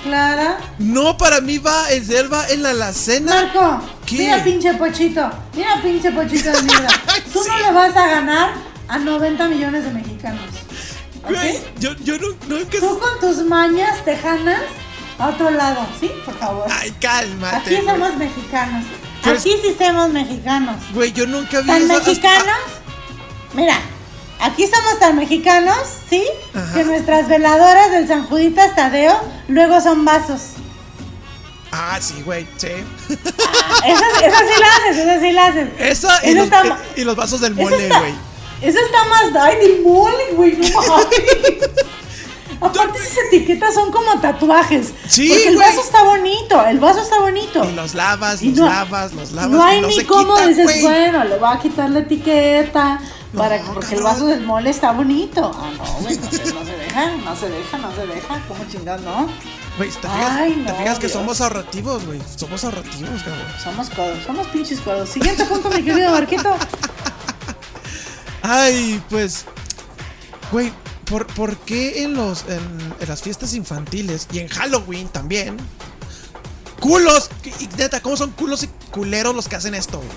Clara. 0.03 0.59
No, 0.79 1.16
para 1.16 1.40
mí 1.40 1.59
va, 1.59 1.90
el 1.90 2.33
va 2.33 2.48
en 2.48 2.62
la 2.62 2.70
alacena. 2.70 3.35
Marco, 3.35 3.83
¿Qué? 4.07 4.18
mira 4.18 4.42
pinche 4.44 4.75
pochito. 4.75 5.31
Mira 5.55 5.81
pinche 5.83 6.11
pochito 6.11 6.51
de 6.51 6.62
mierda. 6.62 6.88
Tú 7.33 7.40
no 7.46 7.59
le 7.59 7.72
vas 7.72 7.96
a 7.96 8.07
ganar 8.09 8.55
a 8.88 8.98
90 8.98 9.48
millones 9.48 9.85
de 9.85 9.90
mexicanos. 9.90 10.42
Güey, 11.29 11.61
yo, 11.79 11.94
yo 12.03 12.18
no, 12.18 12.29
nunca. 12.48 12.79
Tú 12.81 12.98
con 12.98 13.20
tus 13.20 13.44
mañas 13.44 14.05
tejanas 14.05 14.61
a 15.18 15.29
otro 15.29 15.51
lado, 15.51 15.87
¿sí? 16.01 16.11
Por 16.25 16.37
favor. 16.37 16.66
Ay, 16.70 16.90
cálmate. 17.01 17.57
Aquí 17.57 17.75
güey. 17.77 17.87
somos 17.87 18.16
mexicanos. 18.16 18.85
Pero 19.22 19.38
Aquí 19.38 19.55
sí 19.62 19.77
somos 19.79 20.11
mexicanos. 20.11 20.77
Güey, 20.92 21.12
yo 21.12 21.27
nunca 21.27 21.61
vi 21.61 21.68
Tan 21.68 21.83
eso. 21.83 21.94
mexicanos. 21.94 22.59
Mira, 23.55 23.77
aquí 24.43 24.67
somos 24.67 24.99
tan 24.99 25.17
mexicanos, 25.17 25.77
¿sí? 26.09 26.25
Ajá. 26.55 26.75
Que 26.75 26.85
nuestras 26.85 27.29
veladoras 27.29 27.91
del 27.91 28.07
San 28.09 28.27
Juditas 28.27 28.75
Tadeo 28.75 29.19
luego 29.49 29.81
son 29.81 30.05
vasos. 30.05 30.41
Ah, 31.75 31.99
sí, 32.01 32.21
güey, 32.25 32.47
sí. 32.59 32.69
Esas, 32.69 34.23
esas 34.23 34.41
sí 34.41 34.61
las 34.61 34.77
haces, 34.79 34.99
esas 34.99 35.21
sí 35.23 35.33
las 35.33 35.49
haces. 35.51 35.69
Esa 35.79 36.21
y 36.27 36.29
Eso 36.29 36.35
los, 36.37 36.45
está 36.45 36.65
ma- 36.65 36.79
y 36.97 37.05
los 37.05 37.17
vasos 37.17 37.41
del 37.41 37.59
Eso 37.59 37.71
mole, 37.71 37.89
güey. 37.89 38.15
Eso 38.61 38.79
está 38.79 39.05
más. 39.07 39.25
Ay, 39.43 39.57
del 39.57 39.81
mole, 39.83 40.25
güey, 40.35 40.57
no. 40.59 40.81
Aparte, 42.61 42.99
esas 42.99 43.17
etiquetas 43.29 43.75
son 43.75 43.91
como 43.91 44.21
tatuajes. 44.21 44.93
Sí, 45.09 45.29
Porque 45.29 45.49
el 45.49 45.57
vaso 45.57 45.81
está 45.81 46.05
bonito, 46.05 46.65
el 46.67 46.79
vaso 46.79 47.01
está 47.01 47.19
bonito. 47.19 47.65
Y 47.65 47.73
los 47.73 47.95
lavas, 47.95 48.41
Y 48.43 48.51
los 48.51 48.59
no- 48.59 48.67
lavas, 48.67 49.13
los 49.15 49.33
lavas. 49.33 49.51
No 49.51 49.59
y 49.59 49.63
hay 49.71 49.81
ni 49.81 50.05
cómo 50.05 50.39
dices, 50.47 50.81
bueno, 50.83 51.25
le 51.25 51.39
voy 51.39 51.49
a 51.57 51.59
quitar 51.59 51.91
la 51.91 52.01
etiqueta. 52.01 53.01
Para, 53.37 53.62
No, 53.62 53.75
porque 53.75 53.95
el 53.95 54.03
vaso 54.03 54.27
del 54.27 54.42
mole 54.42 54.71
está 54.71 54.92
bonito. 54.92 55.51
Ah, 55.55 55.71
no, 55.77 55.85
güey, 56.03 56.18
no 56.18 56.31
se, 56.31 56.53
no 56.53 56.64
se 56.64 56.77
deja, 56.77 57.16
no 57.16 57.37
se 57.37 57.49
deja, 57.49 57.79
no 57.79 57.95
se 57.95 58.07
deja. 58.07 58.42
¿Cómo 58.47 58.64
chingados, 58.71 59.03
no? 59.03 59.27
Güey, 59.79 59.88
¿te 59.90 60.01
fijas, 60.01 60.31
Ay, 60.31 60.53
te 60.53 60.73
no, 60.73 60.79
fijas 60.79 60.99
que 60.99 61.09
somos 61.09 61.40
ahorrativos, 61.40 62.05
güey? 62.05 62.21
Somos 62.37 62.62
ahorrativos, 62.64 63.23
cabrón. 63.23 63.47
Somos 63.62 63.90
codos, 63.90 64.18
somos 64.27 64.47
pinches 64.49 64.81
codos. 64.81 65.09
Siguiente 65.09 65.45
punto, 65.47 65.71
mi 65.71 65.83
querido 65.83 66.11
Marquito. 66.11 66.55
Ay, 68.42 69.03
pues. 69.09 69.47
Güey, 70.51 70.71
¿por, 71.07 71.27
por 71.29 71.57
qué 71.59 72.03
en, 72.03 72.14
los, 72.14 72.45
en, 72.49 72.61
en 73.01 73.09
las 73.09 73.23
fiestas 73.23 73.55
infantiles 73.55 74.29
y 74.31 74.40
en 74.40 74.49
Halloween 74.49 75.09
también? 75.09 75.57
¡Culos! 76.81 77.31
Y 77.61 77.68
neta, 77.79 78.03
¿cómo 78.03 78.16
son 78.16 78.33
culos 78.33 78.64
y 78.64 78.66
culeros 78.90 79.35
los 79.35 79.49
que 79.49 79.57
hacen 79.57 79.75
esto, 79.75 79.99
güey? 79.99 80.11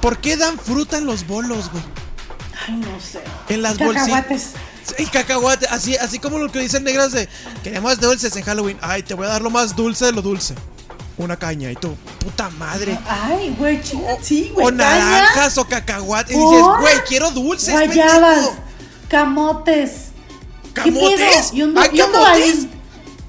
¿Por 0.00 0.18
qué 0.18 0.36
dan 0.38 0.56
fruta 0.58 0.96
en 0.96 1.04
los 1.04 1.26
bolos, 1.26 1.70
güey? 1.70 1.82
Ay, 2.70 2.76
no 2.76 3.00
sé. 3.00 3.20
En 3.48 3.62
las 3.62 3.78
bolsitas. 3.78 4.52
Y 4.98 5.06
cacahuate, 5.06 5.66
así, 5.68 5.96
así 5.96 6.18
como 6.18 6.38
lo 6.38 6.50
que 6.50 6.58
dicen 6.58 6.84
negras 6.84 7.12
de 7.12 7.28
queremos 7.62 8.00
dulces 8.00 8.34
en 8.36 8.42
Halloween. 8.44 8.78
Ay, 8.80 9.02
te 9.02 9.14
voy 9.14 9.26
a 9.26 9.30
dar 9.30 9.42
lo 9.42 9.50
más 9.50 9.76
dulce 9.76 10.06
de 10.06 10.12
lo 10.12 10.22
dulce. 10.22 10.54
Una 11.16 11.36
caña 11.36 11.70
y 11.70 11.76
tú, 11.76 11.94
puta 12.18 12.48
madre. 12.50 12.98
Ay, 13.06 13.54
güey. 13.58 13.80
Sí, 14.22 14.50
güey. 14.54 14.66
o 14.66 14.70
naranjas 14.70 15.58
o 15.58 15.64
cacahuate. 15.66 16.32
Y 16.32 16.38
dices, 16.38 16.64
güey, 16.80 16.94
quiero 17.06 17.30
dulces. 17.30 17.72
Guayabas. 17.72 18.36
pendejo". 18.36 18.56
Camotes. 19.08 19.92
¿Qué 20.74 20.82
¿Camotes? 20.82 21.52
Y 21.52 21.62
un, 21.62 21.76
¿Hay 21.76 21.90
y 21.92 22.00
un 22.00 22.12
camotes? 22.12 22.66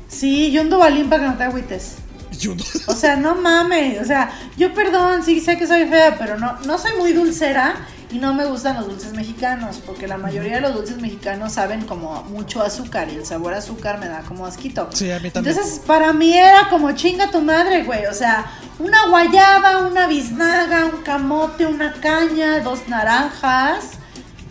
Sí, 0.07 0.47
y 0.49 0.59
un 0.59 0.69
dubalín 0.69 1.09
para 1.09 1.23
que 1.23 1.29
no 1.29 1.37
te 1.37 1.43
agüites. 1.43 1.95
O 2.87 2.95
sea, 2.95 3.15
no 3.15 3.35
mames. 3.35 4.01
O 4.01 4.05
sea, 4.05 4.31
yo 4.57 4.73
perdón, 4.73 5.23
sí 5.23 5.39
sé 5.41 5.57
que 5.57 5.67
soy 5.67 5.85
fea, 5.85 6.17
pero 6.17 6.37
no, 6.37 6.57
no 6.65 6.77
soy 6.77 6.91
muy 6.97 7.13
dulcera 7.13 7.75
y 8.11 8.17
no 8.19 8.33
me 8.33 8.45
gustan 8.45 8.75
los 8.75 8.87
dulces 8.87 9.13
mexicanos, 9.13 9.81
porque 9.85 10.07
la 10.07 10.17
mayoría 10.17 10.55
de 10.55 10.61
los 10.61 10.73
dulces 10.73 10.97
mexicanos 10.97 11.53
saben 11.53 11.85
como 11.85 12.23
mucho 12.23 12.61
azúcar 12.61 13.09
y 13.09 13.15
el 13.15 13.25
sabor 13.25 13.53
a 13.53 13.57
azúcar 13.59 13.99
me 13.99 14.07
da 14.07 14.21
como 14.21 14.45
asquito. 14.45 14.89
Sí, 14.93 15.09
a 15.11 15.19
mí 15.19 15.31
también. 15.31 15.55
Entonces, 15.55 15.81
para 15.85 16.11
mí 16.11 16.33
era 16.37 16.67
como 16.69 16.91
chinga 16.91 17.31
tu 17.31 17.41
madre, 17.41 17.83
güey. 17.83 18.05
O 18.07 18.13
sea, 18.13 18.45
una 18.79 19.07
guayaba, 19.07 19.77
una 19.87 20.07
biznaga, 20.07 20.85
un 20.85 21.01
camote, 21.03 21.65
una 21.65 21.93
caña, 21.93 22.59
dos 22.59 22.87
naranjas 22.87 23.91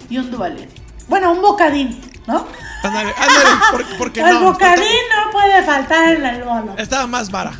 y 0.08 0.16
un 0.18 0.30
dubalín. 0.30 0.68
Bueno, 1.08 1.32
un 1.32 1.42
bocadín, 1.42 2.00
¿no? 2.26 2.46
Ándale, 2.82 3.12
ándale, 3.18 3.50
porque, 3.72 3.94
porque 3.98 4.20
el 4.24 4.34
no. 4.34 4.52
bocadín 4.52 4.84
no 4.84 5.32
puede 5.32 5.62
faltar 5.64 6.14
en 6.14 6.24
el 6.24 6.42
bolo. 6.44 6.74
Estaba 6.78 7.06
más 7.06 7.30
vara. 7.30 7.52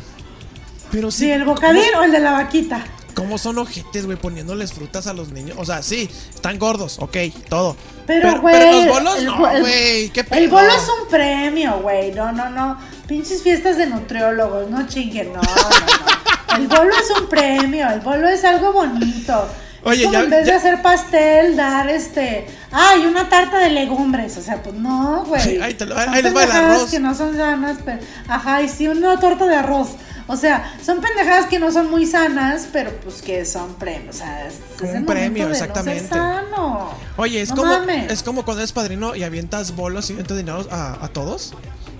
Pero 0.91 1.11
sí. 1.11 1.25
Sí, 1.25 1.31
el 1.31 1.45
bocadín 1.45 1.83
o 1.99 2.03
el 2.03 2.11
de 2.11 2.19
la 2.19 2.31
vaquita. 2.31 2.83
¿Cómo 3.13 3.37
son 3.37 3.57
ojetes, 3.57 4.05
güey, 4.05 4.17
poniéndoles 4.17 4.73
frutas 4.73 5.07
a 5.07 5.13
los 5.13 5.31
niños? 5.31 5.57
O 5.59 5.65
sea, 5.65 5.81
sí, 5.81 6.09
están 6.33 6.57
gordos, 6.57 6.97
ok, 6.99 7.17
todo. 7.49 7.75
Pero, 8.07 8.41
güey. 8.41 8.55
pero 8.55 8.71
los 8.71 8.87
bolos 8.87 9.17
el 9.17 9.25
no, 9.25 9.37
güey, 9.37 10.09
qué 10.09 10.23
pedo. 10.23 10.39
El 10.39 10.49
bolo 10.49 10.67
es 10.67 10.87
un 11.01 11.07
premio, 11.09 11.79
güey. 11.81 12.11
No, 12.11 12.31
no, 12.31 12.49
no. 12.49 12.77
Pinches 13.07 13.43
fiestas 13.43 13.77
de 13.77 13.87
nutriólogos, 13.87 14.69
no 14.69 14.87
chinguen, 14.87 15.33
no, 15.33 15.41
no, 15.41 15.69
no. 15.69 16.57
El 16.57 16.67
bolo 16.67 16.91
es 16.91 17.19
un 17.19 17.27
premio, 17.27 17.89
el 17.89 18.01
bolo 18.01 18.27
es 18.27 18.43
algo 18.43 18.73
bonito. 18.73 19.47
Oye, 19.83 20.01
es 20.01 20.03
como 20.05 20.13
ya- 20.13 20.23
en 20.23 20.29
vez 20.29 20.45
ya- 20.45 20.51
de 20.53 20.57
hacer 20.59 20.81
pastel, 20.81 21.55
dar 21.57 21.89
este. 21.89 22.47
Ay, 22.71 23.05
una 23.05 23.29
tarta 23.29 23.57
de 23.57 23.69
legumbres. 23.71 24.37
O 24.37 24.41
sea, 24.41 24.61
pues 24.61 24.75
no, 24.75 25.23
güey. 25.25 25.41
Sí, 25.41 25.59
ahí 25.61 25.73
te 25.73 25.85
lo- 25.85 25.97
ahí 25.97 26.21
les 26.21 26.35
va 26.35 26.43
el 26.43 26.47
pendejadas 26.49 26.77
arroz. 26.77 26.91
que 26.91 26.99
no 26.99 27.15
son 27.15 27.35
sanas, 27.35 27.77
pero. 27.83 27.99
Ajá, 28.27 28.61
y 28.61 28.69
sí, 28.69 28.87
una 28.87 29.19
torta 29.19 29.45
de 29.47 29.55
arroz. 29.55 29.89
O 30.27 30.37
sea, 30.37 30.71
son 30.85 31.01
pendejadas 31.01 31.47
que 31.47 31.59
no 31.59 31.71
son 31.71 31.89
muy 31.89 32.05
sanas, 32.05 32.67
pero 32.71 32.91
pues 33.03 33.21
que 33.21 33.43
son 33.43 33.73
premios. 33.75 34.15
O 34.15 34.19
sea, 34.19 34.47
es, 34.47 34.55
Un 34.81 35.05
premio, 35.05 35.43
de 35.45 35.49
no 35.49 35.55
ser 35.55 35.63
exactamente. 35.69 36.07
sano. 36.09 36.91
Oye, 37.17 37.41
es 37.41 37.49
No 37.49 37.55
como 37.57 37.79
mames. 37.79 38.11
es 38.11 38.23
como 38.23 38.45
cuando 38.45 38.61
eres 38.61 38.71
padrino 38.71 39.15
y 39.15 39.23
avientas 39.23 39.75
bolos 39.75 40.09
y 40.09 40.13
avientas 40.13 40.37
dinero 40.37 40.65
a, 40.71 41.03
a 41.03 41.07
todos. 41.09 41.53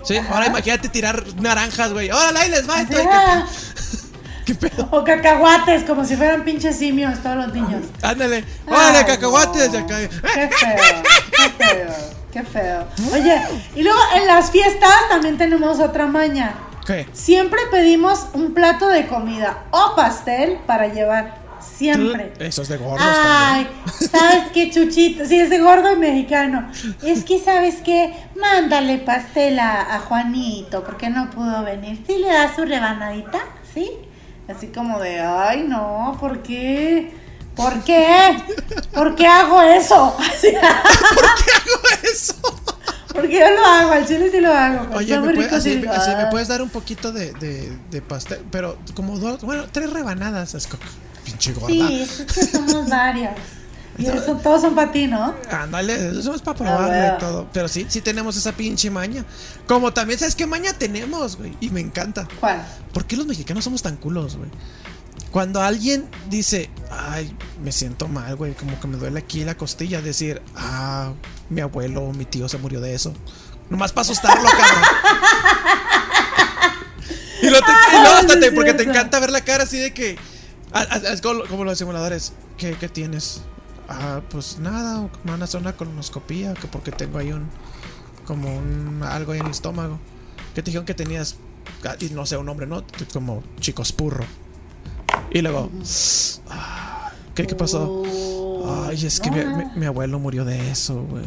Sí, 0.04 0.16
ahora 0.16 0.46
imagínate 0.46 0.88
tirar 0.88 1.24
naranjas, 1.40 1.92
güey. 1.92 2.10
Órale, 2.10 2.38
ahí 2.38 2.50
les 2.50 2.68
va. 2.68 2.80
esto 2.80 2.96
¿Qué, 4.52 4.58
qué 4.58 4.68
pedo? 4.68 4.88
O 4.90 5.04
cacahuates, 5.04 5.84
como 5.84 6.04
si 6.04 6.16
fueran 6.16 6.44
pinches 6.44 6.76
simios 6.76 7.18
todos 7.22 7.36
los 7.36 7.54
niños. 7.54 7.82
Ándale. 8.02 8.44
Órale, 8.66 9.04
cacahuates 9.04 9.72
no. 9.72 9.86
Qué 9.86 9.96
feo, 9.98 11.02
qué 11.36 11.64
feo, 11.64 11.94
qué 12.32 12.42
feo. 12.42 12.86
Oye, 13.12 13.40
y 13.74 13.82
luego 13.82 13.98
en 14.16 14.26
las 14.26 14.50
fiestas 14.50 14.94
también 15.08 15.38
tenemos 15.38 15.80
otra 15.80 16.06
maña. 16.06 16.54
¿Qué? 16.86 17.06
Siempre 17.12 17.60
pedimos 17.70 18.26
un 18.32 18.54
plato 18.54 18.88
de 18.88 19.06
comida 19.06 19.64
o 19.70 19.94
pastel 19.94 20.58
para 20.66 20.88
llevar. 20.88 21.40
Siempre. 21.62 22.32
Eso 22.40 22.62
es 22.62 22.68
de 22.68 22.76
gordos 22.76 23.06
Ay, 23.08 23.68
¿sabes 24.10 24.50
qué, 24.52 24.68
Chuchito? 24.68 25.24
Sí, 25.24 25.38
es 25.38 25.48
de 25.48 25.60
gordo 25.60 25.92
y 25.92 25.96
mexicano. 25.96 26.68
Es 27.04 27.22
que, 27.22 27.38
¿sabes 27.38 27.76
qué? 27.84 28.12
Mándale 28.34 28.98
pastel 28.98 29.60
a, 29.60 29.94
a 29.94 30.00
Juanito, 30.00 30.82
porque 30.82 31.08
no 31.08 31.30
pudo 31.30 31.62
venir. 31.62 32.02
¿Sí 32.04 32.18
le 32.18 32.26
das 32.32 32.56
su 32.56 32.64
rebanadita? 32.64 33.38
¿Sí? 33.72 33.92
Así 34.48 34.68
como 34.68 34.98
de, 34.98 35.20
ay, 35.20 35.64
no, 35.68 36.16
¿por 36.20 36.42
qué? 36.42 37.12
¿Por 37.56 37.82
qué? 37.84 38.36
¿Por 38.92 39.14
qué 39.14 39.26
hago 39.26 39.60
eso? 39.62 40.16
Así, 40.20 40.48
¿Qué 40.50 40.56
hago 40.58 41.82
eso? 42.12 42.34
porque 43.12 43.38
yo 43.40 43.50
lo 43.50 43.64
hago, 43.66 43.92
al 43.92 44.06
chile 44.06 44.30
sí 44.30 44.40
lo 44.40 44.52
hago. 44.52 44.96
Oye, 44.96 45.18
¿me 45.20 45.34
puede- 45.34 45.48
sí 45.50 45.54
así, 45.54 45.70
digo, 45.76 45.92
así 45.92 46.10
me 46.10 46.22
"Ah". 46.22 46.30
puedes 46.30 46.48
dar 46.48 46.62
un 46.62 46.70
poquito 46.70 47.12
de, 47.12 47.32
de, 47.34 47.70
de 47.90 48.00
pastel, 48.02 48.42
pero 48.50 48.78
como 48.94 49.18
dos, 49.18 49.42
bueno, 49.42 49.64
tres 49.70 49.92
rebanadas. 49.92 50.54
Es 50.54 50.66
como, 50.66 50.82
pinche 51.24 51.52
gorda. 51.52 51.68
Sí, 51.68 52.00
es 52.02 52.22
que 52.32 52.46
somos 52.46 52.88
varios. 52.88 53.32
Y 53.98 54.04
todos 54.42 54.60
son 54.62 54.74
para 54.74 54.90
ti, 54.90 55.06
¿no? 55.06 55.34
Ándale, 55.50 56.18
eso 56.18 56.34
es 56.34 56.40
para 56.42 56.54
Ah, 56.54 56.58
probarle 56.58 56.98
bueno. 56.98 57.14
y 57.14 57.18
todo. 57.18 57.48
Pero 57.52 57.68
sí, 57.68 57.86
sí 57.88 58.00
tenemos 58.00 58.36
esa 58.36 58.52
pinche 58.52 58.90
maña. 58.90 59.24
Como 59.66 59.92
también, 59.92 60.18
¿sabes 60.18 60.34
qué 60.34 60.46
maña 60.46 60.72
tenemos, 60.72 61.36
güey? 61.36 61.54
Y 61.60 61.70
me 61.70 61.80
encanta. 61.80 62.26
¿Cuál? 62.40 62.64
¿Por 62.94 63.04
qué 63.06 63.16
los 63.16 63.26
mexicanos 63.26 63.64
somos 63.64 63.82
tan 63.82 63.96
culos, 63.96 64.36
güey? 64.36 64.50
Cuando 65.30 65.62
alguien 65.62 66.08
dice, 66.28 66.68
ay, 66.90 67.34
me 67.62 67.72
siento 67.72 68.08
mal, 68.08 68.36
güey, 68.36 68.54
como 68.54 68.78
que 68.80 68.86
me 68.86 68.96
duele 68.96 69.18
aquí 69.18 69.44
la 69.44 69.56
costilla, 69.56 70.00
decir, 70.02 70.42
ah, 70.56 71.12
mi 71.50 71.60
abuelo 71.60 72.02
o 72.02 72.12
mi 72.12 72.24
tío 72.24 72.48
se 72.48 72.58
murió 72.58 72.80
de 72.80 72.94
eso. 72.94 73.12
Nomás 73.70 73.92
para 73.92 74.02
asustarlo, 74.02 74.48
cabrón. 74.50 74.84
y, 77.42 77.46
lo 77.50 77.58
te- 77.60 77.72
y 77.72 78.00
luego 78.00 78.14
hasta 78.16 78.34
Ay, 78.34 78.40
te- 78.40 78.52
porque 78.52 78.74
te 78.74 78.82
encanta 78.84 79.20
ver 79.20 79.30
la 79.30 79.40
cara 79.42 79.64
así 79.64 79.78
de 79.78 79.92
que. 79.94 80.16
ah, 80.72 80.86
ah, 80.90 80.96
Es 81.12 81.20
como, 81.20 81.44
como 81.46 81.64
los 81.64 81.78
simuladores. 81.78 82.32
¿Qué, 82.58 82.74
qué 82.78 82.88
tienes? 82.88 83.40
Ah, 83.94 84.20
pues 84.30 84.58
nada, 84.58 85.08
me 85.22 85.32
van 85.32 85.42
a 85.42 85.44
hacer 85.44 85.60
una 85.60 85.74
colonoscopía, 85.76 86.54
que 86.54 86.66
porque 86.66 86.90
tengo 86.92 87.18
ahí 87.18 87.30
un. 87.32 87.46
como 88.26 88.56
un. 88.56 89.02
algo 89.02 89.32
ahí 89.32 89.40
en 89.40 89.44
el 89.46 89.52
estómago. 89.52 89.98
Que 90.54 90.62
te 90.62 90.66
dijeron 90.70 90.86
que 90.86 90.94
tenías. 90.94 91.36
ah, 91.84 91.94
y 92.00 92.06
no 92.10 92.24
sé, 92.24 92.36
un 92.38 92.46
nombre, 92.46 92.66
¿no? 92.66 92.82
Como 93.12 93.42
chicospurro. 93.60 94.24
Y 95.30 95.42
luego. 95.42 95.70
ah, 96.48 97.10
¿Qué, 97.34 97.46
qué 97.46 97.54
pasó? 97.54 98.02
Ay, 98.86 99.04
es 99.06 99.20
que 99.20 99.30
mi, 99.30 99.44
mi- 99.44 99.70
mi 99.76 99.86
abuelo 99.86 100.18
murió 100.18 100.44
de 100.44 100.70
eso, 100.70 101.02
güey. 101.02 101.24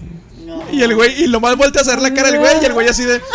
Y 0.72 0.82
el 0.84 0.96
güey, 0.96 1.24
y 1.24 1.28
lo 1.28 1.40
más 1.40 1.58
voltea 1.58 1.82
a 1.82 1.84
hacer 1.84 2.02
la 2.02 2.14
cara 2.14 2.30
el 2.30 2.40
güey, 2.40 2.62
y 2.62 2.66
el 2.66 2.74
güey 2.74 2.88
así 2.88 3.04
de. 3.04 3.22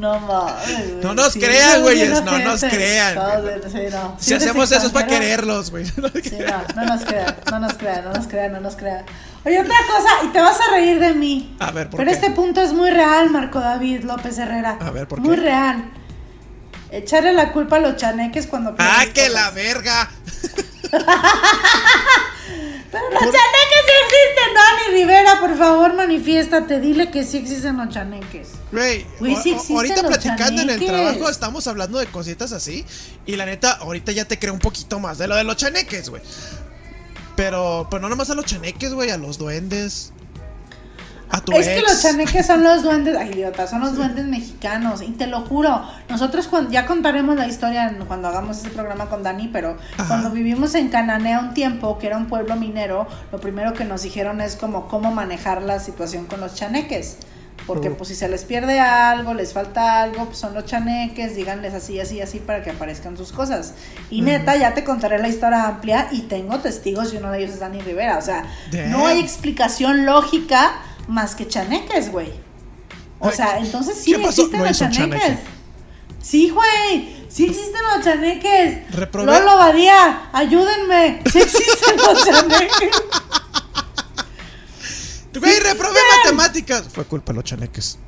No 0.00 0.18
mames. 0.18 0.92
No 1.02 1.14
nos 1.14 1.34
Sí, 1.34 1.40
crean, 1.40 1.82
güeyes, 1.82 2.24
no 2.24 2.38
nos 2.38 2.60
crean, 2.62 3.14
Todos, 3.14 3.42
güey. 3.42 3.60
sí, 3.70 3.94
no. 3.94 4.16
Si 4.18 4.32
hacemos 4.34 4.72
eso 4.72 4.86
es 4.86 4.92
para 4.92 5.06
querer 5.06 5.20
quererlos, 5.22 5.70
güey. 5.70 5.84
Sí, 6.24 6.38
no, 6.40 6.62
no 6.74 6.84
nos 6.86 7.04
crean, 7.04 7.36
no 7.50 7.58
nos 7.60 7.74
crean, 7.74 8.04
no 8.04 8.12
nos 8.12 8.26
crean, 8.26 8.52
no 8.52 8.60
nos 8.60 8.76
crean. 8.76 9.04
Oye, 9.44 9.60
otra 9.60 9.76
cosa, 9.86 10.08
y 10.24 10.28
te 10.28 10.40
vas 10.40 10.56
a 10.58 10.70
reír 10.72 10.98
de 11.00 11.12
mí. 11.12 11.54
A 11.60 11.70
ver, 11.70 11.90
¿por 11.90 11.98
Pero 11.98 12.10
qué? 12.10 12.14
este 12.16 12.30
punto 12.30 12.60
es 12.62 12.72
muy 12.72 12.90
real, 12.90 13.30
Marco 13.30 13.60
David 13.60 14.04
López 14.04 14.38
Herrera. 14.38 14.78
A 14.80 14.90
ver, 14.90 15.06
¿por 15.06 15.20
Muy 15.20 15.36
qué? 15.36 15.42
real. 15.42 15.90
Echarle 16.90 17.32
la 17.34 17.52
culpa 17.52 17.76
a 17.76 17.80
los 17.80 17.96
chaneques 17.96 18.46
cuando 18.46 18.74
¡Ah, 18.78 19.04
que 19.14 19.26
cosas. 19.28 19.32
la 19.34 19.50
verga! 19.50 20.10
Pero 22.90 23.04
los 23.10 23.20
chaneques 23.20 23.82
sí 23.86 23.92
existen, 24.04 24.54
Dani 24.54 24.98
Rivera, 24.98 25.40
por 25.40 25.56
favor, 25.56 25.94
manifiéstate, 25.94 26.80
dile 26.80 27.10
que 27.10 27.24
sí 27.24 27.36
existen 27.36 27.76
los 27.76 27.88
chaneques. 27.88 28.48
Güey, 28.72 29.06
sí 29.42 29.56
ahorita 29.72 30.02
platicando 30.06 30.62
en 30.62 30.70
el 30.70 30.84
trabajo 30.84 31.28
estamos 31.28 31.66
hablando 31.68 31.98
de 31.98 32.06
cositas 32.06 32.52
así. 32.52 32.84
Y 33.26 33.36
la 33.36 33.46
neta, 33.46 33.72
ahorita 33.72 34.10
ya 34.12 34.24
te 34.24 34.38
creo 34.38 34.52
un 34.52 34.58
poquito 34.58 34.98
más 34.98 35.18
de 35.18 35.28
lo 35.28 35.36
de 35.36 35.44
los 35.44 35.56
chaneques, 35.56 36.10
güey. 36.10 36.22
Pero, 37.36 37.86
pero 37.90 38.02
no 38.02 38.08
nomás 38.08 38.28
a 38.30 38.34
los 38.34 38.44
chaneques, 38.44 38.92
güey, 38.92 39.10
a 39.10 39.16
los 39.16 39.38
duendes. 39.38 40.12
A 41.32 41.40
tu 41.40 41.52
Es 41.52 41.66
ex. 41.68 41.76
que 41.76 41.82
los 41.82 42.02
chaneques 42.02 42.46
son 42.46 42.62
los 42.64 42.82
duendes, 42.82 43.16
ay 43.16 43.30
idiota, 43.32 43.66
son 43.66 43.80
los 43.80 43.94
duendes 43.94 44.24
mexicanos, 44.26 45.00
y 45.02 45.10
te 45.12 45.26
lo 45.28 45.42
juro, 45.42 45.82
nosotros 46.08 46.48
cuando, 46.48 46.70
ya 46.70 46.86
contaremos 46.86 47.36
la 47.36 47.46
historia 47.46 47.96
cuando 48.08 48.28
hagamos 48.28 48.58
ese 48.58 48.70
programa 48.70 49.06
con 49.08 49.22
Dani, 49.22 49.48
pero 49.48 49.76
Ajá. 49.96 50.08
cuando 50.08 50.30
vivimos 50.30 50.74
en 50.74 50.88
Cananea 50.88 51.38
un 51.38 51.54
tiempo, 51.54 51.98
que 51.98 52.08
era 52.08 52.16
un 52.16 52.26
pueblo 52.26 52.56
minero, 52.56 53.06
lo 53.30 53.40
primero 53.40 53.74
que 53.74 53.84
nos 53.84 54.02
dijeron 54.02 54.40
es 54.40 54.56
como 54.56 54.88
cómo 54.88 55.12
manejar 55.12 55.62
la 55.62 55.78
situación 55.78 56.26
con 56.26 56.40
los 56.40 56.54
chaneques. 56.54 57.18
Porque 57.66 57.90
Oh. 57.90 57.94
pues 57.96 58.08
si 58.08 58.14
se 58.16 58.26
les 58.26 58.44
pierde 58.44 58.80
algo, 58.80 59.34
les 59.34 59.52
falta 59.52 60.02
algo, 60.02 60.24
pues 60.24 60.38
son 60.38 60.54
los 60.54 60.64
chaneques, 60.64 61.36
díganles 61.36 61.74
así, 61.74 62.00
así, 62.00 62.20
así 62.20 62.40
para 62.40 62.62
que 62.64 62.70
aparezcan 62.70 63.16
sus 63.18 63.32
cosas. 63.32 63.74
Y 64.10 64.22
neta, 64.22 64.56
ya 64.56 64.72
te 64.72 64.82
contaré 64.82 65.18
la 65.18 65.28
historia 65.28 65.66
amplia 65.68 66.08
y 66.10 66.22
tengo 66.22 66.58
testigos 66.58 67.12
y 67.12 67.18
uno 67.18 67.30
de 67.30 67.38
ellos 67.40 67.52
es 67.52 67.60
Dani 67.60 67.80
Rivera. 67.82 68.16
O 68.16 68.22
sea, 68.22 68.44
Damn. 68.72 68.90
no 68.90 69.06
hay 69.06 69.20
explicación 69.20 70.06
lógica 70.06 70.72
más 71.08 71.34
que 71.34 71.46
chaneques, 71.48 72.10
güey. 72.10 72.32
O 73.18 73.28
Ay, 73.28 73.34
sea, 73.36 73.58
entonces 73.58 73.98
sí 74.02 74.14
existen 74.14 74.58
No 74.60 74.64
los 74.66 74.78
chaneques. 74.78 74.98
chaneque. 75.20 75.38
Sí, 76.22 76.50
güey. 76.50 77.24
Sí 77.28 77.46
existen 77.46 77.80
los 77.94 78.04
chaneques. 78.04 78.90
Reprobé- 78.92 79.24
Lolo 79.26 79.56
Badía, 79.56 80.28
ayúdenme. 80.32 81.22
Sí 81.30 81.38
existen 81.40 81.96
los 81.96 82.24
chaneques. 82.24 82.90
Güey, 85.38 85.60
reprobé 85.60 86.00
matemáticas. 86.24 86.84
Fue 86.92 87.04
culpa 87.04 87.32
de 87.32 87.36
los 87.36 87.44
chaneques. 87.44 87.98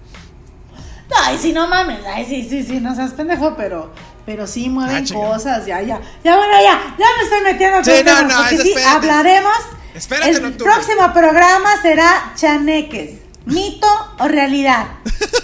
Ay, 1.24 1.38
sí, 1.40 1.52
no 1.52 1.68
mames. 1.68 2.00
Ay, 2.06 2.24
sí, 2.26 2.46
sí, 2.48 2.62
sí, 2.62 2.80
no 2.80 2.94
seas 2.94 3.12
pendejo, 3.12 3.54
pero 3.56 3.92
Pero 4.24 4.46
sí 4.46 4.68
mueven 4.68 5.04
Ah, 5.10 5.14
cosas, 5.14 5.66
ya, 5.66 5.82
ya. 5.82 6.00
Ya, 6.24 6.36
bueno, 6.36 6.52
ya, 6.62 6.94
ya 6.98 7.06
me 7.16 7.22
estoy 7.24 7.40
metiendo 7.42 7.84
Sí, 7.84 7.90
no, 7.90 8.04
temas, 8.04 8.24
no, 8.24 8.38
porque 8.38 8.58
sí, 8.58 8.72
hablaremos. 8.82 9.52
Espérate, 9.94 10.30
El 10.30 10.52
próximo 10.54 11.12
programa 11.12 11.70
será 11.82 12.32
chaneques. 12.36 13.20
¿Mito 13.44 13.88
o 14.18 14.28
realidad? 14.28 14.86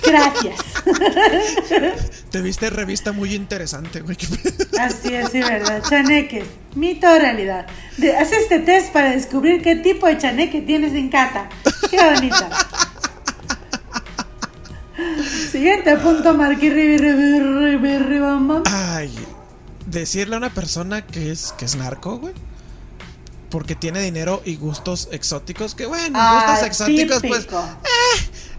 Gracias. 0.06 0.60
Te 2.30 2.40
viste 2.40 2.70
revista 2.70 3.12
muy 3.12 3.34
interesante, 3.34 4.00
güey. 4.00 4.16
Así 4.78 5.14
es, 5.14 5.30
sí, 5.30 5.40
verdad. 5.40 5.82
Chaneques. 5.88 6.44
Mito 6.74 7.08
o 7.08 7.18
realidad. 7.18 7.66
De, 7.96 8.16
haz 8.16 8.32
este 8.32 8.60
test 8.60 8.92
para 8.92 9.10
descubrir 9.10 9.62
qué 9.62 9.76
tipo 9.76 10.06
de 10.06 10.18
chaneque 10.18 10.62
tienes 10.62 10.94
en 10.94 11.08
casa. 11.08 11.48
Qué 11.90 11.98
bonita. 12.02 12.48
Siguiente 15.50 15.96
punto, 15.96 16.36
bam. 16.36 16.58
Ay, 18.66 19.14
decirle 19.86 20.34
a 20.34 20.38
una 20.38 20.50
persona 20.50 21.06
que 21.06 21.32
es, 21.32 21.52
que 21.56 21.64
es 21.64 21.76
narco, 21.76 22.18
güey. 22.18 22.34
Porque 23.50 23.74
tiene 23.74 24.00
dinero 24.00 24.42
y 24.44 24.56
gustos 24.56 25.08
exóticos. 25.12 25.74
Que 25.74 25.86
bueno, 25.86 26.18
Ah, 26.20 26.44
gustos 26.50 26.66
exóticos, 26.66 27.22
pues. 27.26 27.40
típico. 27.46 27.64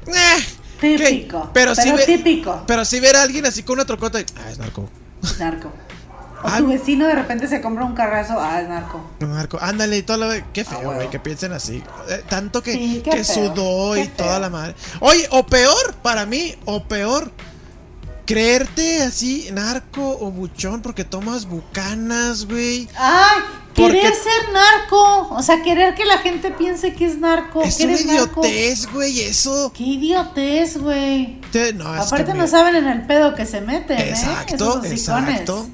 eh, 0.08 0.44
Típico. 0.82 1.50
Pero, 1.54 1.74
ve- 1.76 2.06
típico. 2.06 2.64
Pero 2.66 2.86
si 2.86 3.00
ver 3.00 3.16
a 3.18 3.24
alguien 3.24 3.46
así 3.46 3.64
con 3.64 3.74
una 3.76 3.86
trocota 3.86 4.20
y. 4.22 4.26
Ah, 4.38 4.50
es 4.52 4.58
narco. 4.58 4.90
Narco. 5.38 5.68
O 6.42 6.48
Ah. 6.48 6.58
tu 6.60 6.68
vecino 6.68 7.06
de 7.06 7.16
repente 7.16 7.50
se 7.50 7.60
compra 7.60 7.84
un 7.84 7.94
carrazo. 7.94 8.38
Ah, 8.40 8.62
es 8.62 8.70
narco. 8.70 9.06
Narco, 9.20 9.60
ándale 9.62 9.98
y 9.98 10.04
toda 10.04 10.20
la 10.26 10.42
Qué 10.54 10.62
Ah, 10.62 10.66
feo, 10.66 10.94
güey, 10.94 11.10
que 11.10 11.20
piensen 11.20 11.52
así. 11.52 11.84
Eh, 12.10 12.24
tanto 12.30 12.64
que, 12.64 12.72
Sí, 12.74 13.02
que 13.04 13.24
feo, 13.26 13.54
sudó 13.54 13.98
y 13.98 14.08
toda 14.08 14.40
la 14.40 14.50
madre. 14.50 14.74
Oye, 15.02 15.28
o 15.32 15.46
peor, 15.46 15.96
para 16.02 16.26
mí, 16.26 16.56
o 16.64 16.86
peor, 16.86 17.30
creerte 18.34 19.02
así 19.02 19.50
narco 19.52 20.18
o 20.22 20.30
buchón 20.30 20.84
porque 20.84 21.04
tomas 21.04 21.46
bucanas, 21.46 22.46
güey. 22.46 22.88
Ay, 22.96 23.40
¿Por 23.74 23.92
querer 23.92 24.14
ser 24.14 24.54
narco. 24.54 25.30
O 25.36 25.42
sea, 25.42 25.64
querer 25.64 25.96
que 25.96 26.06
la 26.06 26.20
gente 26.20 26.52
piense 26.52 26.94
que 26.94 27.06
es 27.06 27.18
narco. 27.18 27.64
Es 27.64 27.80
una 27.80 27.94
idiotez, 28.00 28.86
güey, 28.94 29.22
eso. 29.22 29.72
Qué 29.76 29.84
idiotez, 29.84 30.78
güey. 30.78 31.42
No, 31.76 31.88
Aparte 31.92 32.34
no 32.36 32.42
me- 32.44 32.48
saben 32.48 32.76
en 32.76 32.88
el 32.88 33.08
pedo 33.08 33.34
que 33.34 33.48
se 33.48 33.62
meten, 33.62 33.98
¿eh? 33.98 34.10
Exacto, 34.10 34.54
Esos 34.56 34.76
hocicones. 34.76 35.30
exacto. 35.32 35.68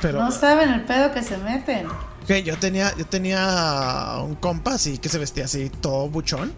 Pero 0.00 0.18
No 0.20 0.30
saben 0.30 0.68
el 0.70 0.84
pedo 0.84 1.12
que 1.12 1.22
se 1.24 1.38
meten. 1.38 1.88
que 2.26 2.42
yo 2.44 2.56
tenía, 2.56 2.94
yo 2.96 3.04
tenía 3.06 4.16
un 4.24 4.36
compa 4.36 4.74
así 4.74 4.98
que 4.98 5.08
se 5.08 5.18
vestía 5.18 5.46
así 5.46 5.70
todo 5.80 6.08
buchón. 6.08 6.52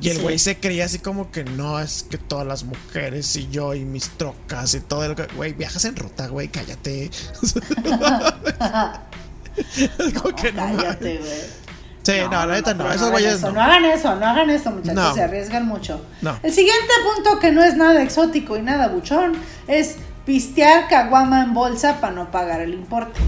Y 0.00 0.10
el 0.10 0.16
Sí. 0.18 0.22
güey 0.22 0.38
se 0.38 0.58
creía 0.58 0.84
así 0.84 0.98
como 1.00 1.30
que 1.30 1.44
no, 1.44 1.80
es 1.80 2.04
que 2.08 2.18
todas 2.18 2.46
las 2.46 2.64
mujeres 2.64 3.34
y 3.36 3.48
yo 3.48 3.74
y 3.74 3.84
mis 3.84 4.10
trocas 4.10 4.74
y 4.74 4.80
todo 4.80 5.04
el. 5.04 5.16
Güey, 5.34 5.54
viajas 5.54 5.84
en 5.84 5.96
ruta, 5.96 6.28
güey, 6.28 6.48
cállate. 6.48 7.10
como 10.22 10.36
que 10.36 10.52
no 10.52 10.76
Cállate, 10.76 11.18
güey. 11.18 11.58
Sí, 12.02 12.12
no, 12.30 12.46
la 12.46 12.54
neta 12.54 12.72
no, 12.72 12.84
pero 12.84 12.94
esos 12.94 13.10
güeyes 13.10 13.42
no. 13.42 13.52
No 13.52 13.60
hagan 13.60 13.84
eso, 13.84 14.14
no 14.14 14.26
hagan 14.26 14.48
eso, 14.48 14.70
muchachos. 14.70 14.94
No. 14.94 15.14
Se 15.14 15.22
arriesgan 15.22 15.66
mucho. 15.66 16.02
No. 16.22 16.38
El 16.42 16.52
siguiente 16.52 16.92
punto 17.04 17.38
que 17.38 17.52
no 17.52 17.62
es 17.62 17.76
nada 17.76 18.02
exótico 18.02 18.56
y 18.56 18.62
nada 18.62 18.88
buchón 18.88 19.36
es 19.66 19.96
pistear 20.24 20.88
caguama 20.88 21.42
en 21.42 21.52
bolsa 21.52 22.00
para 22.00 22.14
no 22.14 22.30
pagar 22.30 22.62
el 22.62 22.72
importe. 22.72 23.20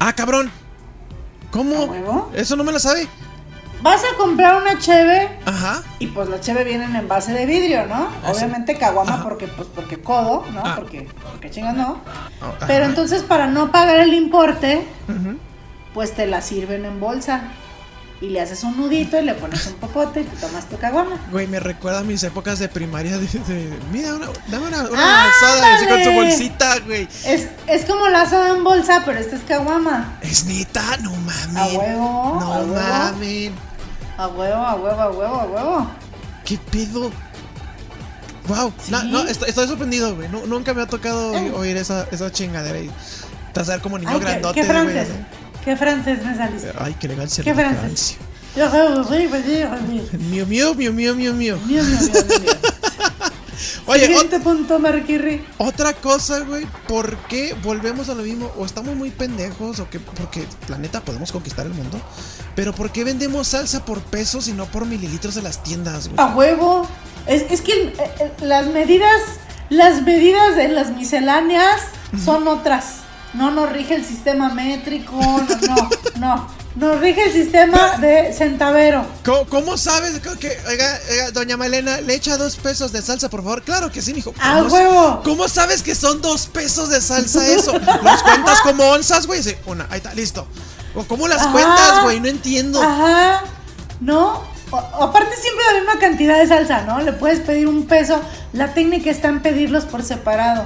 Ah, 0.00 0.12
cabrón. 0.12 0.48
¿A 0.48 1.50
¿Cómo? 1.52 2.30
Eso 2.34 2.56
no 2.56 2.64
me 2.64 2.72
lo 2.72 2.80
sabe. 2.80 3.06
Vas 3.82 4.02
a 4.04 4.16
comprar 4.18 4.60
una 4.60 4.78
cheve 4.78 5.28
Ajá. 5.46 5.82
y 5.98 6.06
pues 6.08 6.28
la 6.28 6.40
cheve 6.40 6.64
viene 6.64 6.84
en 6.84 6.96
envase 6.96 7.32
de 7.32 7.46
vidrio, 7.46 7.86
¿no? 7.86 8.08
Eso. 8.22 8.32
Obviamente 8.32 8.76
caguama 8.76 9.14
Ajá. 9.14 9.22
porque 9.22 9.46
pues 9.48 9.68
porque 9.74 9.98
codo, 10.00 10.44
¿no? 10.52 10.62
Ah. 10.64 10.74
Porque 10.76 11.08
porque 11.32 11.50
chingas 11.50 11.74
no. 11.74 12.00
Ah, 12.42 12.52
Pero 12.66 12.84
entonces 12.84 13.22
para 13.22 13.46
no 13.46 13.72
pagar 13.72 13.98
el 14.00 14.12
importe, 14.12 14.86
pues 15.94 16.14
te 16.14 16.26
la 16.26 16.42
sirven 16.42 16.84
en 16.84 17.00
bolsa 17.00 17.42
y 18.20 18.28
le 18.28 18.42
haces 18.42 18.64
un 18.64 18.76
nudito 18.76 19.18
y 19.18 19.24
le 19.24 19.32
pones 19.32 19.66
un 19.68 19.74
popote 19.76 20.20
y 20.20 20.24
te 20.24 20.36
tomas 20.36 20.66
tu 20.68 20.76
caguama. 20.76 21.16
Güey, 21.30 21.46
me 21.46 21.58
recuerda 21.58 22.00
a 22.00 22.02
mis 22.02 22.22
épocas 22.22 22.58
de 22.58 22.68
primaria 22.68 23.16
de, 23.16 23.26
de- 23.26 23.78
mira, 23.90 24.14
una, 24.14 24.26
dame 24.48 24.66
una, 24.68 24.82
una 24.90 25.26
soda 25.40 25.74
así 25.76 25.86
con 25.86 26.04
su 26.04 26.10
bolsita, 26.12 26.78
güey. 26.80 27.08
Es, 27.24 27.48
es 27.66 27.86
como 27.86 28.08
la 28.08 28.20
asada 28.22 28.50
en 28.54 28.62
bolsa, 28.62 29.02
pero 29.06 29.18
esta 29.18 29.36
es 29.36 29.42
caguama. 29.44 30.18
Es 30.20 30.44
neta, 30.44 30.82
no 30.98 31.12
mames. 31.12 31.56
A 31.56 31.66
huevo, 31.78 32.36
No 32.40 32.66
mames. 32.74 33.52
A 34.20 34.28
huevo, 34.28 34.54
a 34.54 34.74
huevo, 34.74 35.00
a 35.00 35.10
huevo, 35.10 35.34
a 35.34 35.44
huevo. 35.46 35.90
¿Qué 36.44 36.58
pedo? 36.70 37.10
Wow, 38.48 38.70
Sí. 38.84 38.90
no, 38.92 39.02
no, 39.04 39.22
estoy, 39.26 39.48
estoy 39.48 39.66
sorprendido, 39.66 40.14
güey. 40.14 40.28
Nu- 40.28 40.46
nunca 40.46 40.74
me 40.74 40.82
ha 40.82 40.86
tocado 40.86 41.32
oír, 41.32 41.52
oír 41.54 41.76
esa, 41.78 42.06
esa 42.10 42.30
chingadera 42.30 42.78
y 42.80 42.90
ver 43.54 43.80
como 43.80 43.98
niño 43.98 44.10
Ay, 44.10 44.18
¿qué, 44.18 44.24
grandote, 44.26 44.54
qué 44.60 44.66
güey. 44.66 44.72
francés? 44.78 45.08
¿Qué 45.64 45.76
francés 45.76 46.24
me 46.24 46.36
saliste? 46.36 46.72
Ay, 46.78 46.94
qué 47.00 47.06
elegancia 47.06 47.42
¿Qué 47.44 47.50
de 47.54 47.56
francés? 47.62 47.80
Francia. 47.80 48.16
Yo 48.56 48.70
soy 48.70 48.80
horrible, 48.98 49.42
horrible. 49.66 50.18
Mío, 50.18 50.44
mío, 50.46 50.74
mío, 50.74 50.92
mío, 50.92 51.14
mío, 51.14 51.34
mío. 51.34 51.58
Mío, 51.66 51.82
mío, 51.82 51.98
mío, 52.12 52.52
Oye, 53.90 54.04
ot- 54.04 54.06
Siguiente 54.08 54.40
punto, 54.40 54.78
Marquirri. 54.78 55.44
otra 55.58 55.92
cosa, 55.94 56.40
güey. 56.40 56.66
¿Por 56.86 57.16
qué 57.28 57.54
volvemos 57.62 58.08
a 58.08 58.14
lo 58.14 58.22
mismo? 58.22 58.50
O 58.56 58.64
estamos 58.64 58.94
muy 58.94 59.10
pendejos, 59.10 59.80
o 59.80 59.90
que 59.90 59.98
porque, 59.98 60.46
la 60.68 60.78
neta, 60.78 61.00
podemos 61.00 61.32
conquistar 61.32 61.66
el 61.66 61.74
mundo. 61.74 62.00
Pero 62.54 62.72
¿por 62.72 62.92
qué 62.92 63.02
vendemos 63.04 63.48
salsa 63.48 63.84
por 63.84 64.00
pesos 64.00 64.46
y 64.48 64.52
no 64.52 64.66
por 64.66 64.86
mililitros 64.86 65.36
en 65.36 65.44
las 65.44 65.62
tiendas, 65.62 66.08
güey? 66.08 66.20
A 66.20 66.34
huevo. 66.34 66.86
Es, 67.26 67.42
es 67.50 67.60
que 67.62 67.92
las 68.42 68.68
medidas, 68.68 69.20
las 69.70 70.02
medidas 70.02 70.56
de 70.56 70.68
las 70.68 70.90
misceláneas 70.96 71.80
son 72.24 72.46
otras. 72.48 72.96
No 73.34 73.50
nos 73.52 73.70
rige 73.72 73.94
el 73.94 74.04
sistema 74.04 74.52
métrico, 74.54 75.14
no, 75.20 75.74
no, 75.74 75.90
no. 76.18 76.59
Nos 76.76 77.00
rige 77.00 77.24
el 77.24 77.32
sistema 77.32 77.96
de 77.98 78.32
centavero. 78.32 79.04
¿Cómo, 79.24 79.44
cómo 79.46 79.76
sabes 79.76 80.20
que, 80.20 80.30
que- 80.38 80.56
oiga, 80.68 80.98
oiga, 81.10 81.30
doña 81.32 81.56
Malena, 81.56 82.00
le 82.00 82.14
echa 82.14 82.36
dos 82.36 82.56
pesos 82.56 82.92
de 82.92 83.02
salsa, 83.02 83.28
por 83.28 83.42
favor? 83.42 83.62
Claro 83.62 83.90
que 83.90 84.00
sí, 84.00 84.14
mijo. 84.14 84.32
¡A 84.40 84.58
¿Cómo- 84.60 84.72
huevo! 84.74 85.20
¿Cómo 85.24 85.48
sabes 85.48 85.82
que 85.82 85.94
son 85.96 86.22
dos 86.22 86.46
pesos 86.46 86.88
de 86.90 87.00
salsa 87.00 87.46
eso? 87.48 87.72
¿Los 87.72 88.22
cuentas 88.22 88.60
como 88.62 88.84
onzas, 88.84 89.26
güey? 89.26 89.42
Sí, 89.42 89.56
una, 89.66 89.86
ahí 89.90 89.96
está, 89.98 90.14
listo. 90.14 90.46
¿O 90.94 91.04
cómo 91.04 91.26
las 91.26 91.42
Ajá. 91.42 91.52
cuentas, 91.52 92.02
güey? 92.02 92.20
No 92.20 92.28
entiendo. 92.28 92.80
Ajá, 92.80 93.42
¿no? 94.00 94.42
O- 94.70 94.76
aparte 94.76 95.34
siempre 95.36 95.64
la 95.72 95.80
misma 95.80 95.98
cantidad 95.98 96.38
de 96.38 96.46
salsa, 96.46 96.82
¿no? 96.82 97.00
Le 97.00 97.12
puedes 97.12 97.40
pedir 97.40 97.66
un 97.66 97.86
peso. 97.86 98.20
La 98.52 98.74
técnica 98.74 99.10
está 99.10 99.26
en 99.28 99.42
pedirlos 99.42 99.84
por 99.86 100.04
separado. 100.04 100.64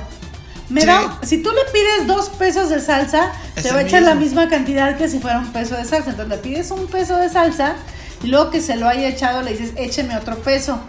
Me 0.71 0.81
Sí. 0.81 0.87
da, 0.87 1.19
si 1.23 1.39
tú 1.43 1.51
le 1.51 1.71
pides 1.73 2.07
dos 2.07 2.31
pesos 2.31 2.71
de 2.71 2.81
salsa, 2.81 3.33
Es 3.55 3.63
te 3.65 3.73
va 3.73 3.79
a 3.79 3.83
echar 3.83 4.03
la 4.03 4.15
misma 4.15 4.49
cantidad 4.49 4.97
que 4.97 5.09
si 5.09 5.19
fuera 5.19 5.39
un 5.39 5.53
peso 5.53 5.75
de 5.77 5.85
salsa. 5.85 6.11
Entonces 6.11 6.29
le 6.29 6.39
pides 6.39 6.71
un 6.71 6.87
peso 6.87 7.17
de 7.17 7.29
salsa 7.29 7.77
y 8.23 8.29
luego 8.29 8.51
que 8.51 8.61
se 8.63 8.77
lo 8.77 8.89
haya 8.89 9.09
echado 9.09 9.43
le 9.43 9.53
dices, 9.53 9.73
écheme 9.77 10.17
otro 10.17 10.37
peso. 10.39 10.81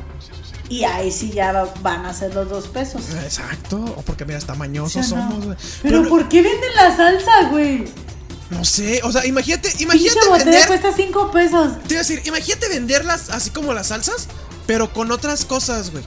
Y 0.70 0.84
ahí 0.86 1.12
sí 1.12 1.30
ya 1.32 1.52
va- 1.52 1.74
van 1.82 2.06
a 2.08 2.14
ser 2.14 2.34
los 2.34 2.50
dos 2.50 2.68
pesos. 2.70 3.02
Exacto. 3.24 3.78
O 3.98 4.02
porque, 4.02 4.26
mira, 4.26 4.38
hasta 4.40 4.56
¿Sí 4.56 4.60
o 4.60 5.02
no? 5.02 5.04
somos. 5.04 5.58
Pero, 5.84 6.02
no- 6.04 6.10
¿por 6.10 6.28
qué 6.30 6.42
venden 6.42 6.74
la 6.76 6.96
salsa, 6.96 7.50
güey? 7.52 7.86
No 8.50 8.64
sé, 8.64 9.02
o 9.04 9.12
sea, 9.12 9.26
imagínate, 9.26 9.72
imagínate 9.80 10.20
vender. 10.38 10.68
cuesta 10.68 10.90
cinco 10.96 11.30
pesos. 11.32 11.74
Te 11.88 11.96
iba 11.96 12.02
a 12.02 12.04
decir, 12.04 12.22
imagínate 12.26 12.70
venderlas 12.70 13.30
así 13.32 13.50
como 13.50 13.74
las 13.74 13.88
salsas, 13.88 14.28
pero 14.66 14.92
con 14.94 15.12
otras 15.12 15.46
cosas, 15.46 15.92
güey. 15.92 16.04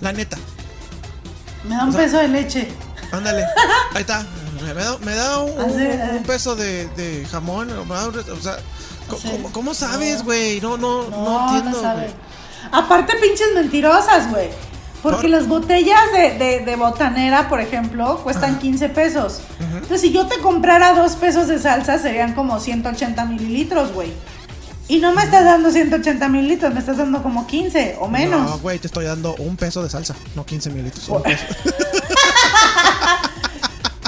La 0.00 0.12
neta. 0.12 0.38
Me 1.68 1.74
da 1.76 1.84
un 1.84 1.88
O 1.90 1.92
sea, 1.92 2.00
peso 2.02 2.18
de 2.18 2.28
leche. 2.28 2.68
Ándale. 3.12 3.44
Ahí 3.94 4.00
está. 4.00 4.24
Me 4.62 4.72
da, 4.74 4.98
me 4.98 5.14
da 5.14 5.38
un, 5.40 5.50
eh. 5.80 6.10
un 6.18 6.22
peso 6.24 6.56
de, 6.56 6.86
de 6.88 7.26
jamón. 7.30 7.70
O 7.78 7.84
me 7.84 7.94
da 7.94 8.08
un- 8.08 8.18
o 8.18 8.36
sea. 8.42 8.56
¿cómo, 9.08 9.52
cómo 9.52 9.74
sabes, 9.74 10.22
güey? 10.24 10.60
No, 10.60 10.76
no, 10.76 11.08
no, 11.10 11.24
No, 11.24 11.56
entiendo, 11.56 11.82
no 11.82 11.92
güey. 11.94 12.06
Aparte, 12.72 13.14
pinches 13.20 13.48
mentirosas, 13.54 14.30
güey. 14.30 14.48
Porque 15.02 15.22
¿Por? 15.22 15.30
las 15.30 15.46
botellas 15.48 16.00
de, 16.16 16.38
de- 16.38 16.60
de 16.60 16.76
botanera, 16.76 17.48
por 17.50 17.60
ejemplo, 17.60 18.20
cuestan 18.24 18.58
15 18.58 18.88
pesos. 18.88 19.40
Entonces, 19.60 20.00
si 20.00 20.12
yo 20.12 20.26
te 20.26 20.38
comprara 20.38 20.94
dos 20.94 21.12
pesos 21.16 21.46
de 21.46 21.58
salsa, 21.58 21.98
serían 21.98 22.32
como 22.34 22.58
180 22.58 23.22
mililitros, 23.26 23.92
güey. 23.92 24.12
Y 24.88 24.98
no 24.98 25.12
me 25.14 25.22
estás 25.22 25.44
dando 25.44 25.70
180 25.70 26.28
mililitros, 26.28 26.72
me 26.74 26.80
estás 26.80 26.98
dando 26.98 27.22
como 27.22 27.46
15 27.46 27.96
o 28.00 28.08
menos. 28.08 28.50
No, 28.50 28.58
güey, 28.58 28.78
te 28.78 28.86
estoy 28.86 29.06
dando 29.06 29.34
un 29.36 29.56
peso 29.56 29.82
de 29.82 29.88
salsa, 29.88 30.14
no 30.34 30.44
15 30.44 30.70
mililitros. 30.70 31.08
un 31.08 31.22
peso. 31.22 31.44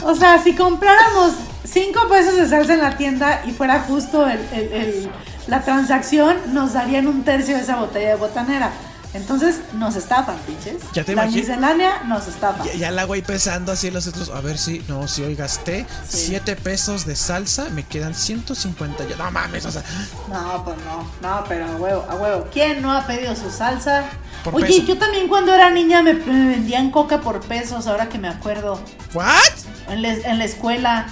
O 0.05 0.15
sea, 0.15 0.41
si 0.43 0.55
compráramos 0.55 1.33
5 1.65 2.09
pesos 2.09 2.37
de 2.37 2.49
salsa 2.49 2.75
en 2.75 2.81
la 2.81 2.97
tienda 2.97 3.43
y 3.45 3.51
fuera 3.51 3.81
justo 3.81 4.29
el- 4.29 4.39
el- 4.53 4.73
el- 4.73 5.11
la 5.49 5.63
transacción, 5.65 6.37
nos 6.53 6.75
darían 6.75 7.09
un 7.09 7.25
tercio 7.25 7.57
de 7.57 7.63
esa 7.63 7.77
botella 7.77 8.11
de 8.11 8.15
botanera. 8.17 8.71
Entonces, 9.17 9.61
nos 9.75 9.97
estafan, 9.97 10.37
pinches. 10.47 10.77
Ya 10.93 11.03
te 11.05 11.15
la 11.15 11.27
miscelánea 11.27 12.03
nos 12.05 12.29
estafa. 12.29 12.65
Ya, 12.65 12.75
ya 12.75 12.91
la 12.91 13.05
güey 13.05 13.23
pesando 13.23 13.73
así 13.73 13.91
los 13.91 14.07
otros. 14.07 14.29
A 14.31 14.41
ver 14.41 14.59
si, 14.59 14.85
no, 14.89 15.09
si 15.09 15.23
hoy 15.23 15.35
gasté 15.35 15.87
Sí. 16.09 16.27
7 16.29 16.57
pesos 16.57 17.07
de 17.07 17.17
salsa, 17.17 17.67
me 17.71 17.83
quedan 17.85 18.15
150. 18.15 19.05
Ya, 19.09 19.17
no 19.17 19.31
mames, 19.31 19.65
o 19.67 19.71
sea, 19.73 19.83
No, 20.31 20.65
pues 20.65 20.77
no, 20.85 21.11
no, 21.29 21.45
pero 21.49 21.67
a 21.67 21.77
huevo, 21.77 22.07
a 22.09 22.15
huevo. 22.17 22.47
¿Quién 22.53 22.83
no 22.83 22.93
ha 22.93 23.07
pedido 23.07 23.35
su 23.35 23.51
salsa? 23.51 24.05
Por 24.45 24.55
Oye, 24.55 24.67
peso. 24.67 24.83
yo 24.83 24.99
también 24.99 25.27
cuando 25.29 25.53
era 25.55 25.71
niña 25.71 26.03
me, 26.03 26.13
me 26.15 26.49
vendían 26.49 26.91
coca 26.91 27.21
por 27.21 27.41
pesos, 27.41 27.87
ahora 27.87 28.09
que 28.09 28.19
me 28.19 28.29
acuerdo. 28.29 28.81
¿what? 29.15 29.33
en, 29.89 30.03
la- 30.03 30.13
en 30.13 30.39
la 30.39 30.45
escuela. 30.45 31.07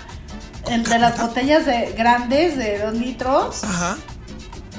En, 0.66 0.82
de 0.82 0.98
las 0.98 1.20
botellas 1.20 1.66
de 1.66 1.92
grandes 1.96 2.56
de 2.56 2.78
dos 2.78 2.94
litros. 2.94 3.62
Ajá. 3.64 3.96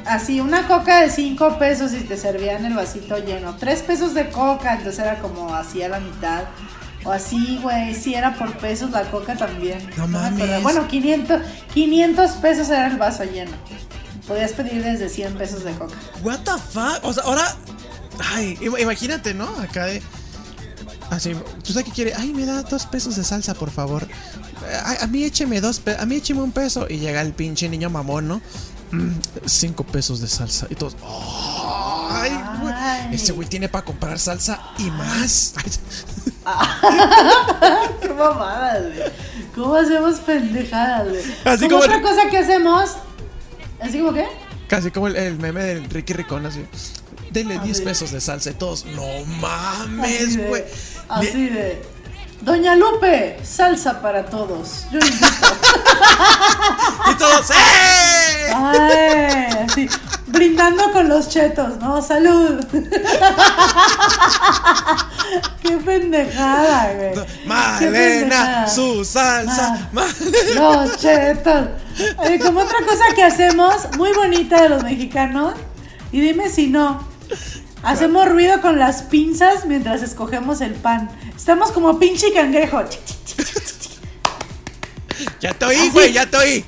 Así, 0.06 0.40
una 0.40 0.68
coca 0.68 1.02
de 1.02 1.10
5 1.10 1.58
pesos 1.58 1.92
y 1.94 2.02
te 2.02 2.16
servían 2.18 2.64
el 2.66 2.74
vasito 2.76 3.18
lleno. 3.18 3.56
3 3.56 3.82
pesos 3.82 4.14
de 4.14 4.30
coca, 4.30 4.74
entonces 4.76 5.00
era 5.00 5.20
como 5.20 5.54
así 5.54 5.82
a 5.82 5.90
la 5.90 6.00
mitad. 6.00 6.44
O 7.04 7.12
así, 7.12 7.60
güey, 7.62 7.94
si 7.96 8.16
era 8.16 8.36
por 8.36 8.56
pesos 8.58 8.92
la 8.92 9.04
coca 9.12 9.36
también. 9.36 9.80
No 9.98 10.08
mames. 10.08 10.62
Bueno, 10.64 10.88
500, 10.88 11.42
500 11.74 12.32
pesos 12.34 12.70
era 12.70 12.88
el 12.88 12.98
vaso 12.98 13.24
lleno. 13.24 13.52
Podías 14.28 14.54
pedir 14.54 14.84
desde 14.84 15.10
100 15.10 15.36
pesos 15.36 15.64
de 15.64 15.72
coca. 15.74 15.94
What 16.24 16.40
the 16.40 16.52
fuck? 16.72 17.04
O 17.04 17.14
sea, 17.14 17.24
ahora. 17.24 17.56
Ay, 18.34 18.58
im- 18.62 18.80
imagínate, 18.82 19.34
¿no? 19.34 19.48
Acá 19.60 19.86
de. 19.86 20.02
Así, 21.12 21.36
¿tú 21.64 21.74
sabes 21.74 21.86
qué 21.86 21.92
quiere? 21.92 22.14
Ay, 22.16 22.34
me 22.34 22.46
da 22.46 22.64
dos 22.64 22.88
pesos 22.88 23.16
de 23.16 23.24
salsa, 23.24 23.54
por 23.54 23.70
favor. 23.70 24.08
Ay, 24.84 24.98
a 25.00 25.06
mí 25.08 25.24
écheme 25.24 25.62
dos 25.62 25.80
pesos, 25.80 26.02
a 26.02 26.06
mí 26.08 26.16
écheme 26.16 26.42
un 26.42 26.52
peso. 26.52 26.88
Y 26.90 26.98
llega 26.98 27.22
el 27.22 27.34
pinche 27.34 27.70
niño 27.70 27.92
mamón, 27.92 28.28
¿no? 28.28 28.42
Mm, 28.92 29.12
cinco 29.46 29.84
pesos 29.84 30.22
de 30.22 30.28
salsa. 30.28 30.68
Y 30.70 30.76
todos. 30.76 30.96
Ay, 32.10 32.32
güey. 32.62 33.16
Ese 33.16 33.32
güey 33.34 33.48
tiene 33.48 33.68
para 33.70 33.84
comprar 33.86 34.18
salsa 34.20 34.62
y 34.78 34.90
más. 34.92 35.54
Qué 38.02 38.10
mamadas, 38.10 38.84
güey. 38.84 39.12
¿Cómo 39.56 39.76
hacemos 39.76 40.20
pendejadas, 40.20 41.10
güey? 41.10 41.24
Así 41.46 41.68
como 41.68 41.82
otra 41.82 41.96
el- 41.98 42.02
cosa 42.02 42.30
que 42.30 42.38
hacemos. 42.38 42.92
¿Así 43.80 44.00
como 44.00 44.14
qué? 44.14 44.26
Casi 44.68 44.92
como 44.92 45.08
el, 45.08 45.16
el 45.16 45.38
meme 45.38 45.64
del 45.64 45.90
Ricky 45.90 46.14
Ricón, 46.14 46.46
así. 46.46 46.66
Denle 47.32 47.60
10 47.60 47.78
Así. 47.78 47.84
pesos 47.86 48.12
de 48.12 48.22
salsa 48.22 48.52
y 48.52 48.54
todos. 48.54 48.86
No 48.86 49.04
mames, 49.40 50.38
de- 50.38 50.48
güey. 50.48 50.64
Así 51.10 51.50
de. 51.50 51.82
Doña 52.46 52.76
Lupe, 52.76 53.40
salsa 53.44 54.00
para 54.02 54.24
todos. 54.28 54.86
Yo 54.92 55.00
invito. 55.00 55.26
Y 57.12 57.16
todos. 57.16 57.50
¡Eh! 57.52 58.52
Ay, 58.54 59.66
así, 59.68 59.90
brindando 60.28 60.92
con 60.92 61.10
los 61.10 61.28
chetos, 61.30 61.78
¿no? 61.80 62.02
Salud. 62.04 62.64
Qué 65.62 65.78
pendejada, 65.78 66.94
güey. 66.94 67.14
Malena, 67.48 68.68
su 68.68 69.04
salsa. 69.04 69.90
Ah. 69.96 70.08
Los 70.56 70.98
chetos. 70.98 71.70
Oye, 72.18 72.40
como 72.40 72.60
otra 72.60 72.80
cosa 72.86 73.06
que 73.16 73.24
hacemos, 73.24 73.88
muy 73.98 74.14
bonita 74.14 74.62
de 74.62 74.70
los 74.70 74.84
mexicanos, 74.84 75.56
y 76.12 76.22
dime 76.22 76.50
si 76.50 76.68
no. 76.68 77.08
Hacemos 77.84 78.28
ruido 78.30 78.62
con 78.62 78.80
las 78.80 79.04
pinzas 79.04 79.66
mientras 79.66 80.02
escogemos 80.02 80.62
el 80.62 80.74
pan. 80.74 81.10
Estamos 81.36 81.72
como 81.72 82.00
pinche 82.00 82.32
cangrejo. 82.34 82.84
Ya 85.40 85.54
te 85.54 85.66
oí, 85.66 85.76
Así. 85.76 85.90
güey, 85.92 86.14
ya 86.14 86.30
te 86.30 86.38
oí. 86.38 86.66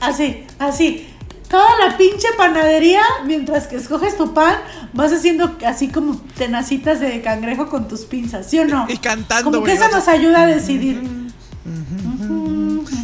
Así, 0.00 0.44
así. 0.58 1.08
Toda 1.48 1.68
la 1.86 1.96
pinche 1.96 2.28
panadería, 2.36 3.02
mientras 3.26 3.66
que 3.66 3.76
escoges 3.76 4.16
tu 4.16 4.34
pan, 4.34 4.56
vas 4.92 5.12
haciendo 5.12 5.56
así 5.64 5.88
como 5.88 6.20
tenacitas 6.36 7.00
de 7.00 7.22
cangrejo 7.22 7.68
con 7.68 7.86
tus 7.86 8.00
pinzas, 8.00 8.50
¿sí 8.50 8.58
o 8.58 8.64
no? 8.64 8.86
Y 8.88 8.96
cantando, 8.96 9.50
Como 9.50 9.64
que 9.64 9.72
eso 9.72 9.88
nos 9.88 10.08
ayuda 10.08 10.42
a 10.42 10.46
decidir. 10.46 11.02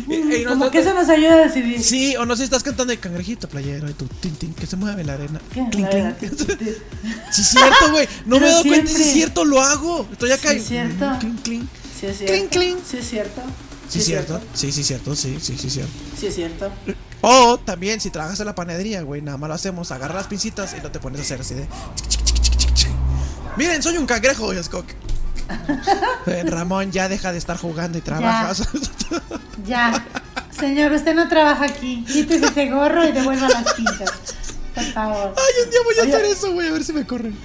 Y- 0.08 0.14
y 0.14 0.44
no- 0.44 0.50
Como 0.50 0.70
que 0.70 0.78
eso 0.80 0.92
nos 0.94 1.08
ayuda 1.08 1.34
a 1.34 1.36
decidir. 1.46 1.82
Sí, 1.82 2.16
o 2.16 2.26
no 2.26 2.34
sé 2.36 2.40
si 2.42 2.44
estás 2.44 2.62
cantando 2.62 2.92
el 2.92 2.98
cangrejito 3.00 3.48
playero 3.48 3.88
y 3.88 3.94
tu 3.94 4.06
tin 4.06 4.34
tin 4.36 4.52
que 4.54 4.66
se 4.66 4.76
mueve 4.76 5.00
en 5.02 5.06
la 5.06 5.14
arena. 5.14 5.40
¿Qué? 5.52 5.64
Clink, 5.70 5.86
La 5.88 5.94
verdad. 5.94 6.16
Sí, 7.32 7.40
es 7.42 7.48
cierto, 7.48 7.90
güey. 7.90 8.08
No 8.26 8.38
me 8.40 8.46
he 8.46 8.50
dado 8.50 8.62
cuenta, 8.62 8.86
sí 8.88 8.94
siempre. 8.94 9.02
es 9.08 9.12
cierto, 9.12 9.44
lo 9.44 9.60
hago. 9.60 10.08
Estoy 10.12 10.30
acá 10.32 10.50
Sí, 10.50 10.56
y. 10.56 10.58
es 10.58 10.66
cierto. 10.66 11.06
Clink, 11.20 11.42
clink. 11.42 11.68
Sí, 12.00 12.06
es 12.06 12.18
cierto. 12.18 12.48
clink. 12.58 12.78
Sí, 12.88 12.96
es 12.98 13.08
cierto. 13.08 13.42
Sí, 13.88 13.98
es 13.98 14.04
cierto. 14.04 14.40
Sí, 14.54 14.72
sí, 14.72 14.84
cierto. 14.84 15.16
Sí, 15.16 15.38
sí, 15.40 15.56
sí, 15.58 15.70
cierto. 15.70 15.92
Sí, 16.18 16.26
es 16.26 16.34
cierto. 16.34 16.70
O 17.22 17.58
también, 17.58 18.00
si 18.00 18.10
trabajas 18.10 18.38
en 18.40 18.46
la 18.46 18.54
panadería, 18.54 19.02
güey, 19.02 19.20
nada 19.20 19.36
más 19.36 19.48
lo 19.48 19.54
hacemos. 19.54 19.90
Agarras 19.90 20.16
las 20.16 20.26
pincitas 20.28 20.74
y 20.78 20.82
no 20.82 20.90
te 20.90 20.98
pones 21.00 21.20
a 21.20 21.24
hacer 21.24 21.40
así 21.40 21.54
de. 21.54 21.66
Miren, 23.56 23.82
soy 23.82 23.96
un 23.96 24.06
cangrejo. 24.06 24.54
Y 24.54 24.58
es 24.58 24.68
como 24.68 24.86
que, 24.86 24.92
"Eh, 24.92 24.96
Ramón, 26.46 26.90
ya 26.92 27.08
deja 27.08 27.32
de 27.32 27.38
estar 27.38 27.56
jugando 27.56 27.98
y 27.98 28.00
trabajas. 28.00 28.62
Ya. 29.66 30.04
Señor, 30.50 30.90
usted 30.92 31.14
no 31.14 31.28
trabaja 31.28 31.66
aquí. 31.66 32.04
Quítese 32.10 32.46
ese 32.46 32.70
gorro 32.70 33.06
y 33.06 33.12
devuelva 33.12 33.48
las 33.48 33.74
pinzas. 33.74 34.10
Por 34.74 34.84
favor. 34.84 35.34
Ay, 35.36 35.64
un 35.64 35.70
día 35.70 35.80
voy 35.84 35.94
a 35.98 36.02
Oye. 36.02 36.12
hacer 36.14 36.24
eso, 36.24 36.52
güey, 36.52 36.68
a 36.68 36.72
ver 36.72 36.82
si 36.84 36.92
me 36.94 37.06
corren. 37.06 37.36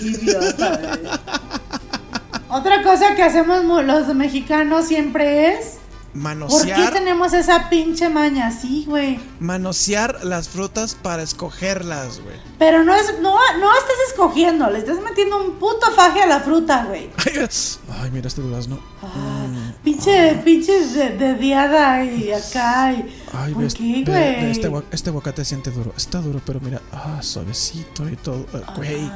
Idiota. 0.00 0.80
Otra 2.48 2.82
cosa 2.82 3.14
que 3.16 3.22
hacemos 3.24 3.64
los 3.84 4.14
mexicanos 4.14 4.86
siempre 4.86 5.54
es. 5.54 5.78
¿Por 6.16 6.32
qué 6.32 6.38
Manosear, 6.38 6.92
tenemos 6.92 7.32
esa 7.34 7.68
pinche 7.68 8.08
maña? 8.08 8.50
Sí, 8.50 8.84
güey. 8.88 9.20
manosear 9.40 10.24
las 10.24 10.48
frutas 10.48 10.94
para 10.94 11.22
escogerlas, 11.22 12.20
güey. 12.20 12.36
Pero 12.58 12.84
no 12.84 12.94
es, 12.94 13.20
no, 13.20 13.34
no 13.58 13.72
estás 13.74 13.96
escogiendo, 14.10 14.70
le 14.70 14.78
estás 14.78 14.98
metiendo 15.02 15.42
un 15.44 15.52
puto 15.52 15.90
faje 15.94 16.22
a 16.22 16.26
la 16.26 16.40
fruta, 16.40 16.84
güey. 16.86 17.10
Ay, 18.00 18.10
mira 18.12 18.28
este 18.28 18.40
durazno. 18.42 18.78
Ah, 19.02 19.46
Pinche, 19.84 20.34
pinche 20.44 20.72
de, 20.86 21.10
de 21.16 21.34
diada 21.34 22.04
y 22.04 22.32
acá 22.32 22.92
y. 22.92 23.14
Ay, 23.32 23.52
¿Por 23.54 23.62
ves, 23.64 23.74
qué, 23.74 23.82
ve- 23.82 24.04
güey? 24.04 24.44
ve, 24.44 24.50
este, 24.50 24.70
este 24.90 25.10
aguacate 25.10 25.44
siente 25.44 25.70
duro. 25.70 25.92
Está 25.96 26.18
duro, 26.20 26.40
pero 26.44 26.60
mira, 26.60 26.80
ah, 26.92 27.18
suavecito 27.22 28.08
y 28.08 28.16
todo. 28.16 28.46
eh, 28.54 28.62
Güey. 28.76 29.10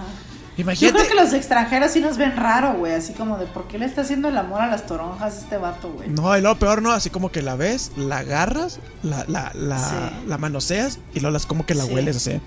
Imagínate. 0.60 0.98
creo 1.06 1.08
que 1.16 1.22
los 1.24 1.32
extranjeros 1.32 1.90
sí 1.92 2.00
nos 2.00 2.16
ven 2.16 2.36
raro, 2.36 2.74
güey. 2.74 2.92
Así 2.94 3.12
como 3.12 3.38
de 3.38 3.46
por 3.46 3.66
qué 3.68 3.78
le 3.78 3.86
está 3.86 4.02
haciendo 4.02 4.28
el 4.28 4.36
amor 4.36 4.60
a 4.60 4.66
las 4.66 4.86
toronjas 4.86 5.36
este 5.38 5.56
vato, 5.56 5.90
güey. 5.92 6.08
No, 6.08 6.36
y 6.36 6.40
lo 6.40 6.58
peor 6.58 6.82
no, 6.82 6.92
así 6.92 7.10
como 7.10 7.30
que 7.32 7.42
la 7.42 7.56
ves, 7.56 7.92
la 7.96 8.18
agarras, 8.18 8.78
la, 9.02 9.24
la, 9.28 9.50
la, 9.54 9.78
Sí. 9.78 9.94
la 10.26 10.38
manoseas 10.38 10.98
y 11.14 11.20
luego 11.20 11.32
las 11.32 11.46
como 11.46 11.66
que 11.66 11.74
la 11.74 11.84
Sí. 11.84 11.92
hueles 11.94 12.16
así. 12.16 12.40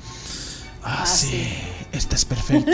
Ah, 0.85 0.99
Ah, 1.01 1.05
sí, 1.05 1.27
sí. 1.27 1.53
esta 1.93 2.15
es 2.15 2.25
perfecta. 2.25 2.71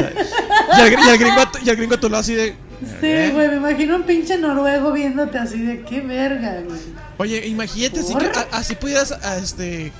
y, 0.77 0.81
el, 0.81 0.93
y 0.93 1.09
el 1.09 1.17
gringo, 1.19 1.41
y 1.63 1.69
el 1.69 1.75
gringo 1.75 1.95
a 1.95 1.99
tu 1.99 2.09
lado 2.09 2.21
así 2.21 2.33
de. 2.33 2.55
Sí, 2.81 3.05
¿eh? 3.07 3.31
güey, 3.33 3.49
me 3.49 3.55
imagino 3.57 3.95
un 3.97 4.03
pinche 4.03 4.37
noruego 4.37 4.91
viéndote 4.93 5.37
así 5.37 5.59
de 5.61 5.81
qué 5.83 6.01
verga, 6.01 6.61
güey. 6.65 6.79
Oye, 7.17 7.45
imagínate 7.47 8.01
¿Por? 8.01 8.31
que- 8.31 8.39
a- 8.39 8.47
así 8.53 8.73
pudieras 8.75 9.11
a- 9.11 9.37
este 9.37 9.91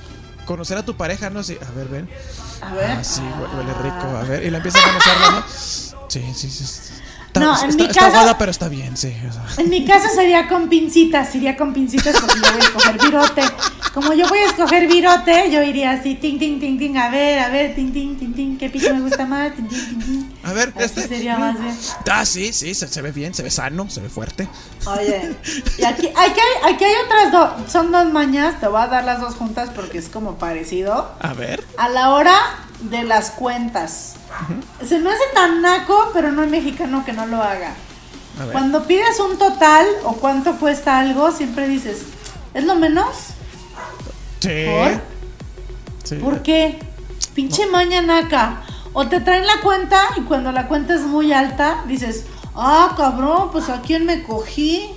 conocer 0.46 0.76
a 0.78 0.82
tu 0.84 0.96
pareja, 0.96 1.30
¿no? 1.30 1.40
Así, 1.40 1.56
a 1.64 1.70
ver, 1.76 1.86
ven. 1.88 2.08
A 2.62 2.74
ver. 2.74 2.90
Ah, 2.90 3.04
sí, 3.04 3.20
hue- 3.22 3.56
huele 3.56 3.72
rico. 3.82 4.16
A 4.16 4.22
ver, 4.24 4.44
y 4.44 4.50
la 4.50 4.58
empiezas 4.58 4.82
a 4.82 4.86
conocerla, 4.88 5.30
¿no? 5.30 5.44
Sí, 6.08 6.22
sí, 6.34 6.50
sí. 6.50 6.64
Está, 7.26 7.40
No, 7.40 7.50
en 7.62 7.70
está, 7.70 7.82
mi 7.84 7.88
está 7.88 7.94
caso- 8.00 8.06
aguada, 8.16 8.38
pero 8.38 8.50
está 8.50 8.68
bien, 8.68 8.96
sí. 8.96 9.14
o 9.28 9.32
sea. 9.32 9.44
En 9.64 9.70
mi 9.70 9.84
caso 9.84 10.08
sería 10.12 10.48
con 10.48 10.68
pincitas, 10.68 11.32
iría 11.36 11.56
con 11.56 11.72
pincitas 11.72 12.16
porque 12.20 12.34
yo 12.40 12.52
voy 12.52 12.60
a 12.60 12.64
escoger 12.64 12.98
virote. 13.00 13.42
Como 13.94 14.12
yo 14.14 14.26
voy 14.28 14.38
a 14.40 14.46
escoger 14.46 14.88
virote, 14.88 15.48
yo 15.50 15.62
iría 15.62 15.92
así, 15.92 16.16
ting, 16.16 16.38
ting, 16.40 16.58
ting, 16.58 16.76
ting, 16.76 16.96
a 16.96 17.08
ver, 17.08 17.38
a 17.38 17.48
ver, 17.48 17.74
ting, 17.76 17.92
ting, 17.92 18.16
ting, 18.18 18.32
ting, 18.34 18.58
¿qué 18.58 18.68
pico 18.68 18.92
me 18.94 19.00
gusta 19.02 19.26
más? 19.26 19.54
Ting, 19.54 19.68
ting, 19.68 19.88
ting, 19.88 19.98
ting. 20.00 20.30
A 20.50 20.52
ver, 20.52 20.72
este. 20.78 21.06
sería 21.06 21.38
más 21.38 21.60
bien. 21.60 21.78
Ah, 22.10 22.26
sí, 22.26 22.52
sí, 22.52 22.74
se, 22.74 22.88
se 22.88 23.02
ve 23.02 23.12
bien, 23.12 23.32
se 23.34 23.44
ve 23.44 23.50
sano, 23.50 23.88
se 23.88 24.00
ve 24.00 24.08
fuerte. 24.08 24.48
Oye, 24.86 25.36
y 25.78 25.84
aquí, 25.84 26.08
aquí, 26.08 26.40
hay, 26.40 26.74
aquí 26.74 26.84
hay 26.84 26.94
otras 27.04 27.30
dos, 27.30 27.70
son 27.70 27.92
dos 27.92 28.12
mañas, 28.12 28.58
te 28.58 28.66
voy 28.66 28.82
a 28.82 28.88
dar 28.88 29.04
las 29.04 29.20
dos 29.20 29.36
juntas 29.36 29.70
porque 29.74 29.98
es 29.98 30.08
como 30.08 30.38
parecido. 30.38 31.12
A 31.20 31.34
ver. 31.34 31.64
A 31.76 31.88
la 31.88 32.10
hora 32.10 32.34
de 32.80 33.04
las 33.04 33.30
cuentas. 33.30 34.14
Se 34.84 34.98
me 34.98 35.10
hace 35.10 35.22
tan 35.34 35.62
naco, 35.62 36.10
pero 36.12 36.32
no 36.32 36.42
hay 36.42 36.48
mexicano 36.48 37.04
que 37.04 37.12
no 37.12 37.26
lo 37.26 37.40
haga. 37.40 37.74
A 38.40 38.44
ver. 38.44 38.52
Cuando 38.52 38.86
pides 38.88 39.20
un 39.20 39.38
total 39.38 39.86
o 40.02 40.14
cuánto 40.14 40.56
cuesta 40.56 40.98
algo, 40.98 41.30
siempre 41.30 41.68
dices, 41.68 42.02
¿es 42.54 42.64
lo 42.64 42.74
menos? 42.74 43.08
Sí. 44.40 44.64
¿Por? 44.66 45.00
Sí. 46.02 46.16
¿Por 46.16 46.42
qué? 46.42 46.80
Pinche 47.34 47.66
maña 47.66 48.02
naca. 48.02 48.62
O 48.92 49.06
te 49.08 49.20
traen 49.20 49.46
la 49.46 49.60
cuenta 49.62 50.00
y 50.16 50.22
cuando 50.22 50.50
la 50.52 50.66
cuenta 50.66 50.94
es 50.94 51.02
muy 51.02 51.32
alta, 51.32 51.84
dices, 51.86 52.24
ah, 52.56 52.92
cabrón, 52.96 53.50
pues 53.52 53.68
a 53.68 53.80
quién 53.82 54.04
me 54.04 54.22
cogí. 54.22 54.90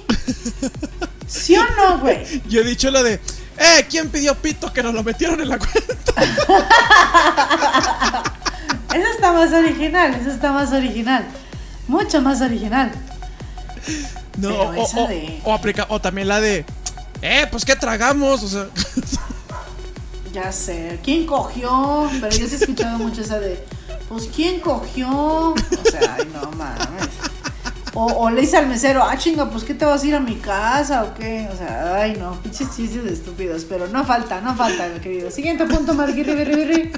¿Sí 1.27 1.55
o 1.55 1.63
no, 1.77 1.99
güey? 1.99 2.41
Yo 2.47 2.61
he 2.61 2.63
dicho 2.63 2.89
lo 2.91 3.03
de. 3.03 3.15
¡Eh! 3.57 3.85
¿Quién 3.89 4.09
pidió 4.09 4.33
pito 4.35 4.73
que 4.73 4.81
nos 4.81 4.93
lo 4.95 5.03
metieron 5.03 5.39
en 5.41 5.49
la 5.49 5.59
cuenta? 5.59 5.93
Eso 8.93 9.07
está 9.15 9.33
más 9.33 9.51
original, 9.53 10.13
eso 10.13 10.29
está 10.29 10.51
más 10.51 10.71
original. 10.71 11.25
Mucho 11.87 12.21
más 12.21 12.41
original. 12.41 12.91
No, 14.37 14.49
Pero 14.49 14.69
o, 14.69 14.73
esa 14.73 14.97
o- 14.99 15.07
de- 15.07 15.41
o 15.43 15.53
aplica, 15.53 15.85
o 15.89 15.99
también 15.99 16.27
la 16.27 16.39
de. 16.39 16.65
¡Eh! 17.21 17.47
Pues 17.49 17.65
¿qué 17.65 17.75
tragamos? 17.75 18.43
O 18.43 18.47
sea. 18.47 18.67
Ya 20.31 20.51
sé. 20.51 20.99
¿Quién 21.03 21.25
cogió? 21.25 22.07
Pero 22.21 22.29
yo 22.35 22.47
sí 22.47 22.53
he 22.53 22.57
escuchado 22.57 22.99
mucho 22.99 23.21
esa 23.21 23.39
de, 23.39 23.65
pues 24.09 24.29
¿quién 24.33 24.59
cogió? 24.59 25.09
O 25.09 25.55
sea, 25.89 26.17
ay, 26.19 26.29
no 26.33 26.51
mames. 26.51 27.09
O, 27.95 28.29
le 28.31 28.41
dice 28.41 28.57
al 28.57 28.67
mesero, 28.67 29.03
ah, 29.03 29.15
chinga, 29.17 29.49
pues 29.51 29.63
¿qué 29.63 29.75
te 29.75 29.85
vas 29.85 30.01
a 30.01 30.07
ir 30.07 30.15
a 30.15 30.19
mi 30.19 30.35
casa 30.37 31.03
o 31.03 31.13
qué? 31.13 31.47
O 31.53 31.55
sea, 31.55 31.95
ay, 32.01 32.15
no, 32.17 32.41
pinches 32.41 32.75
chistes 32.75 33.05
estúpidos. 33.05 33.65
Pero 33.65 33.87
no 33.87 34.03
falta, 34.03 34.41
no 34.41 34.55
falta, 34.55 34.87
mi 34.89 34.99
querido. 34.99 35.29
Siguiente 35.29 35.65
punto, 35.65 35.93
Marguerite. 35.93 36.91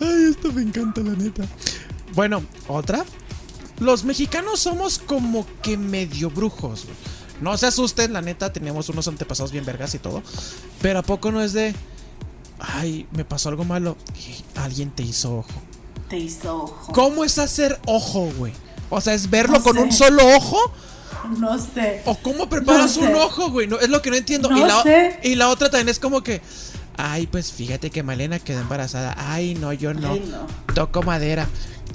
Ay, 0.00 0.30
esto 0.30 0.52
me 0.52 0.62
encanta, 0.62 1.02
la 1.02 1.12
neta. 1.12 1.44
Bueno, 2.14 2.42
otra. 2.66 3.04
Los 3.78 4.02
mexicanos 4.02 4.58
somos 4.58 4.98
como 4.98 5.46
que 5.62 5.76
medio 5.76 6.30
brujos. 6.30 6.86
No 7.40 7.56
se 7.56 7.66
asusten, 7.66 8.12
la 8.12 8.20
neta, 8.20 8.52
teníamos 8.52 8.88
unos 8.88 9.06
antepasados 9.06 9.52
bien 9.52 9.64
vergas 9.64 9.94
y 9.94 10.00
todo. 10.00 10.24
Pero 10.82 10.98
¿a 10.98 11.02
poco 11.02 11.30
no 11.30 11.40
es 11.40 11.52
de... 11.52 11.76
Ay, 12.58 13.06
me 13.12 13.24
pasó 13.24 13.50
algo 13.50 13.64
malo. 13.64 13.96
Alguien 14.56 14.90
te 14.90 15.04
hizo 15.04 15.38
ojo. 15.38 15.67
Te 16.08 16.16
hizo 16.16 16.56
ojo. 16.64 16.92
¿Cómo 16.92 17.24
es 17.24 17.38
hacer 17.38 17.78
ojo, 17.86 18.30
güey? 18.36 18.52
O 18.90 19.00
sea, 19.00 19.14
¿es 19.14 19.28
verlo 19.28 19.58
No 19.58 19.62
con 19.64 19.74
sé. 19.76 19.82
un 19.82 19.92
solo 19.92 20.26
ojo? 20.36 20.58
No 21.36 21.58
sé. 21.58 22.02
¿O 22.06 22.16
cómo 22.16 22.48
preparas 22.48 22.96
No 22.96 23.08
un 23.10 23.14
ojo, 23.16 23.50
güey? 23.50 23.66
No, 23.66 23.78
es 23.78 23.88
lo 23.90 24.00
que 24.00 24.10
no 24.10 24.16
entiendo. 24.16 24.48
No 24.48 24.56
y, 24.58 24.60
la, 24.68 24.82
sé. 24.82 25.20
y 25.22 25.34
la 25.34 25.48
otra 25.50 25.68
también 25.70 25.88
es 25.90 25.98
como 25.98 26.22
que... 26.22 26.40
Ay, 26.96 27.26
pues 27.28 27.52
fíjate 27.52 27.90
que 27.90 28.02
Malena 28.02 28.38
quedó 28.40 28.60
embarazada. 28.60 29.14
Ay, 29.18 29.54
no, 29.54 29.72
yo 29.72 29.94
no. 29.94 30.10
Ay. 30.12 30.34
Toco 30.74 31.02
madera. 31.02 31.46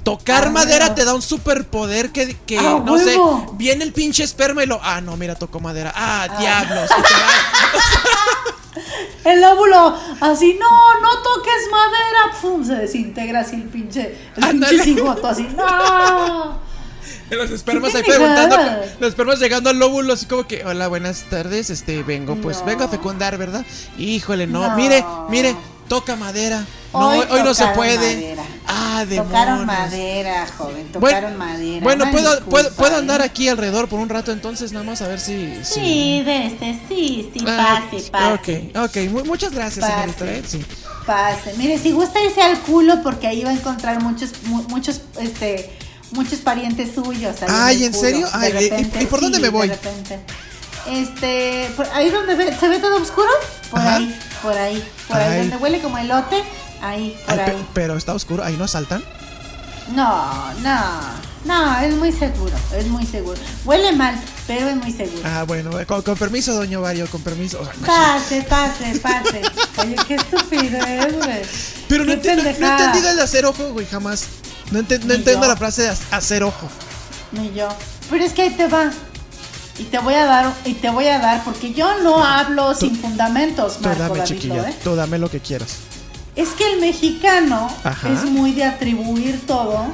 Tocar 0.02 0.46
Ah, 0.46 0.50
madera 0.50 0.94
te 0.94 1.04
da 1.04 1.14
un 1.14 1.20
superpoder 1.22 2.10
que, 2.10 2.36
que 2.46 2.58
Ah, 2.58 2.80
no 2.84 2.96
sé, 2.98 3.16
viene 3.54 3.84
el 3.84 3.92
pinche 3.92 4.22
esperma 4.24 4.62
y 4.62 4.66
lo. 4.66 4.78
Ah, 4.82 5.00
no, 5.00 5.16
mira, 5.16 5.34
tocó 5.34 5.60
madera. 5.60 5.92
Ah, 5.94 6.36
diablos. 6.38 6.90
El 9.24 9.44
óvulo, 9.44 9.96
así, 10.20 10.58
no, 10.60 11.00
no 11.00 11.22
toques 11.22 11.70
madera. 11.70 12.40
Pum, 12.40 12.64
se 12.64 12.74
desintegra 12.74 13.40
así 13.40 13.56
el 13.56 13.62
pinche. 13.64 14.16
El 14.36 14.50
pinche 14.50 14.82
cigoto, 14.82 15.26
así, 15.26 15.48
no. 15.56 16.58
los 17.30 17.50
espermas 17.50 17.94
ahí 17.94 18.02
preguntando. 18.02 18.56
Los 19.00 19.08
espermas 19.10 19.38
llegando 19.40 19.70
al 19.70 19.82
óvulo, 19.82 20.12
así 20.12 20.26
como 20.26 20.46
que, 20.46 20.64
hola, 20.64 20.88
buenas 20.88 21.22
tardes. 21.30 21.70
Este, 21.70 22.02
vengo, 22.02 22.36
pues, 22.36 22.60
No. 22.60 22.66
vengo 22.66 22.84
a 22.84 22.88
fecundar, 22.88 23.38
¿verdad? 23.38 23.64
Híjole, 23.98 24.46
no. 24.46 24.68
No. 24.68 24.76
Mire, 24.76 25.04
mire, 25.28 25.56
toca 25.88 26.16
madera. 26.16 26.64
No, 26.92 27.08
hoy, 27.08 27.26
hoy 27.30 27.42
no 27.42 27.54
se 27.54 27.66
puede. 27.68 27.96
madera. 27.96 28.42
Ah, 28.66 29.04
demonios. 29.08 29.26
Tocaron 29.26 29.66
madera, 29.66 30.46
joven, 30.56 30.88
Bueno, 30.92 31.16
tocaron 31.18 31.36
madera. 31.36 31.80
bueno 31.82 32.10
puedo, 32.10 32.40
puedo, 32.44 32.72
puedo 32.74 32.94
¿eh? 32.94 32.98
andar 32.98 33.20
aquí 33.22 33.48
alrededor 33.48 33.88
por 33.88 33.98
un 34.00 34.08
rato 34.08 34.30
entonces, 34.32 34.72
nada 34.72 34.84
más 34.84 35.02
a 35.02 35.08
ver 35.08 35.18
si... 35.20 35.54
si- 35.64 35.74
Sí, 35.74 36.22
de 36.24 36.46
este, 36.46 36.80
sí, 36.88 37.30
sí, 37.34 37.44
Ah, 37.46 37.80
pase, 37.90 38.10
pase. 38.10 38.72
Ok, 38.76 38.84
ok, 38.84 38.96
mu- 39.10 39.24
muchas 39.24 39.52
gracias, 39.52 39.84
Pase. 39.84 39.92
señorita. 40.14 40.24
¿eh? 40.32 40.42
Sí. 40.46 40.64
Pase. 41.06 41.54
Mire, 41.58 41.78
si 41.78 41.90
gusta 41.90 42.22
irse 42.22 42.40
al 42.40 42.60
culo, 42.60 43.02
porque 43.02 43.26
ahí 43.26 43.42
va 43.42 43.50
a 43.50 43.54
encontrar 43.54 44.00
muchos, 44.02 44.30
mu- 44.44 44.62
muchos, 44.68 45.00
este, 45.20 45.70
muchos 46.12 46.38
parientes 46.38 46.94
suyos. 46.94 47.36
ahí 47.42 47.48
Ay, 47.50 47.84
¿en 47.84 47.92
serio? 47.94 48.28
¿y- 49.00 49.04
por 49.06 49.20
dónde 49.20 49.38
sí, 49.38 49.42
me 49.42 49.48
voy? 49.50 49.68
De 49.68 49.74
repente. 49.74 50.20
Este, 50.86 51.70
por 51.76 51.86
ahí 51.88 52.10
donde 52.10 52.34
ve- 52.34 52.56
se 52.58 52.68
ve 52.68 52.78
todo 52.78 52.96
oscuro, 52.96 53.28
por 53.70 53.80
Ajá. 53.80 53.96
ahí, 53.96 54.20
por 54.42 54.52
ahí, 54.56 54.84
por 55.08 55.16
Ay. 55.16 55.24
ahí, 55.32 55.38
donde 55.40 55.56
huele 55.56 55.80
como 55.80 55.96
elote, 55.98 56.42
ahí, 56.82 57.16
por 57.26 57.38
Ay, 57.40 57.46
pe- 57.46 57.50
ahí. 57.52 57.66
pero 57.72 57.96
está 57.96 58.12
oscuro, 58.14 58.44
ahí 58.44 58.56
no 58.56 58.64
asaltan. 58.64 59.02
No, 59.94 60.52
no, 60.60 60.80
no, 61.44 61.78
es 61.80 61.94
muy 61.94 62.10
seguro, 62.12 62.54
es 62.76 62.86
muy 62.86 63.04
seguro. 63.06 63.38
Huele 63.66 63.92
mal, 63.92 64.18
pero 64.46 64.68
es 64.68 64.76
muy 64.76 64.92
seguro. 64.92 65.22
Ah, 65.24 65.44
bueno, 65.46 65.78
eh, 65.78 65.84
con, 65.86 66.00
con 66.02 66.16
permiso, 66.16 66.54
doña 66.54 66.78
Vario, 66.78 67.06
con 67.08 67.22
permiso. 67.22 67.60
O 67.60 67.64
sea, 67.64 67.74
Pase, 67.86 68.42
pase, 68.42 68.98
pase. 69.00 69.42
Oye, 69.78 69.96
qué 70.08 70.14
estupidez, 70.14 71.14
güey. 71.16 71.42
pero 71.88 72.04
no, 72.04 72.14
no- 72.14 72.16
no 72.16 72.22
he 72.22 72.34
pendejada. 72.36 72.84
entendido 72.86 73.10
el 73.10 73.20
hacer 73.20 73.44
ojo, 73.46 73.72
güey, 73.72 73.86
jamás. 73.86 74.24
No, 74.70 74.80
no 74.82 74.88
entiendo 75.14 75.32
yo. 75.42 75.46
la 75.48 75.56
frase 75.56 75.82
de 75.82 75.88
ha- 75.90 76.16
hacer 76.16 76.42
ojo. 76.44 76.68
Ni 77.32 77.52
yo. 77.52 77.68
Pero 78.08 78.24
es 78.24 78.32
que 78.32 78.42
ahí 78.42 78.50
te 78.50 78.66
va. 78.68 78.90
Y 79.78 79.84
te 79.84 79.98
voy 79.98 80.14
a 80.14 80.24
dar, 80.24 80.52
y 80.64 80.74
te 80.74 80.88
voy 80.88 81.08
a 81.08 81.18
dar, 81.18 81.42
porque 81.42 81.72
yo 81.72 82.00
no 82.02 82.24
hablo 82.24 82.74
sin 82.74 82.96
fundamentos, 82.96 83.78
Tú 83.78 83.88
Marco 83.88 84.02
dame, 84.02 84.18
Davito, 84.18 84.26
chiquilla, 84.26 84.68
¿eh? 84.68 84.74
tú 84.84 84.94
dame 84.94 85.18
lo 85.18 85.28
que 85.28 85.40
quieras. 85.40 85.78
Es 86.36 86.50
que 86.50 86.72
el 86.72 86.80
mexicano 86.80 87.68
Ajá. 87.82 88.10
es 88.10 88.24
muy 88.24 88.52
de 88.52 88.64
atribuir 88.64 89.44
todo 89.46 89.84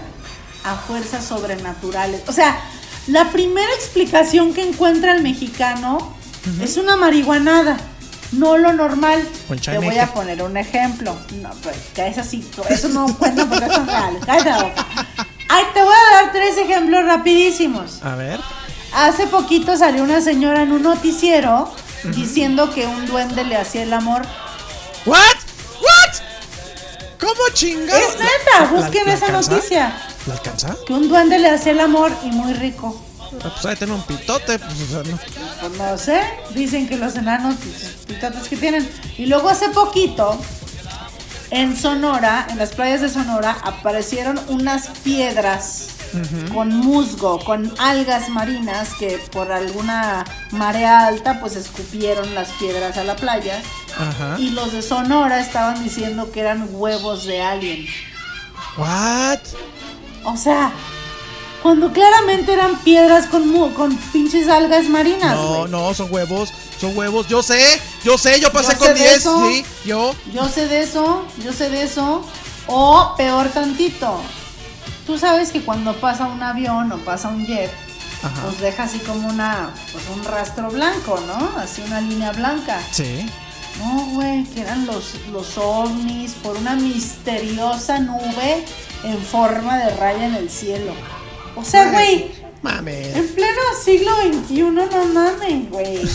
a 0.65 0.75
fuerzas 0.77 1.25
sobrenaturales. 1.25 2.23
O 2.29 2.33
sea, 2.33 2.59
la 3.07 3.31
primera 3.31 3.73
explicación 3.75 4.53
que 4.53 4.63
encuentra 4.63 5.13
el 5.13 5.23
mexicano 5.23 6.15
es 6.61 6.77
una 6.77 6.97
marihuanada, 6.97 7.79
no 8.33 8.57
lo 8.59 8.73
normal. 8.73 9.27
Te 9.65 9.79
voy 9.79 9.99
a 9.99 10.13
poner 10.13 10.43
un 10.43 10.57
ejemplo. 10.57 11.17
No, 11.43 11.51
pues, 11.63 11.77
que 11.95 12.07
es 12.07 12.19
así, 12.19 12.47
eso 12.69 12.89
no 12.89 13.15
cuenta 13.17 13.47
porque 13.47 13.69
son 13.69 13.87
reales. 13.87 14.23
Cállate. 14.25 14.73
Ay, 15.49 15.65
te 15.75 15.83
voy 15.83 15.95
a 15.95 16.23
dar 16.23 16.33
tres 16.33 16.57
ejemplos 16.59 17.05
rapidísimos. 17.05 18.03
A 18.03 18.15
ver. 18.15 18.41
Hace 18.93 19.27
poquito 19.27 19.77
salió 19.77 20.03
una 20.03 20.21
señora 20.21 20.63
en 20.63 20.73
un 20.73 20.83
noticiero 20.83 21.73
diciendo 22.17 22.71
que 22.75 22.87
un 22.87 23.07
duende 23.07 23.45
le 23.45 23.57
hacía 23.57 23.83
el 23.83 23.93
amor. 23.93 24.23
¿What? 25.07 25.17
¿What? 25.81 26.15
¿Cómo 27.21 27.41
chingados? 27.55 28.03
Es 28.03 28.19
neta, 28.19 28.71
busquen 28.73 29.09
esa 29.09 29.27
alcanza? 29.27 29.51
noticia. 29.53 30.03
¿La 30.27 30.35
alcanza? 30.35 30.77
Que 30.87 30.93
un 30.93 31.09
duende 31.09 31.39
le 31.39 31.51
hacía 31.51 31.73
el 31.73 31.81
amor 31.81 32.13
y 32.25 32.31
muy 32.31 32.53
rico. 32.55 33.01
Ah, 33.45 33.51
Pues 33.55 33.65
ahí 33.67 33.77
tiene 33.77 33.93
un 33.93 34.03
pitote. 34.03 34.59
Pues, 34.59 34.91
no. 35.07 35.19
Pues 35.61 35.73
no 35.79 35.99
sé, 35.99 36.21
dicen 36.55 36.89
que 36.89 36.97
los 36.97 37.15
enanos, 37.15 37.55
pitotes 38.07 38.49
que 38.49 38.57
tienen. 38.57 38.91
Y 39.17 39.27
luego 39.27 39.49
hace 39.51 39.69
poquito, 39.69 40.39
en 41.51 41.77
Sonora, 41.77 42.47
en 42.51 42.59
las 42.59 42.71
playas 42.71 43.01
de 43.03 43.09
Sonora, 43.09 43.57
aparecieron 43.63 44.41
unas 44.49 44.89
piedras 45.05 45.87
con 46.53 46.69
musgo, 46.75 47.39
con 47.45 47.73
algas 47.79 48.29
marinas 48.29 48.91
que 48.99 49.19
por 49.33 49.53
alguna 49.53 50.25
marea 50.51 51.07
alta, 51.07 51.41
pues 51.41 51.57
escupieron 51.57 52.35
las 52.35 52.49
piedras 52.51 52.97
a 52.97 53.05
la 53.05 53.17
playa. 53.17 53.61
Ajá. 53.99 54.37
Y 54.39 54.51
los 54.51 54.73
de 54.73 54.83
Sonora 54.83 55.41
estaban 55.41 55.83
diciendo 55.83 56.31
que 56.33 56.41
eran 56.41 56.69
huevos 56.71 57.25
de 57.25 57.43
alien. 57.43 57.87
¿What? 58.77 59.39
O 60.25 60.37
sea, 60.37 60.73
cuando 61.63 61.93
claramente 61.93 62.53
eran 62.53 62.77
piedras 62.79 63.27
con, 63.27 63.71
con 63.73 63.97
pinches 63.97 64.49
algas 64.49 64.89
marinas. 64.89 65.35
No, 65.37 65.69
no, 65.69 65.93
son 65.95 66.13
huevos. 66.13 66.51
Son 66.81 66.97
huevos. 66.97 67.29
Yo 67.29 67.43
sé. 67.43 67.81
Yo 68.03 68.17
sé. 68.17 68.41
Yo 68.41 68.51
pasé 68.53 68.73
Yo 68.73 68.79
con 68.79 68.89
sé 68.89 68.95
de 68.95 69.01
10. 69.01 69.17
eso. 69.17 69.49
Sí. 69.49 69.65
Yo. 69.85 70.15
Yo 70.33 70.49
sé 70.49 70.67
de 70.67 70.83
eso, 70.83 71.27
yo 71.45 71.53
sé 71.53 71.69
de 71.69 71.83
eso. 71.83 72.25
O 72.67 73.15
peor 73.17 73.49
tantito. 73.49 74.21
Tú 75.11 75.19
sabes 75.19 75.51
que 75.51 75.63
cuando 75.63 75.93
pasa 75.97 76.29
un 76.29 76.41
avión 76.41 76.93
o 76.93 76.99
pasa 76.99 77.31
un 77.31 77.45
jet, 77.45 77.73
Ajá. 78.23 78.43
pues 78.45 78.61
deja 78.61 78.85
así 78.85 79.01
como 79.01 79.29
una, 79.29 79.75
pues 79.91 80.05
un 80.17 80.23
rastro 80.23 80.71
blanco, 80.71 81.21
¿no? 81.27 81.61
Así 81.61 81.83
una 81.83 82.01
línea 82.01 82.31
blanca. 82.31 82.81
Sí. 82.93 83.27
No, 83.81 84.05
güey, 84.15 84.45
que 84.45 84.61
eran 84.61 84.87
los, 84.87 85.17
los 85.33 85.59
ovnis 85.59 86.35
por 86.35 86.57
una 86.57 86.77
misteriosa 86.77 87.99
nube 87.99 88.65
en 89.03 89.19
forma 89.19 89.79
de 89.79 89.97
raya 89.97 90.27
en 90.27 90.37
el 90.37 90.49
cielo. 90.49 90.93
O 91.57 91.65
sea, 91.65 91.91
güey, 91.91 92.31
Mames. 92.63 93.17
en 93.17 93.35
pleno 93.35 93.61
siglo 93.85 94.13
XXI 94.47 94.63
no 94.63 95.05
mames, 95.13 95.71
güey. 95.71 96.03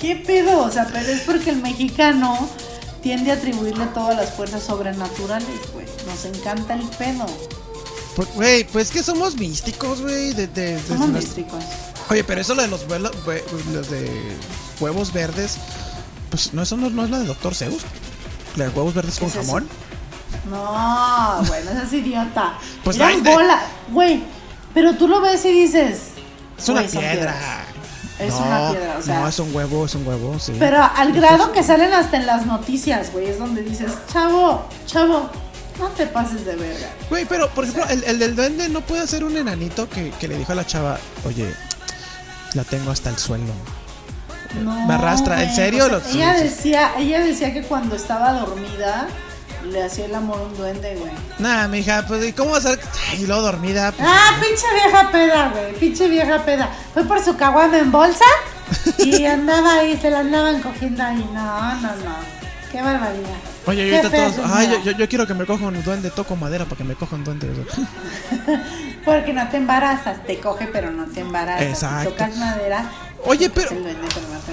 ¿Qué 0.00 0.16
pedo? 0.16 0.62
O 0.62 0.70
sea, 0.70 0.88
pero 0.90 1.10
es 1.10 1.20
porque 1.26 1.50
el 1.50 1.60
mexicano 1.60 2.48
tiende 3.02 3.30
a 3.30 3.34
atribuirle 3.34 3.86
todas 3.86 4.16
las 4.16 4.30
fuerzas 4.34 4.62
sobrenaturales, 4.62 5.48
güey. 5.72 5.86
Nos 6.06 6.24
encanta 6.24 6.74
el 6.74 6.82
pedo. 6.90 7.26
Pues, 8.16 8.28
Güey, 8.34 8.64
pues 8.64 8.90
que 8.90 9.02
somos 9.02 9.36
místicos, 9.36 10.00
güey. 10.02 10.32
De, 10.34 10.46
de- 10.48 10.74
de- 10.76 10.86
Somos 10.88 11.08
místicos. 11.10 11.62
Oye, 12.10 12.24
pero 12.24 12.40
eso 12.40 12.54
lo 12.54 12.62
de 12.62 12.68
los, 12.68 12.86
vuelo- 12.88 13.12
hue- 13.24 13.42
los 13.72 13.88
de 13.90 14.36
huevos 14.80 15.12
verdes. 15.12 15.56
Pues 16.28 16.52
no, 16.52 16.62
eso 16.62 16.76
no, 16.76 16.90
no 16.90 17.04
es 17.04 17.10
la 17.10 17.20
de 17.20 17.26
Doctor 17.26 17.54
Zeus. 17.54 17.82
La 18.56 18.64
de 18.64 18.70
huevos 18.70 18.94
verdes 18.94 19.18
con 19.18 19.28
es 19.28 19.36
eso? 19.36 19.44
jamón. 19.46 19.68
No, 20.50 21.42
güey, 21.46 21.64
no 21.64 21.70
seas 21.72 21.92
idiota. 21.92 22.58
Pues 22.84 22.96
de- 22.98 23.20
bola, 23.22 23.60
güey. 23.90 24.22
Pero 24.74 24.96
tú 24.96 25.08
lo 25.08 25.20
ves 25.20 25.44
y 25.44 25.52
dices. 25.52 25.98
Es 26.58 26.68
una 26.68 26.82
piedra. 26.82 27.64
Es 28.20 28.34
no, 28.34 28.46
una 28.46 28.70
piedra, 28.70 28.96
o 28.98 29.02
sea. 29.02 29.20
No, 29.20 29.28
es 29.28 29.38
un 29.38 29.54
huevo, 29.54 29.86
es 29.86 29.94
un 29.94 30.06
huevo, 30.06 30.38
sí. 30.38 30.54
Pero 30.58 30.82
al 30.82 31.12
grado 31.12 31.52
que 31.52 31.62
salen 31.62 31.92
hasta 31.92 32.16
en 32.16 32.26
las 32.26 32.46
noticias, 32.46 33.12
güey, 33.12 33.26
es 33.28 33.38
donde 33.38 33.62
dices, 33.62 33.92
chavo, 34.12 34.64
chavo, 34.86 35.30
no 35.78 35.88
te 35.88 36.06
pases 36.06 36.44
de 36.44 36.56
verga. 36.56 36.88
Güey, 37.08 37.24
pero 37.24 37.48
por 37.50 37.64
ejemplo, 37.64 37.84
el, 37.88 38.04
el 38.04 38.18
del 38.18 38.36
duende 38.36 38.68
no 38.68 38.82
puede 38.82 39.06
ser 39.06 39.24
un 39.24 39.36
enanito 39.36 39.88
que, 39.88 40.10
que 40.10 40.28
le 40.28 40.36
dijo 40.36 40.52
a 40.52 40.54
la 40.54 40.66
chava, 40.66 40.98
oye, 41.24 41.54
la 42.54 42.64
tengo 42.64 42.90
hasta 42.90 43.10
el 43.10 43.16
suelo. 43.16 43.52
No, 44.62 44.86
Me 44.86 44.94
arrastra, 44.94 45.42
¿en 45.44 45.54
serio? 45.54 45.86
o 45.86 46.00
sea, 46.00 46.10
ella 46.12 46.34
decía, 46.42 46.92
ella 46.98 47.20
decía 47.20 47.54
que 47.54 47.62
cuando 47.62 47.94
estaba 47.94 48.32
dormida 48.32 49.06
le 49.64 49.82
hacía 49.82 50.06
el 50.06 50.14
amor 50.14 50.38
a 50.38 50.42
un 50.42 50.56
duende, 50.56 50.96
güey. 50.96 51.12
Nah, 51.38 51.68
mija, 51.68 52.04
pues 52.06 52.26
¿y 52.26 52.32
cómo 52.32 52.58
ser? 52.60 52.78
Ay, 53.10 53.26
luego 53.26 53.42
dormida. 53.42 53.92
Pues, 53.92 54.08
Ah, 54.10 54.30
pinche 54.40 54.66
vieja 54.74 55.10
peda, 55.10 55.48
güey, 55.48 55.74
pinche 55.74 56.08
vieja 56.08 56.44
peda. 56.44 56.70
Fue 56.92 57.04
por 57.04 57.22
su 57.22 57.36
caguama 57.36 57.78
en 57.78 57.90
bolsa 57.92 58.24
y 58.98 59.24
andaba 59.26 59.74
ahí, 59.76 59.98
se 60.00 60.10
la 60.10 60.20
andaban 60.20 60.60
cogiendo 60.62 61.02
ahí. 61.02 61.28
No, 61.32 61.74
no, 61.74 61.88
no. 61.96 62.40
Qué 62.72 62.80
barbaridad. 62.80 63.28
Oye, 63.66 63.86
y 63.86 63.90
Qué 63.90 63.96
ahorita 63.98 64.16
todos, 64.16 64.50
ay, 64.52 64.68
yo, 64.70 64.82
yo, 64.82 64.92
yo 64.92 65.08
quiero 65.08 65.26
que 65.26 65.34
me 65.34 65.44
coja 65.44 65.66
un 65.66 65.82
duende, 65.82 66.10
toco 66.10 66.36
madera 66.36 66.64
para 66.64 66.76
que 66.76 66.84
me 66.84 66.94
coja 66.94 67.16
un 67.16 67.24
duende. 67.24 67.48
Porque 69.04 69.32
no 69.32 69.48
te 69.48 69.56
embarazas, 69.56 70.24
te 70.24 70.38
coge 70.38 70.66
pero 70.66 70.90
no 70.90 71.04
te 71.06 71.20
embarazas. 71.20 71.62
Exacto. 71.62 72.10
Si 72.10 72.16
tocas 72.16 72.36
madera. 72.36 72.84
Oye, 73.24 73.50
pero- 73.50 73.70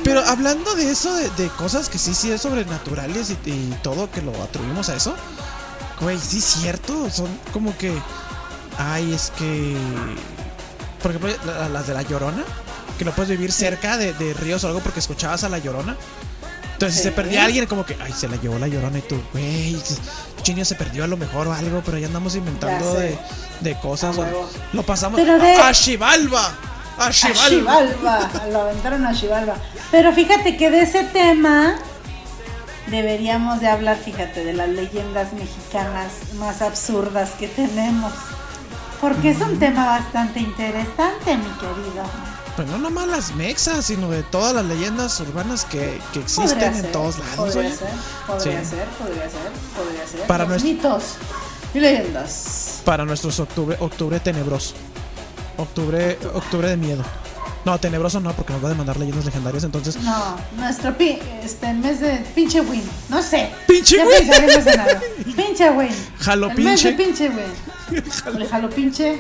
pero 0.04 0.20
hablando 0.26 0.76
de 0.76 0.92
eso, 0.92 1.14
de, 1.16 1.30
de 1.32 1.48
cosas 1.50 1.90
que 1.90 1.98
sí, 1.98 2.14
sí 2.14 2.32
es 2.32 2.42
sobrenaturales 2.42 3.30
y, 3.30 3.50
y 3.50 3.78
todo 3.82 4.10
que 4.12 4.22
lo 4.22 4.32
atribuimos 4.44 4.90
a 4.90 4.96
eso, 4.96 5.16
güey, 6.02 6.18
sí 6.20 6.40
es 6.40 6.44
cierto, 6.46 7.10
son 7.10 7.28
como 7.54 7.76
que, 7.78 7.94
ay, 8.78 9.14
es 9.14 9.32
que 9.38 9.76
por 11.02 11.12
ejemplo, 11.12 11.32
la- 11.46 11.70
las 11.70 11.88
de 11.88 11.94
la 11.94 12.02
llorona, 12.02 12.44
que 12.98 13.06
no 13.06 13.12
puedes 13.12 13.30
vivir 13.30 13.52
cerca 13.52 13.98
de, 13.98 14.14
de 14.14 14.34
ríos 14.34 14.64
o 14.64 14.68
algo 14.68 14.80
porque 14.80 15.00
escuchabas 15.00 15.44
a 15.44 15.50
la 15.50 15.60
llorona. 15.60 15.96
Entonces, 16.74 16.98
si 16.98 17.04
se 17.04 17.10
Sí. 17.10 17.16
perdía 17.16 17.46
alguien, 17.46 17.66
como 17.68 17.86
que, 17.86 17.96
ay, 18.02 18.12
se 18.14 18.28
la 18.28 18.36
llevó 18.38 18.60
la 18.60 18.68
llorona 18.68 19.00
y 19.00 19.02
tú, 19.02 19.20
güey, 19.34 19.82
chingo 20.44 20.66
se 20.66 20.76
perdió 20.76 21.04
a 21.04 21.08
lo 21.08 21.16
mejor 21.18 21.48
o 21.48 21.54
algo, 21.54 21.82
pero 21.86 21.98
ya 21.98 22.08
andamos 22.08 22.36
inventando 22.36 22.94
Ya 22.96 23.00
de, 23.00 23.20
de 23.62 23.80
cosas. 23.80 24.18
A 24.18 24.22
o- 24.22 24.50
lo 24.74 24.84
pasamos 24.84 25.20
Pero 25.20 25.38
de- 25.40 25.56
a 25.56 25.74
Xibalba. 25.74 26.54
A 26.98 27.08
A 27.08 27.14
Xibalba. 27.14 27.48
Xibalba, 27.88 28.30
lo 28.52 28.62
aventaron 28.62 29.06
a 29.06 29.14
Xibalba. 29.14 29.56
Pero 29.92 30.12
fíjate 30.14 30.58
que 30.58 30.70
de 30.72 30.82
ese 30.82 31.04
tema 31.04 31.76
deberíamos 32.88 33.60
de 33.60 33.68
hablar, 33.68 33.98
fíjate, 33.98 34.44
de 34.44 34.54
las 34.54 34.70
leyendas 34.70 35.34
mexicanas 35.34 36.12
más 36.36 36.62
absurdas 36.62 37.32
que 37.40 37.48
tenemos. 37.48 38.14
Porque 39.02 39.30
es 39.32 39.42
un 39.42 39.60
tema 39.60 39.86
bastante 39.86 40.40
interesante, 40.40 41.38
mi 41.38 41.50
querido. 41.60 42.04
Pues 42.56 42.68
no 42.70 42.80
nomás 42.80 43.08
las 43.08 43.36
mexas, 43.36 43.86
sino 43.86 44.10
de 44.10 44.24
todas 44.24 44.56
las 44.56 44.66
leyendas 44.66 45.20
urbanas 45.20 45.64
que, 45.66 46.00
que 46.12 46.22
existen 46.22 46.74
en 46.76 46.92
todos 46.92 47.20
lados. 47.20 47.54
Podría 47.54 47.70
ser, 47.76 47.88
podría 48.26 48.64
Sí. 48.64 48.70
ser, 48.72 48.86
podría 48.88 49.30
ser, 49.30 49.52
podría 49.78 50.08
ser. 50.08 50.22
Para 50.22 50.46
Los 50.46 50.64
nuestro- 50.64 50.72
mitos 50.72 51.04
y 51.76 51.80
leyendas. 51.80 52.82
Para 52.84 53.06
nuestros 53.06 53.40
octubre, 53.40 53.78
octubre 53.80 54.20
tenebroso. 54.20 54.74
Octubre, 55.58 56.18
octubre 56.34 56.70
de 56.70 56.78
miedo. 56.78 57.04
No, 57.66 57.78
tenebroso 57.80 58.20
no, 58.22 58.32
porque 58.34 58.54
nos 58.54 58.64
va 58.64 58.68
a 58.68 58.72
demandar 58.72 58.98
leyendas 58.98 59.26
legendarias, 59.26 59.64
entonces. 59.64 59.98
No, 59.98 60.38
nuestro 60.56 60.98
pi 60.98 61.20
este, 61.44 61.70
el 61.70 61.78
mes 61.80 62.00
de 62.00 62.24
pinche 62.34 62.62
win. 62.62 62.84
No 63.10 63.22
sé. 63.22 63.50
¡Pinche 63.68 63.98
ya 63.98 64.06
win! 64.06 65.36
Pinche 65.36 65.70
win. 65.72 65.90
Jalo 66.20 66.50
El 66.52 66.60
mes 66.62 66.82
de 66.84 66.94
pinche. 66.94 67.28
pinche 67.28 67.30
win. 67.30 68.48
Jalo 68.50 68.70
pinche. 68.70 69.20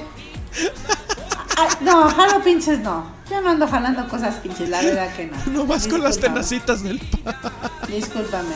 Ah, 1.57 1.67
no, 1.81 2.09
jalo 2.09 2.43
pinches 2.43 2.79
no. 2.79 3.05
Yo 3.29 3.41
no 3.41 3.49
ando 3.49 3.67
jalando 3.67 4.07
cosas 4.07 4.35
pinches, 4.35 4.69
la 4.69 4.81
verdad 4.81 5.13
que 5.15 5.25
no. 5.25 5.38
No 5.51 5.65
vas 5.65 5.88
con 5.88 6.01
las 6.01 6.15
Discúlpame, 6.15 6.35
tenacitas 6.41 6.83
del 6.83 6.99
pa. 6.99 7.35
Discúlpame. 7.88 8.55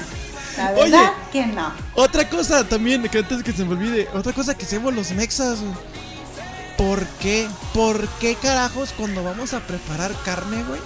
La 0.58 0.72
Oye. 0.72 0.84
verdad 0.92 1.12
que 1.32 1.46
no. 1.48 1.72
Otra 1.96 2.30
cosa 2.30 2.64
también, 2.64 3.02
que 3.10 3.18
antes 3.20 3.44
que 3.44 3.52
se 3.52 3.66
me 3.66 3.72
olvide, 3.74 4.08
otra 4.14 4.32
cosa 4.34 4.56
que 4.56 4.66
hacemos 4.66 4.94
los 4.94 5.12
mexas. 5.12 5.60
¿Por 6.82 7.06
qué? 7.20 7.48
¿Por 7.76 8.08
qué 8.20 8.34
carajos 8.34 8.92
cuando 8.98 9.24
vamos 9.24 9.54
a 9.54 9.60
preparar 9.60 10.16
carne, 10.26 10.64
güey? 10.64 10.82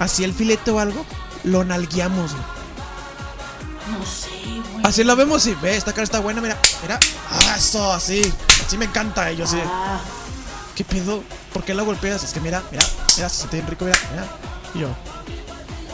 Así 0.00 0.24
el 0.24 0.34
filete 0.34 0.72
o 0.72 0.80
algo, 0.80 1.06
lo 1.44 1.62
nalgueamos, 1.62 2.32
güey. 2.32 2.44
No 3.92 4.04
sé, 4.04 4.28
güey. 4.72 4.84
Así 4.84 5.04
lo 5.04 5.14
vemos 5.14 5.46
y 5.46 5.54
ve, 5.54 5.76
esta 5.76 5.92
cara 5.92 6.02
está 6.02 6.18
buena, 6.18 6.40
mira, 6.40 6.58
mira. 6.82 6.98
Ah, 7.30 7.54
eso, 7.56 7.92
así. 7.92 8.20
Así 8.66 8.76
me 8.76 8.86
encanta 8.86 9.30
ellos, 9.30 9.50
sí. 9.50 9.58
Ah, 9.64 10.00
¿Qué 10.74 10.84
pedo? 10.84 11.22
¿Por 11.52 11.62
qué 11.62 11.74
la 11.74 11.84
golpeas? 11.84 12.24
Es 12.24 12.32
que 12.32 12.40
mira, 12.40 12.64
mira, 12.72 12.84
mira, 13.16 13.28
se 13.28 13.36
siente 13.36 13.58
bien 13.58 13.68
rico, 13.68 13.84
mira, 13.84 13.98
mira. 14.10 14.26
Y 14.74 14.78
yo, 14.80 14.88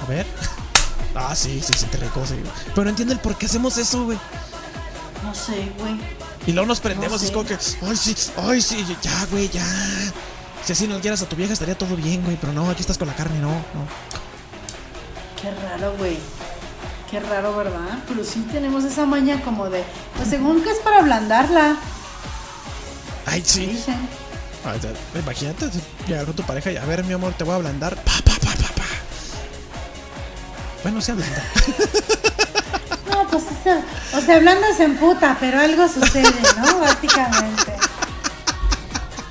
a 0.03 0.07
ver. 0.07 0.27
Ah, 1.19 1.35
sí, 1.35 1.63
sí, 1.65 1.73
se 1.73 1.79
siente 1.79 1.97
rico, 1.97 2.23
sí. 2.27 2.35
Pero 2.75 2.85
no 2.85 2.91
entiendo 2.91 3.15
el 3.15 3.21
por 3.21 3.37
qué 3.39 3.47
hacemos 3.47 3.79
eso, 3.79 4.05
güey. 4.05 4.19
no 5.25 5.35
sé, 5.35 5.73
güey. 5.79 6.16
Y 6.47 6.53
luego 6.53 6.67
nos 6.67 6.81
prendemos 6.81 7.21
No 7.21 7.25
y 7.25 7.29
es 7.29 7.33
como 7.33 7.45
que, 7.45 7.55
ay, 7.55 7.97
sí, 7.97 8.17
ay, 8.37 8.63
sí, 8.63 8.97
ya, 9.03 9.27
güey, 9.31 9.49
ya. 9.49 9.65
Si 10.65 10.73
así 10.73 10.87
no 10.87 11.01
quieras 11.01 11.23
a 11.23 11.29
tu 11.29 11.37
vieja 11.37 11.53
estaría 11.53 11.77
todo 11.77 11.97
bien, 11.97 12.23
güey. 12.25 12.37
Pero 12.41 12.53
no, 12.53 12.71
aquí 12.71 12.81
estás 12.81 12.99
con 12.99 13.09
la 13.09 13.15
carne, 13.15 13.39
no, 13.41 13.51
no. 13.51 13.87
Qué 15.41 15.51
raro, 15.51 15.95
güey. 15.99 16.19
Qué 17.11 17.21
raro, 17.21 17.57
¿verdad? 17.57 17.99
Pero 18.09 18.25
sí 18.25 18.45
tenemos 18.51 18.85
esa 18.85 19.07
maña 19.07 19.41
como 19.43 19.71
de. 19.71 19.85
Pues 20.17 20.29
según 20.29 20.63
que 20.63 20.71
es 20.71 20.79
para 20.79 20.99
ablandarla. 20.99 21.77
Ay, 23.27 23.43
sí. 23.45 23.67
Dicen. 23.67 24.09
Ay, 24.65 24.81
ya, 24.81 25.21
imagínate, 25.21 25.71
llegar 26.09 26.27
con 26.27 26.35
tu 26.35 26.43
pareja 26.43 26.73
y 26.73 26.77
a 26.77 26.85
ver, 26.85 27.05
mi 27.05 27.13
amor, 27.13 27.35
te 27.35 27.45
voy 27.45 27.53
a 27.53 27.57
ablandar. 27.57 27.95
Pa, 27.97 28.13
pa, 28.25 28.33
pa, 28.33 28.51
pa, 28.51 28.75
pa. 28.75 28.85
Bueno, 30.83 31.01
sí 31.01 31.13
ablanda. 31.13 31.43
No, 33.17 33.27
pues 33.29 33.45
eso. 33.45 33.83
O 34.15 34.21
sea, 34.21 34.37
hablando 34.37 34.67
se 34.77 34.85
emputa, 34.85 35.37
pero 35.41 35.59
algo 35.59 35.89
sucede, 35.89 36.35
¿no? 36.59 36.79
Básicamente. 36.81 37.73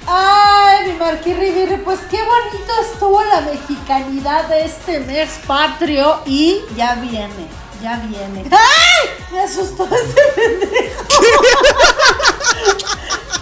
Ay, 0.08 0.88
mi 0.88 0.94
Marquis 0.94 1.38
Rivera, 1.38 1.80
pues 1.84 2.00
qué 2.10 2.18
bonito 2.18 2.74
estuvo 2.92 3.24
la 3.24 3.42
mexicanidad 3.42 4.48
de 4.48 4.66
este 4.66 5.00
mes 5.02 5.30
patrio 5.46 6.20
y 6.26 6.62
ya 6.76 6.96
viene, 6.96 7.48
ya 7.82 7.98
viene. 7.98 8.46
¡Ay! 8.52 9.10
Me 9.32 9.42
asustó 9.42 9.86
ese 9.86 10.22
pendejo. 10.36 11.04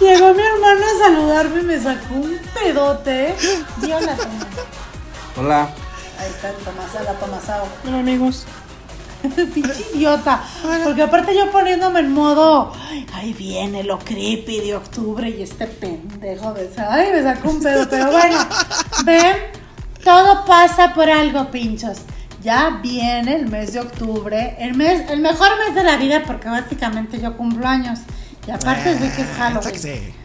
Llegó 0.00 0.34
mi 0.34 0.42
hermano 0.42 0.84
a 0.84 1.04
saludarme 1.04 1.60
y 1.60 1.64
me 1.64 1.82
sacó 1.82 2.14
un 2.14 2.38
pedote. 2.52 3.34
Toma. 3.80 4.16
Hola. 5.36 5.68
Ahí 6.18 6.30
está 6.30 6.50
el 6.50 6.56
Tomás, 6.56 6.94
la 6.94 7.12
Tomasao. 7.14 7.68
Hola, 7.86 7.98
amigos. 7.98 8.46
Pinche 9.54 9.84
idiota. 9.94 10.42
Porque 10.84 11.02
aparte 11.02 11.34
yo 11.34 11.50
poniéndome 11.50 12.00
en 12.00 12.12
modo, 12.12 12.72
"Ay, 12.88 13.06
ahí 13.14 13.32
viene 13.32 13.82
lo 13.82 13.98
creepy 13.98 14.60
de 14.60 14.76
octubre 14.76 15.28
y 15.28 15.42
este 15.42 15.66
pendejo 15.66 16.52
de 16.52 16.70
ay, 16.76 17.10
me 17.12 17.22
sacó 17.22 17.50
un 17.50 17.62
pedo. 17.62 17.88
Pero 17.88 18.10
bueno, 18.10 18.36
ven, 19.04 19.36
todo 20.02 20.44
pasa 20.44 20.92
por 20.92 21.08
algo, 21.08 21.50
pinchos. 21.50 21.98
Ya 22.42 22.80
viene 22.82 23.36
el 23.36 23.48
mes 23.48 23.72
de 23.72 23.80
octubre, 23.80 24.56
el 24.58 24.74
mes, 24.74 25.10
el 25.10 25.20
mejor 25.20 25.48
mes 25.64 25.74
de 25.74 25.82
la 25.82 25.96
vida 25.96 26.22
porque 26.26 26.48
básicamente 26.48 27.18
yo 27.18 27.36
cumplo 27.36 27.66
años. 27.66 28.00
Y 28.46 28.50
aparte 28.50 28.92
es 28.92 29.00
de 29.00 29.10
que 29.10 29.22
es 29.22 29.28
Halloween. 29.38 29.62
Sáquese. 29.62 30.24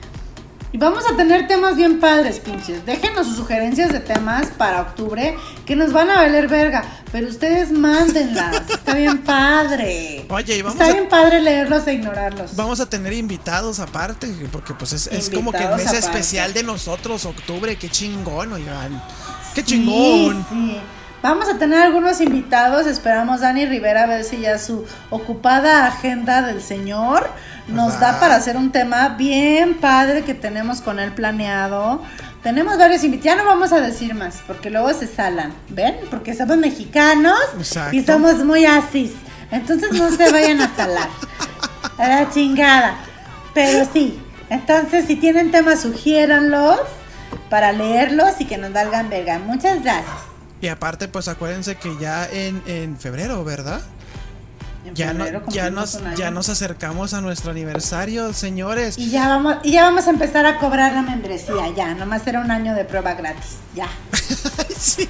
Y 0.72 0.78
vamos 0.78 1.04
a 1.12 1.16
tener 1.16 1.48
temas 1.48 1.76
bien 1.76 2.00
padres, 2.00 2.40
pinches. 2.40 2.86
Déjenos 2.86 3.26
sus 3.26 3.38
sugerencias 3.38 3.92
de 3.92 4.02
temas 4.02 4.48
para 4.56 4.82
octubre 4.82 5.36
que 5.66 5.76
nos 5.76 5.92
van 5.92 6.12
a 6.12 6.18
valer 6.18 6.48
verga. 6.48 6.84
Pero 7.12 7.28
ustedes 7.28 7.72
mándenlas. 7.72 8.62
Está 8.70 8.94
bien 8.94 9.18
padre. 9.20 10.26
Oye, 10.30 10.58
y 10.58 10.62
vamos 10.62 10.80
Está 10.80 10.92
a- 10.92 10.94
bien 10.94 11.10
padre 11.10 11.42
leerlos 11.42 11.88
e 11.88 11.94
ignorarlos. 11.94 12.56
Vamos 12.56 12.80
a 12.80 12.86
tener 12.88 13.14
invitados 13.14 13.80
aparte, 13.80 14.28
porque 14.52 14.74
pues 14.76 14.94
es, 14.94 15.08
es 15.08 15.30
como 15.30 15.52
que 15.52 15.64
el 15.64 15.70
mes 15.76 15.88
aparte. 15.88 15.98
especial 15.98 16.54
de 16.54 16.64
nosotros, 16.64 17.26
octubre, 17.26 17.76
qué 17.78 17.90
chingón, 17.90 18.54
oigan. 18.54 19.02
Qué 19.56 19.62
Sí, 19.62 19.68
chingón. 19.68 20.46
sí. 20.50 20.78
Vamos 21.22 21.50
a 21.50 21.58
tener 21.58 21.82
algunos 21.82 22.22
invitados. 22.22 22.88
Esperamos 22.88 23.42
Dani 23.42 23.66
Rivera 23.66 24.04
a 24.04 24.06
ver 24.06 24.24
si 24.24 24.40
ya 24.40 24.58
su 24.58 24.86
ocupada 25.10 25.86
agenda 25.88 26.42
del 26.44 26.62
señor 26.62 27.30
nos 27.68 27.96
Ajá. 27.96 28.14
da 28.14 28.20
para 28.22 28.36
hacer 28.36 28.56
un 28.56 28.72
tema 28.72 29.10
bien 29.10 29.80
padre 29.82 30.24
que 30.24 30.34
tenemos 30.34 30.80
con 30.80 30.98
él 31.00 31.12
planeado. 31.12 32.02
Tenemos 32.44 32.78
varios 32.78 33.04
invitados. 33.04 33.38
Ya 33.38 33.44
no 33.44 33.50
vamos 33.50 33.72
a 33.74 33.82
decir 33.82 34.14
más 34.16 34.40
porque 34.48 34.70
luego 34.70 34.94
se 34.94 35.08
salan. 35.08 35.54
¿Ven? 35.70 35.98
Porque 36.10 36.34
somos 36.34 36.58
mexicanos 36.58 37.40
Exacto. 37.58 37.96
y 37.96 38.04
somos 38.04 38.44
muy 38.46 38.66
asis. 38.66 39.12
Entonces 39.52 39.92
no 39.94 40.10
se 40.12 40.32
vayan 40.32 40.62
a 40.62 40.74
salar. 40.76 41.10
A 41.98 42.08
la 42.08 42.30
chingada. 42.30 42.98
Pero 43.54 43.88
sí. 43.92 44.20
Entonces, 44.50 45.06
si 45.06 45.16
tienen 45.16 45.52
temas, 45.52 45.82
sugiéranlos 45.82 46.80
para 47.50 47.72
leerlos 47.72 48.40
y 48.40 48.46
que 48.46 48.58
nos 48.58 48.72
valgan 48.74 49.10
verga. 49.10 49.38
Muchas 49.40 49.84
gracias. 49.84 50.16
Y 50.62 50.68
aparte, 50.68 51.08
pues 51.08 51.28
acuérdense 51.28 51.76
que 51.76 51.96
ya 52.00 52.28
en, 52.32 52.62
en 52.66 52.98
febrero, 52.98 53.44
¿verdad? 53.44 53.82
En 54.86 54.96
Ya, 54.96 55.14
no- 55.14 55.26
ya, 55.50 55.70
nos, 55.70 56.00
ya 56.16 56.32
nos 56.32 56.48
acercamos 56.50 57.14
a 57.14 57.20
nuestro 57.22 57.52
aniversario, 57.52 58.32
señores. 58.34 58.98
Y 58.98 59.10
ya 59.10 59.28
vamos, 59.28 59.58
y 59.64 59.72
ya 59.74 59.84
vamos 59.84 60.08
a 60.08 60.10
empezar 60.10 60.46
a 60.46 60.58
cobrar 60.58 60.94
la 60.94 61.02
membresía, 61.02 61.68
ya, 61.76 61.94
nomás 61.96 62.26
era 62.28 62.40
un 62.40 62.50
año 62.52 62.74
de 62.76 62.86
prueba 62.86 63.14
gratis, 63.14 63.58
ya. 63.76 63.88
Sí. 64.80 65.10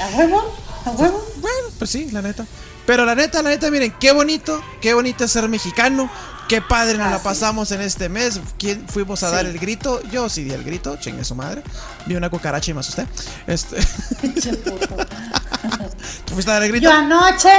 ¿A 0.00 0.16
huevo? 0.16 0.56
¿A 0.84 0.90
huevo? 0.90 1.24
Bueno, 1.38 1.56
pues 1.78 1.90
sí, 1.90 2.08
la 2.12 2.22
neta. 2.22 2.46
Pero 2.86 3.04
la 3.04 3.14
neta, 3.16 3.42
la 3.42 3.50
neta, 3.50 3.70
miren, 3.70 3.92
qué 4.00 4.12
bonito, 4.12 4.62
qué 4.80 4.94
bonito 4.94 5.24
es 5.24 5.32
ser 5.32 5.48
mexicano. 5.48 6.08
Qué 6.48 6.60
padre 6.62 6.98
nos 6.98 7.08
Ah, 7.08 7.10
la 7.10 7.18
sí. 7.18 7.24
pasamos 7.24 7.70
en 7.72 7.80
este 7.80 8.08
mes. 8.08 8.40
¿Quién 8.58 8.86
fuimos 8.88 9.22
a 9.22 9.28
Sí. 9.30 9.34
dar 9.36 9.46
el 9.46 9.56
grito? 9.58 10.00
Yo 10.10 10.28
sí 10.28 10.42
di 10.44 10.50
el 10.52 10.64
grito, 10.64 10.96
chingue 10.96 11.24
su 11.24 11.34
madre. 11.36 11.62
Vi 12.06 12.14
una 12.16 12.28
cucaracha 12.30 12.70
y 12.70 12.74
me 12.74 12.80
asusté. 12.80 13.06
Este. 13.46 13.76
¿Tú 16.24 16.34
fuiste 16.34 16.50
a 16.50 16.54
dar 16.54 16.62
el 16.64 16.70
grito? 16.70 16.84
Yo 16.84 16.92
anoche, 16.92 17.50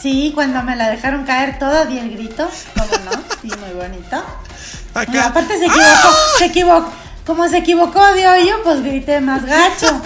sí, 0.00 0.32
cuando 0.34 0.62
me 0.62 0.76
la 0.76 0.88
dejaron 0.88 1.24
caer 1.24 1.58
toda, 1.58 1.84
di 1.86 1.98
el 1.98 2.10
grito, 2.10 2.48
¿cómo 2.74 3.04
no? 3.04 3.10
Sí, 3.42 3.48
muy 3.48 3.72
bonito. 3.74 4.22
Acá. 4.94 5.26
Aparte 5.26 5.58
se 5.58 5.66
equivocó, 5.66 6.08
se 6.38 6.44
equivocó. 6.46 6.92
Como 7.26 7.48
se 7.48 7.58
equivocó 7.58 8.14
de 8.14 8.26
hoyo, 8.26 8.60
pues 8.64 8.82
grité 8.82 9.20
más 9.20 9.44
gacho. 9.44 10.00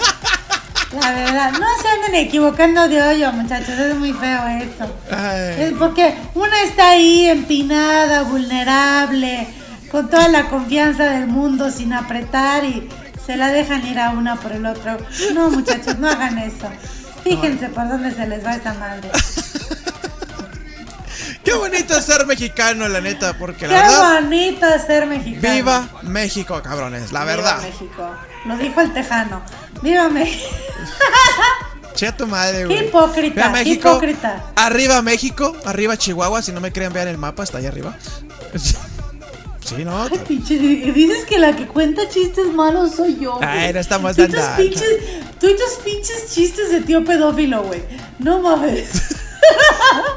La 1.01 1.11
verdad, 1.11 1.51
no 1.51 1.65
se 1.81 1.87
anden 1.89 2.15
equivocando 2.15 2.87
de 2.87 3.01
hoyo, 3.01 3.31
muchachos, 3.33 3.69
es 3.69 3.95
muy 3.95 4.13
feo 4.13 4.47
esto. 4.47 4.85
Ay. 5.11 5.63
Es 5.63 5.73
porque 5.73 6.15
una 6.35 6.61
está 6.63 6.89
ahí 6.89 7.27
empinada, 7.27 8.23
vulnerable, 8.23 9.47
con 9.91 10.09
toda 10.09 10.27
la 10.29 10.47
confianza 10.47 11.05
del 11.05 11.27
mundo 11.27 11.71
sin 11.71 11.91
apretar 11.91 12.63
y 12.63 12.87
se 13.25 13.35
la 13.35 13.47
dejan 13.47 13.85
ir 13.87 13.99
a 13.99 14.11
una 14.11 14.35
por 14.35 14.51
el 14.51 14.65
otro. 14.65 14.97
No, 15.33 15.49
muchachos, 15.49 15.97
no 15.97 16.07
hagan 16.07 16.37
eso. 16.37 16.69
Fíjense 17.23 17.69
por 17.69 17.89
dónde 17.89 18.11
se 18.11 18.27
les 18.27 18.45
va 18.45 18.53
esta 18.53 18.73
madre. 18.75 19.09
Qué 21.45 21.53
bonito 21.53 21.95
es 21.97 22.03
ser 22.05 22.25
mexicano, 22.25 22.87
la 22.87 22.99
neta, 23.01 23.37
porque 23.37 23.59
Qué 23.59 23.67
la 23.67 23.81
verdad. 23.83 24.21
bonito 24.23 24.65
es 24.67 24.81
ser 24.83 25.05
mexicano. 25.05 25.53
Viva 25.53 25.87
México, 26.03 26.61
cabrones, 26.63 27.11
la 27.11 27.21
Viva 27.21 27.35
verdad. 27.35 27.61
México. 27.61 28.09
Lo 28.45 28.57
dijo 28.57 28.81
el 28.81 28.93
tejano. 28.93 29.41
Viva 29.81 30.09
México. 30.09 30.49
Che 31.95 32.07
a 32.07 32.17
tu 32.17 32.27
madre, 32.27 32.65
güey. 32.65 32.87
hipócrita, 32.87 33.35
Viva 33.35 33.49
México. 33.51 33.89
hipócrita. 33.91 34.43
Arriba 34.57 35.01
México, 35.01 35.55
arriba 35.63 35.95
Chihuahua. 35.95 36.41
Si 36.41 36.51
no 36.51 36.59
me 36.59 36.73
creen, 36.73 36.91
vean 36.91 37.07
el 37.07 37.17
mapa, 37.17 37.43
está 37.43 37.59
ahí 37.59 37.65
arriba. 37.67 37.95
Sí, 39.65 39.83
¿no? 39.83 40.03
Ay, 40.03 40.21
pinche, 40.27 40.59
dices 40.59 41.25
que 41.25 41.39
la 41.39 41.55
que 41.55 41.65
cuenta 41.65 42.07
chistes 42.07 42.53
malos 42.53 42.93
soy 42.97 43.17
yo. 43.19 43.37
güey. 43.37 43.49
Ay, 43.49 43.73
no 43.73 43.79
estamos 43.79 44.15
dando- 44.15 44.37
Tú 45.39 45.47
y 45.47 45.55
tus 45.55 45.83
pinches 45.83 46.31
chistes 46.35 46.69
de 46.69 46.81
tío 46.81 47.03
pedófilo, 47.03 47.63
güey. 47.63 47.81
No 48.19 48.41
mames. 48.41 48.87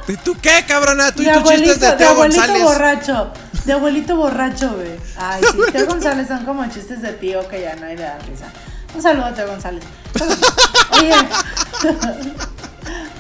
¿Y 0.09 0.16
tú 0.16 0.37
qué, 0.41 0.64
cabrona? 0.66 1.12
Tú 1.12 1.22
y 1.22 1.31
tus 1.33 1.45
chistes 1.51 1.81
de 1.81 1.93
Teo 1.93 2.11
abuelito 2.11 2.41
González. 2.41 2.62
borracho. 2.62 3.31
De 3.64 3.72
abuelito 3.74 4.16
borracho, 4.16 4.70
güey. 4.74 4.99
Ay, 5.18 5.43
sí, 5.53 5.59
Teo 5.72 5.87
González 5.87 6.29
son 6.29 6.45
como 6.45 6.64
chistes 6.70 7.03
de 7.03 7.12
tío 7.12 7.47
que 7.49 7.61
ya 7.62 7.76
no 7.76 7.87
hay 7.87 7.97
de 7.97 8.03
dar 8.05 8.18
risa. 8.26 8.47
Un 8.95 9.03
saludo 9.03 9.26
a 9.26 9.35
Teo 9.35 9.47
González. 9.49 9.85
Oye. 10.99 11.12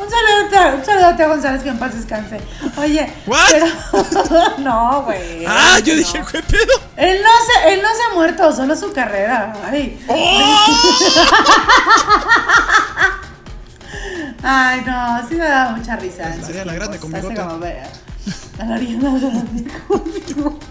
Un 0.00 0.08
saludo, 0.08 0.58
a- 0.58 0.74
un 0.76 0.84
saludo 0.84 1.06
a 1.08 1.16
Teo 1.16 1.28
González 1.28 1.62
que 1.62 1.68
en 1.68 1.78
paz 1.78 1.94
descanse. 1.94 2.40
Oye. 2.78 3.12
What? 3.26 3.38
Pero, 3.50 3.66
no, 4.58 5.02
güey. 5.02 5.44
Ah, 5.46 5.78
yo 5.80 5.92
no. 5.92 5.98
dije, 5.98 6.22
¿qué 6.32 6.42
pedo? 6.42 6.72
Él 6.96 7.20
no, 7.22 7.28
se, 7.62 7.74
él 7.74 7.82
no 7.82 7.88
se 7.94 8.02
ha 8.10 8.14
muerto, 8.14 8.50
solo 8.56 8.74
su 8.74 8.90
carrera. 8.92 9.52
Ay. 9.70 10.02
Ay, 14.42 14.82
no, 14.86 15.28
sí 15.28 15.34
me 15.34 15.44
da 15.44 15.70
mucha 15.76 15.96
risa. 15.96 16.34
Es 16.34 16.40
la 16.40 16.46
Ariana 16.48 16.74
Grande 16.74 16.98
con 16.98 17.12
bigote. 17.12 17.34
como, 17.36 17.58
vea, 17.58 17.90
La 18.58 18.74
Ariana 18.74 19.18
Grande 19.18 19.64
con 19.88 20.04
bigote. 20.04 20.66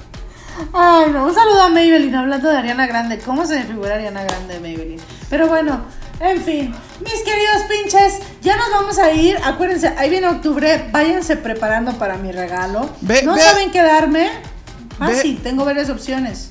Ay, 0.73 1.11
no, 1.11 1.25
un 1.27 1.33
saludo 1.35 1.61
a 1.63 1.69
Maybelline 1.69 2.15
hablando 2.15 2.49
de 2.49 2.57
Ariana 2.57 2.87
Grande. 2.87 3.19
¿Cómo 3.19 3.45
se 3.45 3.59
me 3.59 3.63
figura 3.65 3.95
Ariana 3.95 4.23
Grande, 4.23 4.59
Maybelline? 4.59 5.01
Pero 5.29 5.47
bueno, 5.47 5.81
en 6.19 6.41
fin, 6.41 6.73
mis 7.01 7.21
queridos 7.23 7.63
pinches, 7.69 8.19
ya 8.41 8.57
nos 8.57 8.71
vamos 8.71 8.97
a 8.97 9.11
ir. 9.11 9.37
Acuérdense, 9.43 9.89
ahí 9.97 10.09
viene 10.09 10.27
octubre, 10.27 10.89
váyanse 10.91 11.35
preparando 11.37 11.93
para 11.99 12.17
mi 12.17 12.31
regalo. 12.31 12.89
Ve- 13.01 13.21
no 13.23 13.35
ve- 13.35 13.41
saben 13.41 13.69
qué 13.71 13.83
darme. 13.83 14.29
Ah, 14.99 15.09
ve- 15.09 15.21
sí, 15.21 15.39
tengo 15.43 15.63
varias 15.63 15.89
opciones. 15.91 16.49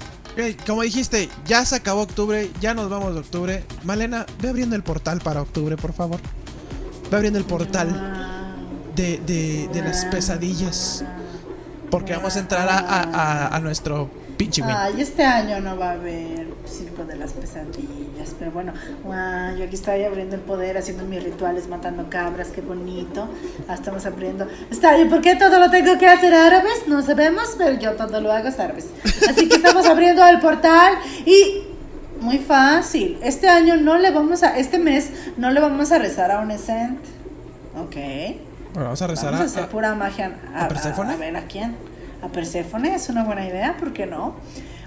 Como 0.66 0.82
dijiste, 0.82 1.30
ya 1.46 1.64
se 1.64 1.76
acabó 1.76 2.02
octubre, 2.02 2.50
ya 2.60 2.74
nos 2.74 2.90
vamos 2.90 3.14
de 3.14 3.20
octubre. 3.20 3.64
Malena, 3.84 4.26
ve 4.40 4.50
abriendo 4.50 4.76
el 4.76 4.82
portal 4.82 5.18
para 5.20 5.40
octubre, 5.40 5.76
por 5.76 5.94
favor. 5.94 6.20
Ve 7.10 7.16
abriendo 7.16 7.38
el 7.38 7.44
portal 7.44 7.88
de, 8.94 9.18
de, 9.18 9.68
de 9.72 9.82
las 9.82 10.04
pesadillas. 10.06 11.04
Porque 11.90 12.14
vamos 12.16 12.34
a 12.36 12.40
entrar 12.40 12.68
a, 12.68 12.78
a, 12.78 13.54
a- 13.56 13.60
nuestro 13.60 14.10
pinche 14.36 14.60
win. 14.60 14.70
Ay, 14.76 15.00
este 15.00 15.24
año 15.24 15.60
no 15.60 15.78
va 15.78 15.90
a 15.90 15.92
haber 15.92 16.48
circo 16.68 17.04
de 17.04 17.14
las 17.14 17.32
pesadillas, 17.32 18.34
pero 18.38 18.50
bueno, 18.50 18.72
guau, 19.04 19.56
yo 19.56 19.64
aquí 19.64 19.76
estoy 19.76 20.02
abriendo 20.02 20.34
el 20.34 20.42
poder, 20.42 20.76
haciendo 20.76 21.04
mis 21.04 21.22
rituales, 21.22 21.68
matando 21.68 22.10
cabras, 22.10 22.48
qué 22.48 22.60
bonito. 22.60 23.28
Ah, 23.68 23.74
estamos 23.74 24.04
aprendiendo. 24.04 24.48
Está 24.68 24.96
¿por 25.08 25.20
qué 25.20 25.36
todo 25.36 25.60
lo 25.60 25.70
tengo 25.70 25.96
que 25.96 26.08
hacer 26.08 26.34
árabes? 26.34 26.88
No 26.88 27.00
sabemos, 27.02 27.54
pero 27.56 27.78
yo 27.78 27.92
todo 27.92 28.20
lo 28.20 28.32
hago 28.32 28.48
árabes. 28.48 28.86
Así 29.30 29.48
que 29.48 29.54
estamos 29.56 29.86
abriendo 29.86 30.26
el 30.26 30.40
portal 30.40 30.94
y 31.24 31.62
muy 32.26 32.38
fácil. 32.38 33.18
Este 33.22 33.48
año 33.48 33.76
no 33.76 33.96
le 33.96 34.10
vamos 34.10 34.42
a, 34.42 34.58
este 34.58 34.78
mes 34.78 35.10
no 35.36 35.50
le 35.50 35.60
vamos 35.60 35.92
a 35.92 35.98
rezar 35.98 36.30
a 36.32 36.40
un 36.40 36.50
Escent. 36.50 36.98
Ok. 37.78 37.94
Bueno, 38.74 38.84
vamos 38.90 39.00
a 39.02 39.06
rezar 39.06 39.32
Vamos 39.32 39.40
a 39.40 39.42
a, 39.42 39.46
hacer 39.46 39.62
a- 39.64 39.68
pura 39.68 39.94
magia. 39.94 40.32
¿a 40.54 40.68
Perséfone? 40.68 41.12
A, 41.14 41.16
ver 41.16 41.36
a 41.36 41.42
quién. 41.42 41.76
A 42.22 42.28
Perséfone 42.28 42.94
es 42.94 43.08
una 43.08 43.24
buena 43.24 43.46
idea, 43.46 43.76
¿por 43.78 43.92
qué 43.92 44.06
no? 44.06 44.34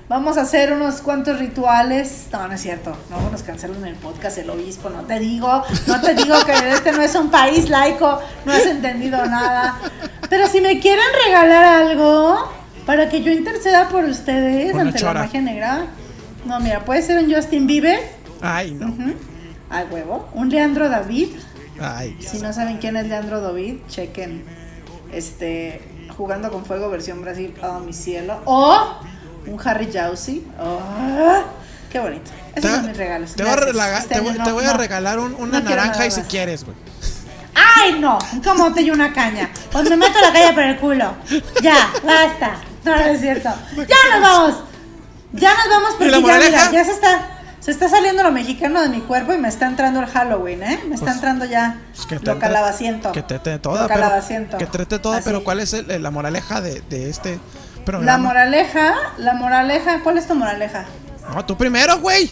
Vamos 0.09 0.37
a 0.37 0.41
hacer 0.41 0.73
unos 0.73 1.01
cuantos 1.01 1.37
rituales. 1.39 2.27
No, 2.31 2.47
no 2.47 2.53
es 2.53 2.61
cierto. 2.61 2.97
No 3.11 3.29
nos 3.31 3.43
cancelan 3.43 3.85
el 3.85 3.95
podcast 3.95 4.37
el 4.39 4.49
obispo. 4.49 4.89
No 4.89 5.03
te 5.03 5.19
digo, 5.19 5.63
no 5.87 6.01
te 6.01 6.13
digo 6.15 6.35
que 6.45 6.53
este 6.73 6.91
no 6.91 7.01
es 7.03 7.13
un 7.15 7.29
país 7.29 7.69
laico. 7.69 8.19
No 8.45 8.51
has 8.51 8.65
entendido 8.65 9.23
nada. 9.27 9.77
Pero 10.29 10.47
si 10.47 10.61
me 10.61 10.79
quieren 10.79 11.05
regalar 11.25 11.63
algo 11.83 12.51
para 12.87 13.07
que 13.07 13.21
yo 13.21 13.31
interceda 13.31 13.87
por 13.87 14.03
ustedes 14.03 14.73
Una 14.73 14.81
ante 14.83 14.99
la 15.03 15.13
magia 15.13 15.41
negra. 15.41 15.81
No, 16.45 16.59
mira, 16.59 16.85
puede 16.85 17.01
ser 17.01 17.23
un 17.23 17.33
Justin 17.33 17.67
Bieber. 17.67 17.99
Ay, 18.41 18.71
no. 18.71 18.93
A 19.69 19.83
huevo. 19.83 20.29
Un 20.33 20.49
Leandro 20.49 20.89
David. 20.89 21.29
Ay. 21.79 22.17
Si 22.19 22.39
no 22.39 22.51
saben 22.53 22.77
quién 22.77 22.95
es 22.97 23.07
Leandro 23.07 23.41
David, 23.41 23.75
chequen 23.87 24.43
este 25.11 25.81
jugando 26.17 26.51
con 26.51 26.65
fuego 26.65 26.89
versión 26.89 27.21
Brasil, 27.21 27.53
oh 27.63 27.79
mi 27.79 27.93
cielo. 27.93 28.41
O 28.45 28.99
un 29.47 29.59
Harry 29.63 29.89
Jauzi. 29.91 30.45
Oh, 30.59 31.43
qué 31.91 31.99
bonito. 31.99 32.31
Esos 32.55 32.71
son 32.71 32.87
mis 32.87 32.97
regalos. 32.97 33.33
te 33.35 33.43
voy 33.43 33.51
a, 33.51 33.97
Este 33.99 34.15
te 34.15 34.19
voy- 34.21 34.33
te 34.33 34.39
no- 34.39 34.59
a 34.59 34.73
regalar 34.73 35.19
un- 35.19 35.35
una 35.35 35.59
No 35.61 35.69
naranja 35.69 36.05
y 36.05 36.11
si 36.11 36.21
quieres, 36.21 36.65
güey. 36.65 36.75
¡Ay, 37.55 37.97
no! 37.99 38.17
Un 38.33 38.39
camote 38.41 38.81
y 38.81 38.89
una 38.89 39.13
caña. 39.13 39.49
Pues 39.71 39.89
me 39.89 39.95
meto 39.97 40.19
la 40.19 40.31
caña 40.33 40.53
por 40.53 40.63
el 40.63 40.77
culo. 40.77 41.13
Ya, 41.61 41.89
basta. 42.03 42.57
No, 42.83 42.95
no 42.95 43.01
es 43.05 43.19
cierto. 43.21 43.49
Ya 43.75 44.19
nos 44.19 44.21
vamos. 44.21 44.63
Ya 45.34 45.53
nos 45.53 45.69
vamos 45.69 45.89
porque 45.91 46.07
¿Y 46.07 46.11
la 46.11 46.19
ya, 46.19 46.23
mira, 46.49 46.71
ya 46.71 46.84
se 46.84 46.91
está. 46.91 47.27
Se 47.59 47.71
está 47.71 47.89
saliendo 47.89 48.23
lo 48.23 48.32
mexicano 48.32 48.82
de 48.82 48.88
mi 48.89 49.01
cuerpo 49.01 49.34
y 49.34 49.38
me 49.38 49.49
está 49.49 49.67
entrando 49.67 49.99
el 49.99 50.05
Halloween, 50.07 50.63
¿eh? 50.63 50.80
Me 50.88 50.95
está 50.95 51.05
Pues, 51.07 51.15
entrando 51.15 51.45
ya 51.45 51.77
Pues 51.93 52.07
que 52.07 52.17
te 52.19 52.25
lo 52.34 52.39
calabaciento. 52.39 53.11
Que 53.11 53.21
te 53.21 53.38
trate 53.38 53.59
toda, 53.59 53.88
pero, 53.88 54.57
que 54.57 54.65
trate 54.65 54.97
toda, 54.99 55.17
Así. 55.17 55.25
pero 55.25 55.43
¿cuál 55.43 55.59
es 55.59 55.73
el- 55.73 56.01
la 56.01 56.09
moraleja 56.09 56.61
de, 56.61 56.80
de 56.82 57.09
este 57.09 57.38
programa? 57.86 58.11
La 58.13 58.17
moraleja, 58.17 58.93
la 59.17 59.34
moraleja, 59.34 59.99
¿cuál 60.03 60.17
es 60.17 60.25
tu 60.27 60.36
moraleja? 60.36 60.86
No, 61.34 61.45
tú 61.45 61.57
primero, 61.57 61.99
güey. 61.99 62.32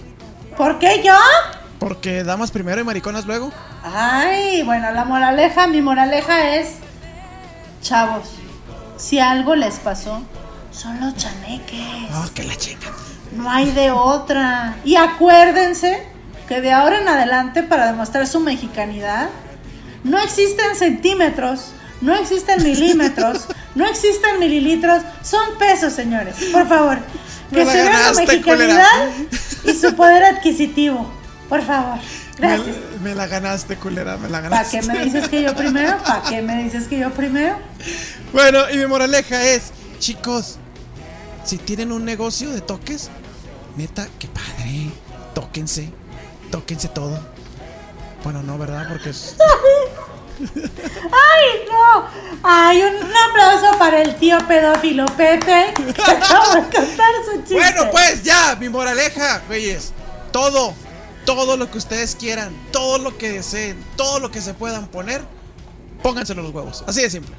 ¿Por 0.55 0.79
qué 0.79 1.03
yo? 1.03 1.13
Porque 1.77 2.23
damas 2.23 2.49
primero 2.49 2.79
y 2.81 2.83
mariconas 2.85 3.25
luego. 3.25 3.51
Ay, 3.83 4.63
bueno, 4.63 4.89
la 4.91 5.03
moraleja, 5.03 5.67
mi 5.67 5.81
moraleja 5.81 6.55
es, 6.55 6.69
chavos, 7.81 8.29
si 8.97 9.19
algo 9.19 9.55
les 9.55 9.75
pasó, 9.75 10.21
son 10.77 10.99
los 10.99 11.15
chaneques. 11.15 12.09
Oh, 12.13 12.29
que 12.35 12.43
la 12.43 12.55
chinga. 12.55 12.87
No 13.31 13.49
hay 13.49 13.71
de 13.71 13.89
otra. 13.91 14.77
Y 14.85 14.95
acuérdense 14.95 16.03
que 16.47 16.61
de 16.61 16.71
ahora 16.71 17.01
en 17.01 17.07
adelante, 17.07 17.63
para 17.63 17.87
demostrar 17.87 18.27
su 18.27 18.39
mexicanidad, 18.39 19.29
no 20.03 20.19
existen 20.19 20.75
centímetros, 20.75 21.71
no 22.01 22.13
existen 22.15 22.63
milímetros, 22.63 23.47
no 23.75 23.87
existen 23.87 24.39
mililitros, 24.39 25.01
son 25.23 25.57
pesos, 25.57 25.93
señores. 25.93 26.35
Por 26.51 26.67
favor, 26.67 26.99
que 27.51 27.65
se 27.65 27.81
vea 27.81 28.13
su 28.13 28.19
mexicanidad 28.19 29.09
y 29.65 29.73
su 29.73 29.95
poder 29.95 30.23
adquisitivo. 30.25 31.11
Por 31.49 31.63
favor, 31.63 31.97
gracias. 32.37 32.75
Me, 33.01 33.09
me 33.09 33.15
la 33.15 33.25
ganaste, 33.25 33.77
culera, 33.77 34.17
me 34.17 34.29
la 34.29 34.41
¿Para 34.41 34.49
ganaste. 34.49 34.79
qué 34.79 34.85
me 34.85 35.03
dices 35.03 35.27
que 35.27 35.41
yo 35.41 35.55
primero? 35.55 35.97
¿Para 36.03 36.21
qué 36.21 36.41
me 36.43 36.63
dices 36.63 36.87
que 36.87 36.99
yo 36.99 37.09
primero? 37.11 37.57
Bueno, 38.31 38.69
y 38.71 38.77
mi 38.77 38.85
moraleja 38.85 39.41
es, 39.43 39.71
chicos, 39.99 40.59
si 41.47 41.57
tienen 41.57 41.93
un 41.93 42.03
negocio 42.03 42.51
de 42.51 42.59
toques, 42.59 43.09
neta, 43.77 44.07
qué 44.19 44.27
padre. 44.27 44.91
Tóquense, 45.33 45.89
tóquense 46.51 46.89
todo. 46.89 47.17
Bueno, 48.23 48.43
no, 48.43 48.57
¿verdad? 48.57 48.85
Porque 48.89 49.11
es... 49.11 49.37
¡Ay, 50.39 51.45
no! 51.69 52.05
¡Ay, 52.43 52.81
un, 52.81 52.95
aplauso 53.29 53.79
para 53.79 54.01
el 54.01 54.15
tío 54.17 54.37
pedófilo 54.45 55.05
Pepe! 55.15 55.73
Que 55.73 55.83
de 55.83 55.93
contar 55.93 57.13
su 57.25 57.37
chiste. 57.39 57.55
Bueno, 57.55 57.89
pues 57.91 58.23
ya, 58.23 58.57
mi 58.59 58.67
moraleja, 58.67 59.41
güeyes. 59.47 59.93
Todo, 60.33 60.73
todo 61.25 61.55
lo 61.55 61.71
que 61.71 61.77
ustedes 61.77 62.15
quieran, 62.15 62.53
todo 62.73 62.97
lo 62.97 63.17
que 63.17 63.31
deseen, 63.31 63.81
todo 63.95 64.19
lo 64.19 64.31
que 64.31 64.41
se 64.41 64.53
puedan 64.53 64.87
poner, 64.87 65.21
pónganselo 66.03 66.41
los 66.41 66.53
huevos. 66.53 66.83
Así 66.85 67.01
de 67.01 67.09
simple. 67.09 67.35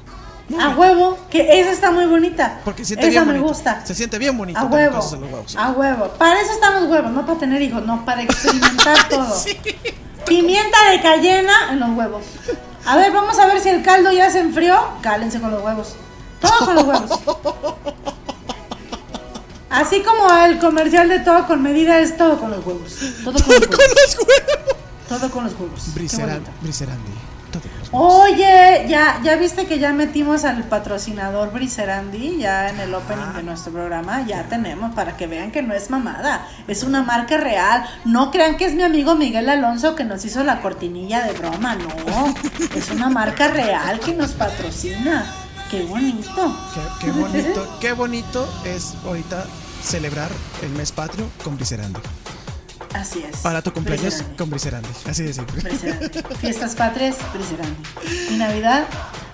Muy 0.49 0.59
A 0.63 0.67
bien. 0.67 0.79
huevo, 0.79 1.17
que 1.29 1.59
esa 1.61 1.71
está 1.71 1.91
muy 1.91 2.05
bonita. 2.07 2.59
Porque 2.65 2.83
siente 2.83 3.05
esa 3.07 3.11
bien 3.11 3.25
me 3.27 3.33
bonito. 3.39 3.47
gusta. 3.53 3.85
Se 3.85 3.93
siente 3.95 4.17
bien 4.17 4.37
bonito 4.37 4.59
A 4.59 4.65
huevo. 4.65 4.95
cosas 4.95 5.13
en 5.13 5.21
los 5.21 5.31
huevos. 5.31 5.55
A 5.55 5.71
huevo. 5.71 6.07
Para 6.17 6.41
eso 6.41 6.51
están 6.53 6.81
los 6.81 6.89
huevos, 6.91 7.11
no 7.11 7.25
para 7.25 7.39
tener 7.39 7.61
hijos, 7.61 7.85
no, 7.85 8.03
para 8.03 8.23
experimentar 8.23 8.97
todo. 9.09 9.35
Pimienta 10.25 10.77
de 10.91 11.01
cayena 11.01 11.53
en 11.71 11.79
los 11.79 11.89
huevos. 11.91 12.23
A 12.85 12.97
ver, 12.97 13.11
vamos 13.11 13.37
a 13.39 13.45
ver 13.45 13.59
si 13.61 13.69
el 13.69 13.83
caldo 13.83 14.11
ya 14.11 14.29
se 14.31 14.39
enfrió. 14.39 14.77
Cálense 15.01 15.39
con 15.39 15.51
los 15.51 15.63
huevos. 15.63 15.95
Todo 16.41 16.65
con 16.65 16.75
los 16.75 16.83
huevos. 16.85 17.19
Así 19.69 20.01
como 20.01 20.27
el 20.45 20.57
comercial 20.57 21.09
de 21.09 21.19
todo 21.19 21.45
con 21.45 21.61
medida 21.61 21.99
es 21.99 22.17
todo 22.17 22.39
con 22.39 22.49
los 22.49 22.65
huevos. 22.65 22.95
Todo 23.23 23.33
con 23.33 23.55
los 23.55 23.67
Con 23.67 23.77
huevos. 23.79 23.95
los 23.95 24.17
huevos. 24.17 24.75
Todo 25.07 25.31
con 25.31 25.43
los 25.43 25.53
huevos. 25.53 25.93
Briserandi. 25.93 26.49
Los. 27.57 27.89
Oye, 27.91 28.85
ya, 28.87 29.19
ya 29.23 29.35
viste 29.35 29.65
que 29.65 29.79
ya 29.79 29.93
metimos 29.93 30.45
al 30.45 30.63
patrocinador 30.63 31.51
Briserandi 31.51 32.37
ya 32.37 32.69
en 32.69 32.79
el 32.79 32.93
opening 32.93 33.33
de 33.35 33.43
nuestro 33.43 33.73
programa, 33.73 34.25
ya 34.25 34.43
tenemos 34.43 34.93
para 34.93 35.17
que 35.17 35.27
vean 35.27 35.51
que 35.51 35.63
no 35.63 35.73
es 35.73 35.89
mamada, 35.89 36.47
es 36.67 36.83
una 36.83 37.01
marca 37.03 37.37
real. 37.37 37.85
No 38.05 38.31
crean 38.31 38.57
que 38.57 38.65
es 38.65 38.73
mi 38.73 38.83
amigo 38.83 39.15
Miguel 39.15 39.49
Alonso 39.49 39.95
que 39.95 40.03
nos 40.03 40.23
hizo 40.25 40.43
la 40.43 40.61
cortinilla 40.61 41.23
de 41.23 41.33
broma, 41.33 41.75
no, 41.75 42.33
es 42.75 42.89
una 42.91 43.09
marca 43.09 43.47
real 43.47 43.99
que 43.99 44.13
nos 44.13 44.31
patrocina. 44.31 45.25
Qué 45.69 45.83
bonito. 45.83 46.57
Qué, 46.73 47.05
qué 47.05 47.11
bonito, 47.11 47.77
qué 47.79 47.93
bonito 47.93 48.49
es 48.65 48.95
ahorita 49.05 49.45
celebrar 49.83 50.29
el 50.63 50.69
mes 50.71 50.91
patrio 50.91 51.29
con 51.43 51.55
Briserandi. 51.55 51.99
Así 52.93 53.23
es. 53.23 53.37
Para 53.37 53.61
tu 53.61 53.71
cumpleaños 53.71 54.15
Briserandi. 54.15 54.37
con 54.37 54.49
Briserandi. 54.49 54.89
Así 55.05 55.23
de 55.23 55.33
simple. 55.33 55.61
Briserandi. 55.61 56.09
Fiestas 56.39 56.75
patrias, 56.75 57.17
Briserandi. 57.33 57.83
Y 58.31 58.37
Navidad, 58.37 58.87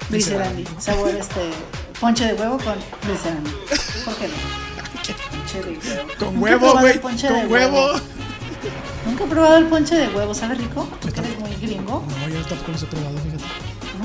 Briserandi. 0.10 0.66
Sabor 0.80 1.10
este 1.10 1.52
ponche 2.00 2.26
de 2.26 2.34
huevo 2.34 2.58
con 2.58 2.76
Briserandi. 3.06 3.52
¿Por 4.04 4.16
qué 4.16 4.28
no? 4.28 4.34
Ponche 5.32 5.62
de 5.62 5.78
huevo. 5.78 6.10
Con 6.20 6.44
huevo, 6.44 6.80
güey. 6.80 7.00
Con 7.00 7.18
de 7.18 7.48
huevo. 7.48 7.94
Nunca 9.06 9.24
he 9.24 9.28
probado 9.28 9.58
el 9.58 9.66
ponche 9.68 9.96
de 9.96 10.08
huevo, 10.10 10.34
¿sabe 10.34 10.56
rico? 10.56 10.88
Tú 11.00 11.10
que 11.12 11.20
eres 11.20 11.40
muy 11.40 11.52
gringo. 11.62 12.04
No, 12.22 12.28
yo 12.30 12.42
tampoco 12.48 12.72
los 12.72 12.84
he 12.84 12.86
probado, 12.88 13.18
fíjate. 13.20 13.44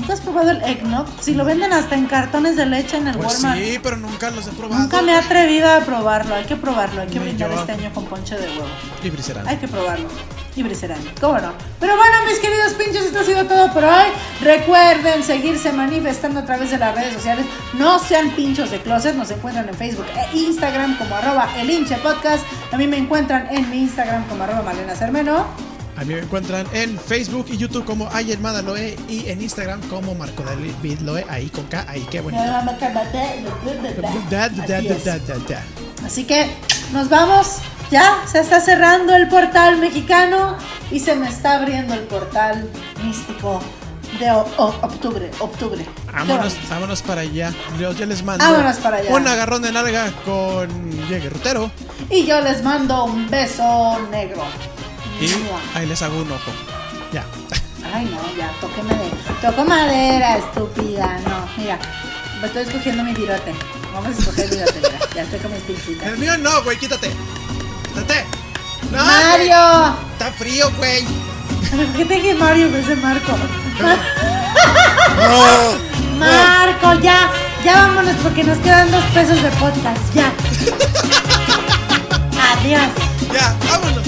¿Nunca 0.01 0.13
has 0.13 0.21
probado 0.21 0.49
el 0.49 0.63
eggnog? 0.63 1.05
Si 1.21 1.35
lo 1.35 1.45
venden 1.45 1.71
hasta 1.73 1.93
en 1.93 2.07
cartones 2.07 2.55
de 2.55 2.65
leche 2.65 2.97
en 2.97 3.07
el 3.07 3.15
Pues 3.17 3.35
Walmart. 3.35 3.59
sí, 3.59 3.79
pero 3.83 3.97
nunca 3.97 4.31
los 4.31 4.47
he 4.47 4.51
probado. 4.51 4.81
Nunca 4.81 5.03
me 5.03 5.11
he 5.11 5.15
atrevido 5.15 5.71
a 5.71 5.81
probarlo. 5.81 6.33
Hay 6.33 6.45
que 6.45 6.55
probarlo. 6.55 7.01
Hay 7.01 7.07
que 7.07 7.19
brindar 7.19 7.51
yo. 7.51 7.59
este 7.59 7.73
año 7.73 7.91
con 7.93 8.05
ponche 8.05 8.35
de 8.35 8.47
huevo. 8.47 8.65
Y 9.03 9.11
Briserandi. 9.11 9.47
Hay 9.47 9.57
que 9.57 9.67
probarlo. 9.67 10.07
Y 10.55 10.63
briserán. 10.63 10.97
¿Cómo 11.21 11.37
no? 11.39 11.53
Pero 11.79 11.95
bueno, 11.95 12.15
mis 12.27 12.39
queridos 12.39 12.73
pinches, 12.73 13.05
esto 13.05 13.19
ha 13.19 13.23
sido 13.23 13.45
todo 13.45 13.71
por 13.71 13.83
hoy. 13.85 14.07
Recuerden 14.41 15.23
seguirse 15.23 15.71
manifestando 15.71 16.39
a 16.41 16.45
través 16.45 16.71
de 16.71 16.79
las 16.79 16.95
redes 16.95 17.13
sociales. 17.13 17.45
No 17.73 17.99
sean 17.99 18.31
pinchos 18.31 18.71
de 18.71 18.81
closet. 18.81 19.15
Nos 19.15 19.29
encuentran 19.29 19.69
en 19.69 19.75
Facebook 19.75 20.07
e 20.15 20.35
Instagram 20.37 20.97
como 20.97 21.15
arroba 21.15 21.47
el 21.57 21.69
hinche 21.69 21.95
podcast. 21.97 22.43
A 22.71 22.77
mí 22.77 22.87
me 22.87 22.97
encuentran 22.97 23.47
en 23.51 23.69
mi 23.69 23.77
Instagram 23.83 24.27
como 24.27 24.43
arroba 24.43 24.63
Malena 24.63 24.95
Cermeno. 24.95 25.45
A 26.01 26.03
mí 26.03 26.15
me 26.15 26.21
encuentran 26.21 26.65
en 26.73 26.97
Facebook 26.97 27.45
y 27.51 27.57
YouTube 27.57 27.85
como 27.85 28.09
Ayermada 28.11 28.63
Loe 28.63 28.97
y 29.07 29.29
en 29.29 29.39
Instagram 29.39 29.79
como 29.87 30.15
Marco 30.15 30.41
David 30.41 30.99
Loe, 31.01 31.23
ahí 31.29 31.47
con 31.49 31.65
K, 31.65 31.85
ahí 31.87 32.07
qué 32.09 32.21
bonito. 32.21 32.41
Así 36.03 36.23
que 36.23 36.49
nos 36.91 37.07
vamos. 37.07 37.57
Ya 37.91 38.19
se 38.25 38.39
está 38.39 38.61
cerrando 38.61 39.13
el 39.13 39.27
portal 39.27 39.77
mexicano 39.77 40.57
y 40.89 41.01
se 41.01 41.13
me 41.13 41.29
está 41.29 41.57
abriendo 41.57 41.93
el 41.93 42.01
portal 42.01 42.67
místico 43.03 43.61
de 44.19 44.31
octubre. 44.31 45.29
Octubre. 45.39 45.85
Vámonos, 46.11 46.57
vámonos 46.67 47.01
para 47.03 47.21
allá. 47.21 47.53
Yo, 47.79 47.91
yo 47.91 48.07
les 48.07 48.23
mando 48.23 48.43
Vámonos 48.43 48.77
para 48.77 48.97
allá. 48.97 49.13
un 49.13 49.27
agarrón 49.27 49.61
de 49.61 49.71
nalga 49.71 50.11
con 50.25 50.67
Llegue 51.07 51.29
Rutero 51.29 51.69
Y 52.09 52.25
yo 52.25 52.41
les 52.41 52.63
mando 52.63 53.05
un 53.05 53.29
beso 53.29 53.99
negro. 54.09 54.41
Y 55.21 55.77
ahí 55.77 55.85
les 55.85 56.01
hago 56.01 56.17
un 56.21 56.31
ojo. 56.31 56.51
Ya. 57.13 57.23
Ay, 57.93 58.05
no, 58.05 58.21
ya, 58.37 58.51
toqué 58.59 58.81
madera. 58.83 59.15
Toco 59.41 59.63
madera, 59.65 60.37
estúpida. 60.37 61.19
No, 61.27 61.47
mira, 61.57 61.77
estoy 62.43 62.63
escogiendo 62.63 63.03
mi 63.03 63.13
virote. 63.13 63.53
Vamos 63.93 64.15
a 64.15 64.19
escoger 64.19 64.45
el 64.45 64.51
virote, 64.51 64.75
mira. 64.81 64.99
Ya 65.15 65.21
estoy 65.23 65.39
con 65.39 65.51
mis 65.53 65.61
pincitas. 65.63 66.07
El 66.07 66.17
mío 66.17 66.37
no, 66.37 66.63
güey, 66.63 66.77
quítate. 66.77 67.11
Quítate. 67.89 68.25
No, 68.91 69.03
¡Mario! 69.05 69.95
güey, 69.95 70.11
Está 70.13 70.31
frío, 70.31 70.71
güey. 70.77 71.05
¿Por 71.69 71.85
qué 71.97 72.05
te 72.05 72.13
dije 72.15 72.33
Mario 72.35 72.65
en 72.67 72.73
vez 72.73 72.87
de 72.87 72.95
Marco? 72.95 73.33
No. 73.79 73.95
Marco, 76.19 76.93
ya, 77.01 77.31
ya 77.63 77.73
vámonos 77.87 78.15
porque 78.21 78.43
nos 78.43 78.57
quedan 78.59 78.91
dos 78.91 79.03
pesos 79.05 79.41
de 79.41 79.49
podcast, 79.51 80.13
ya. 80.13 80.31
Adiós, 82.53 82.81
Ya, 83.33 83.55
vámonos 83.69 84.07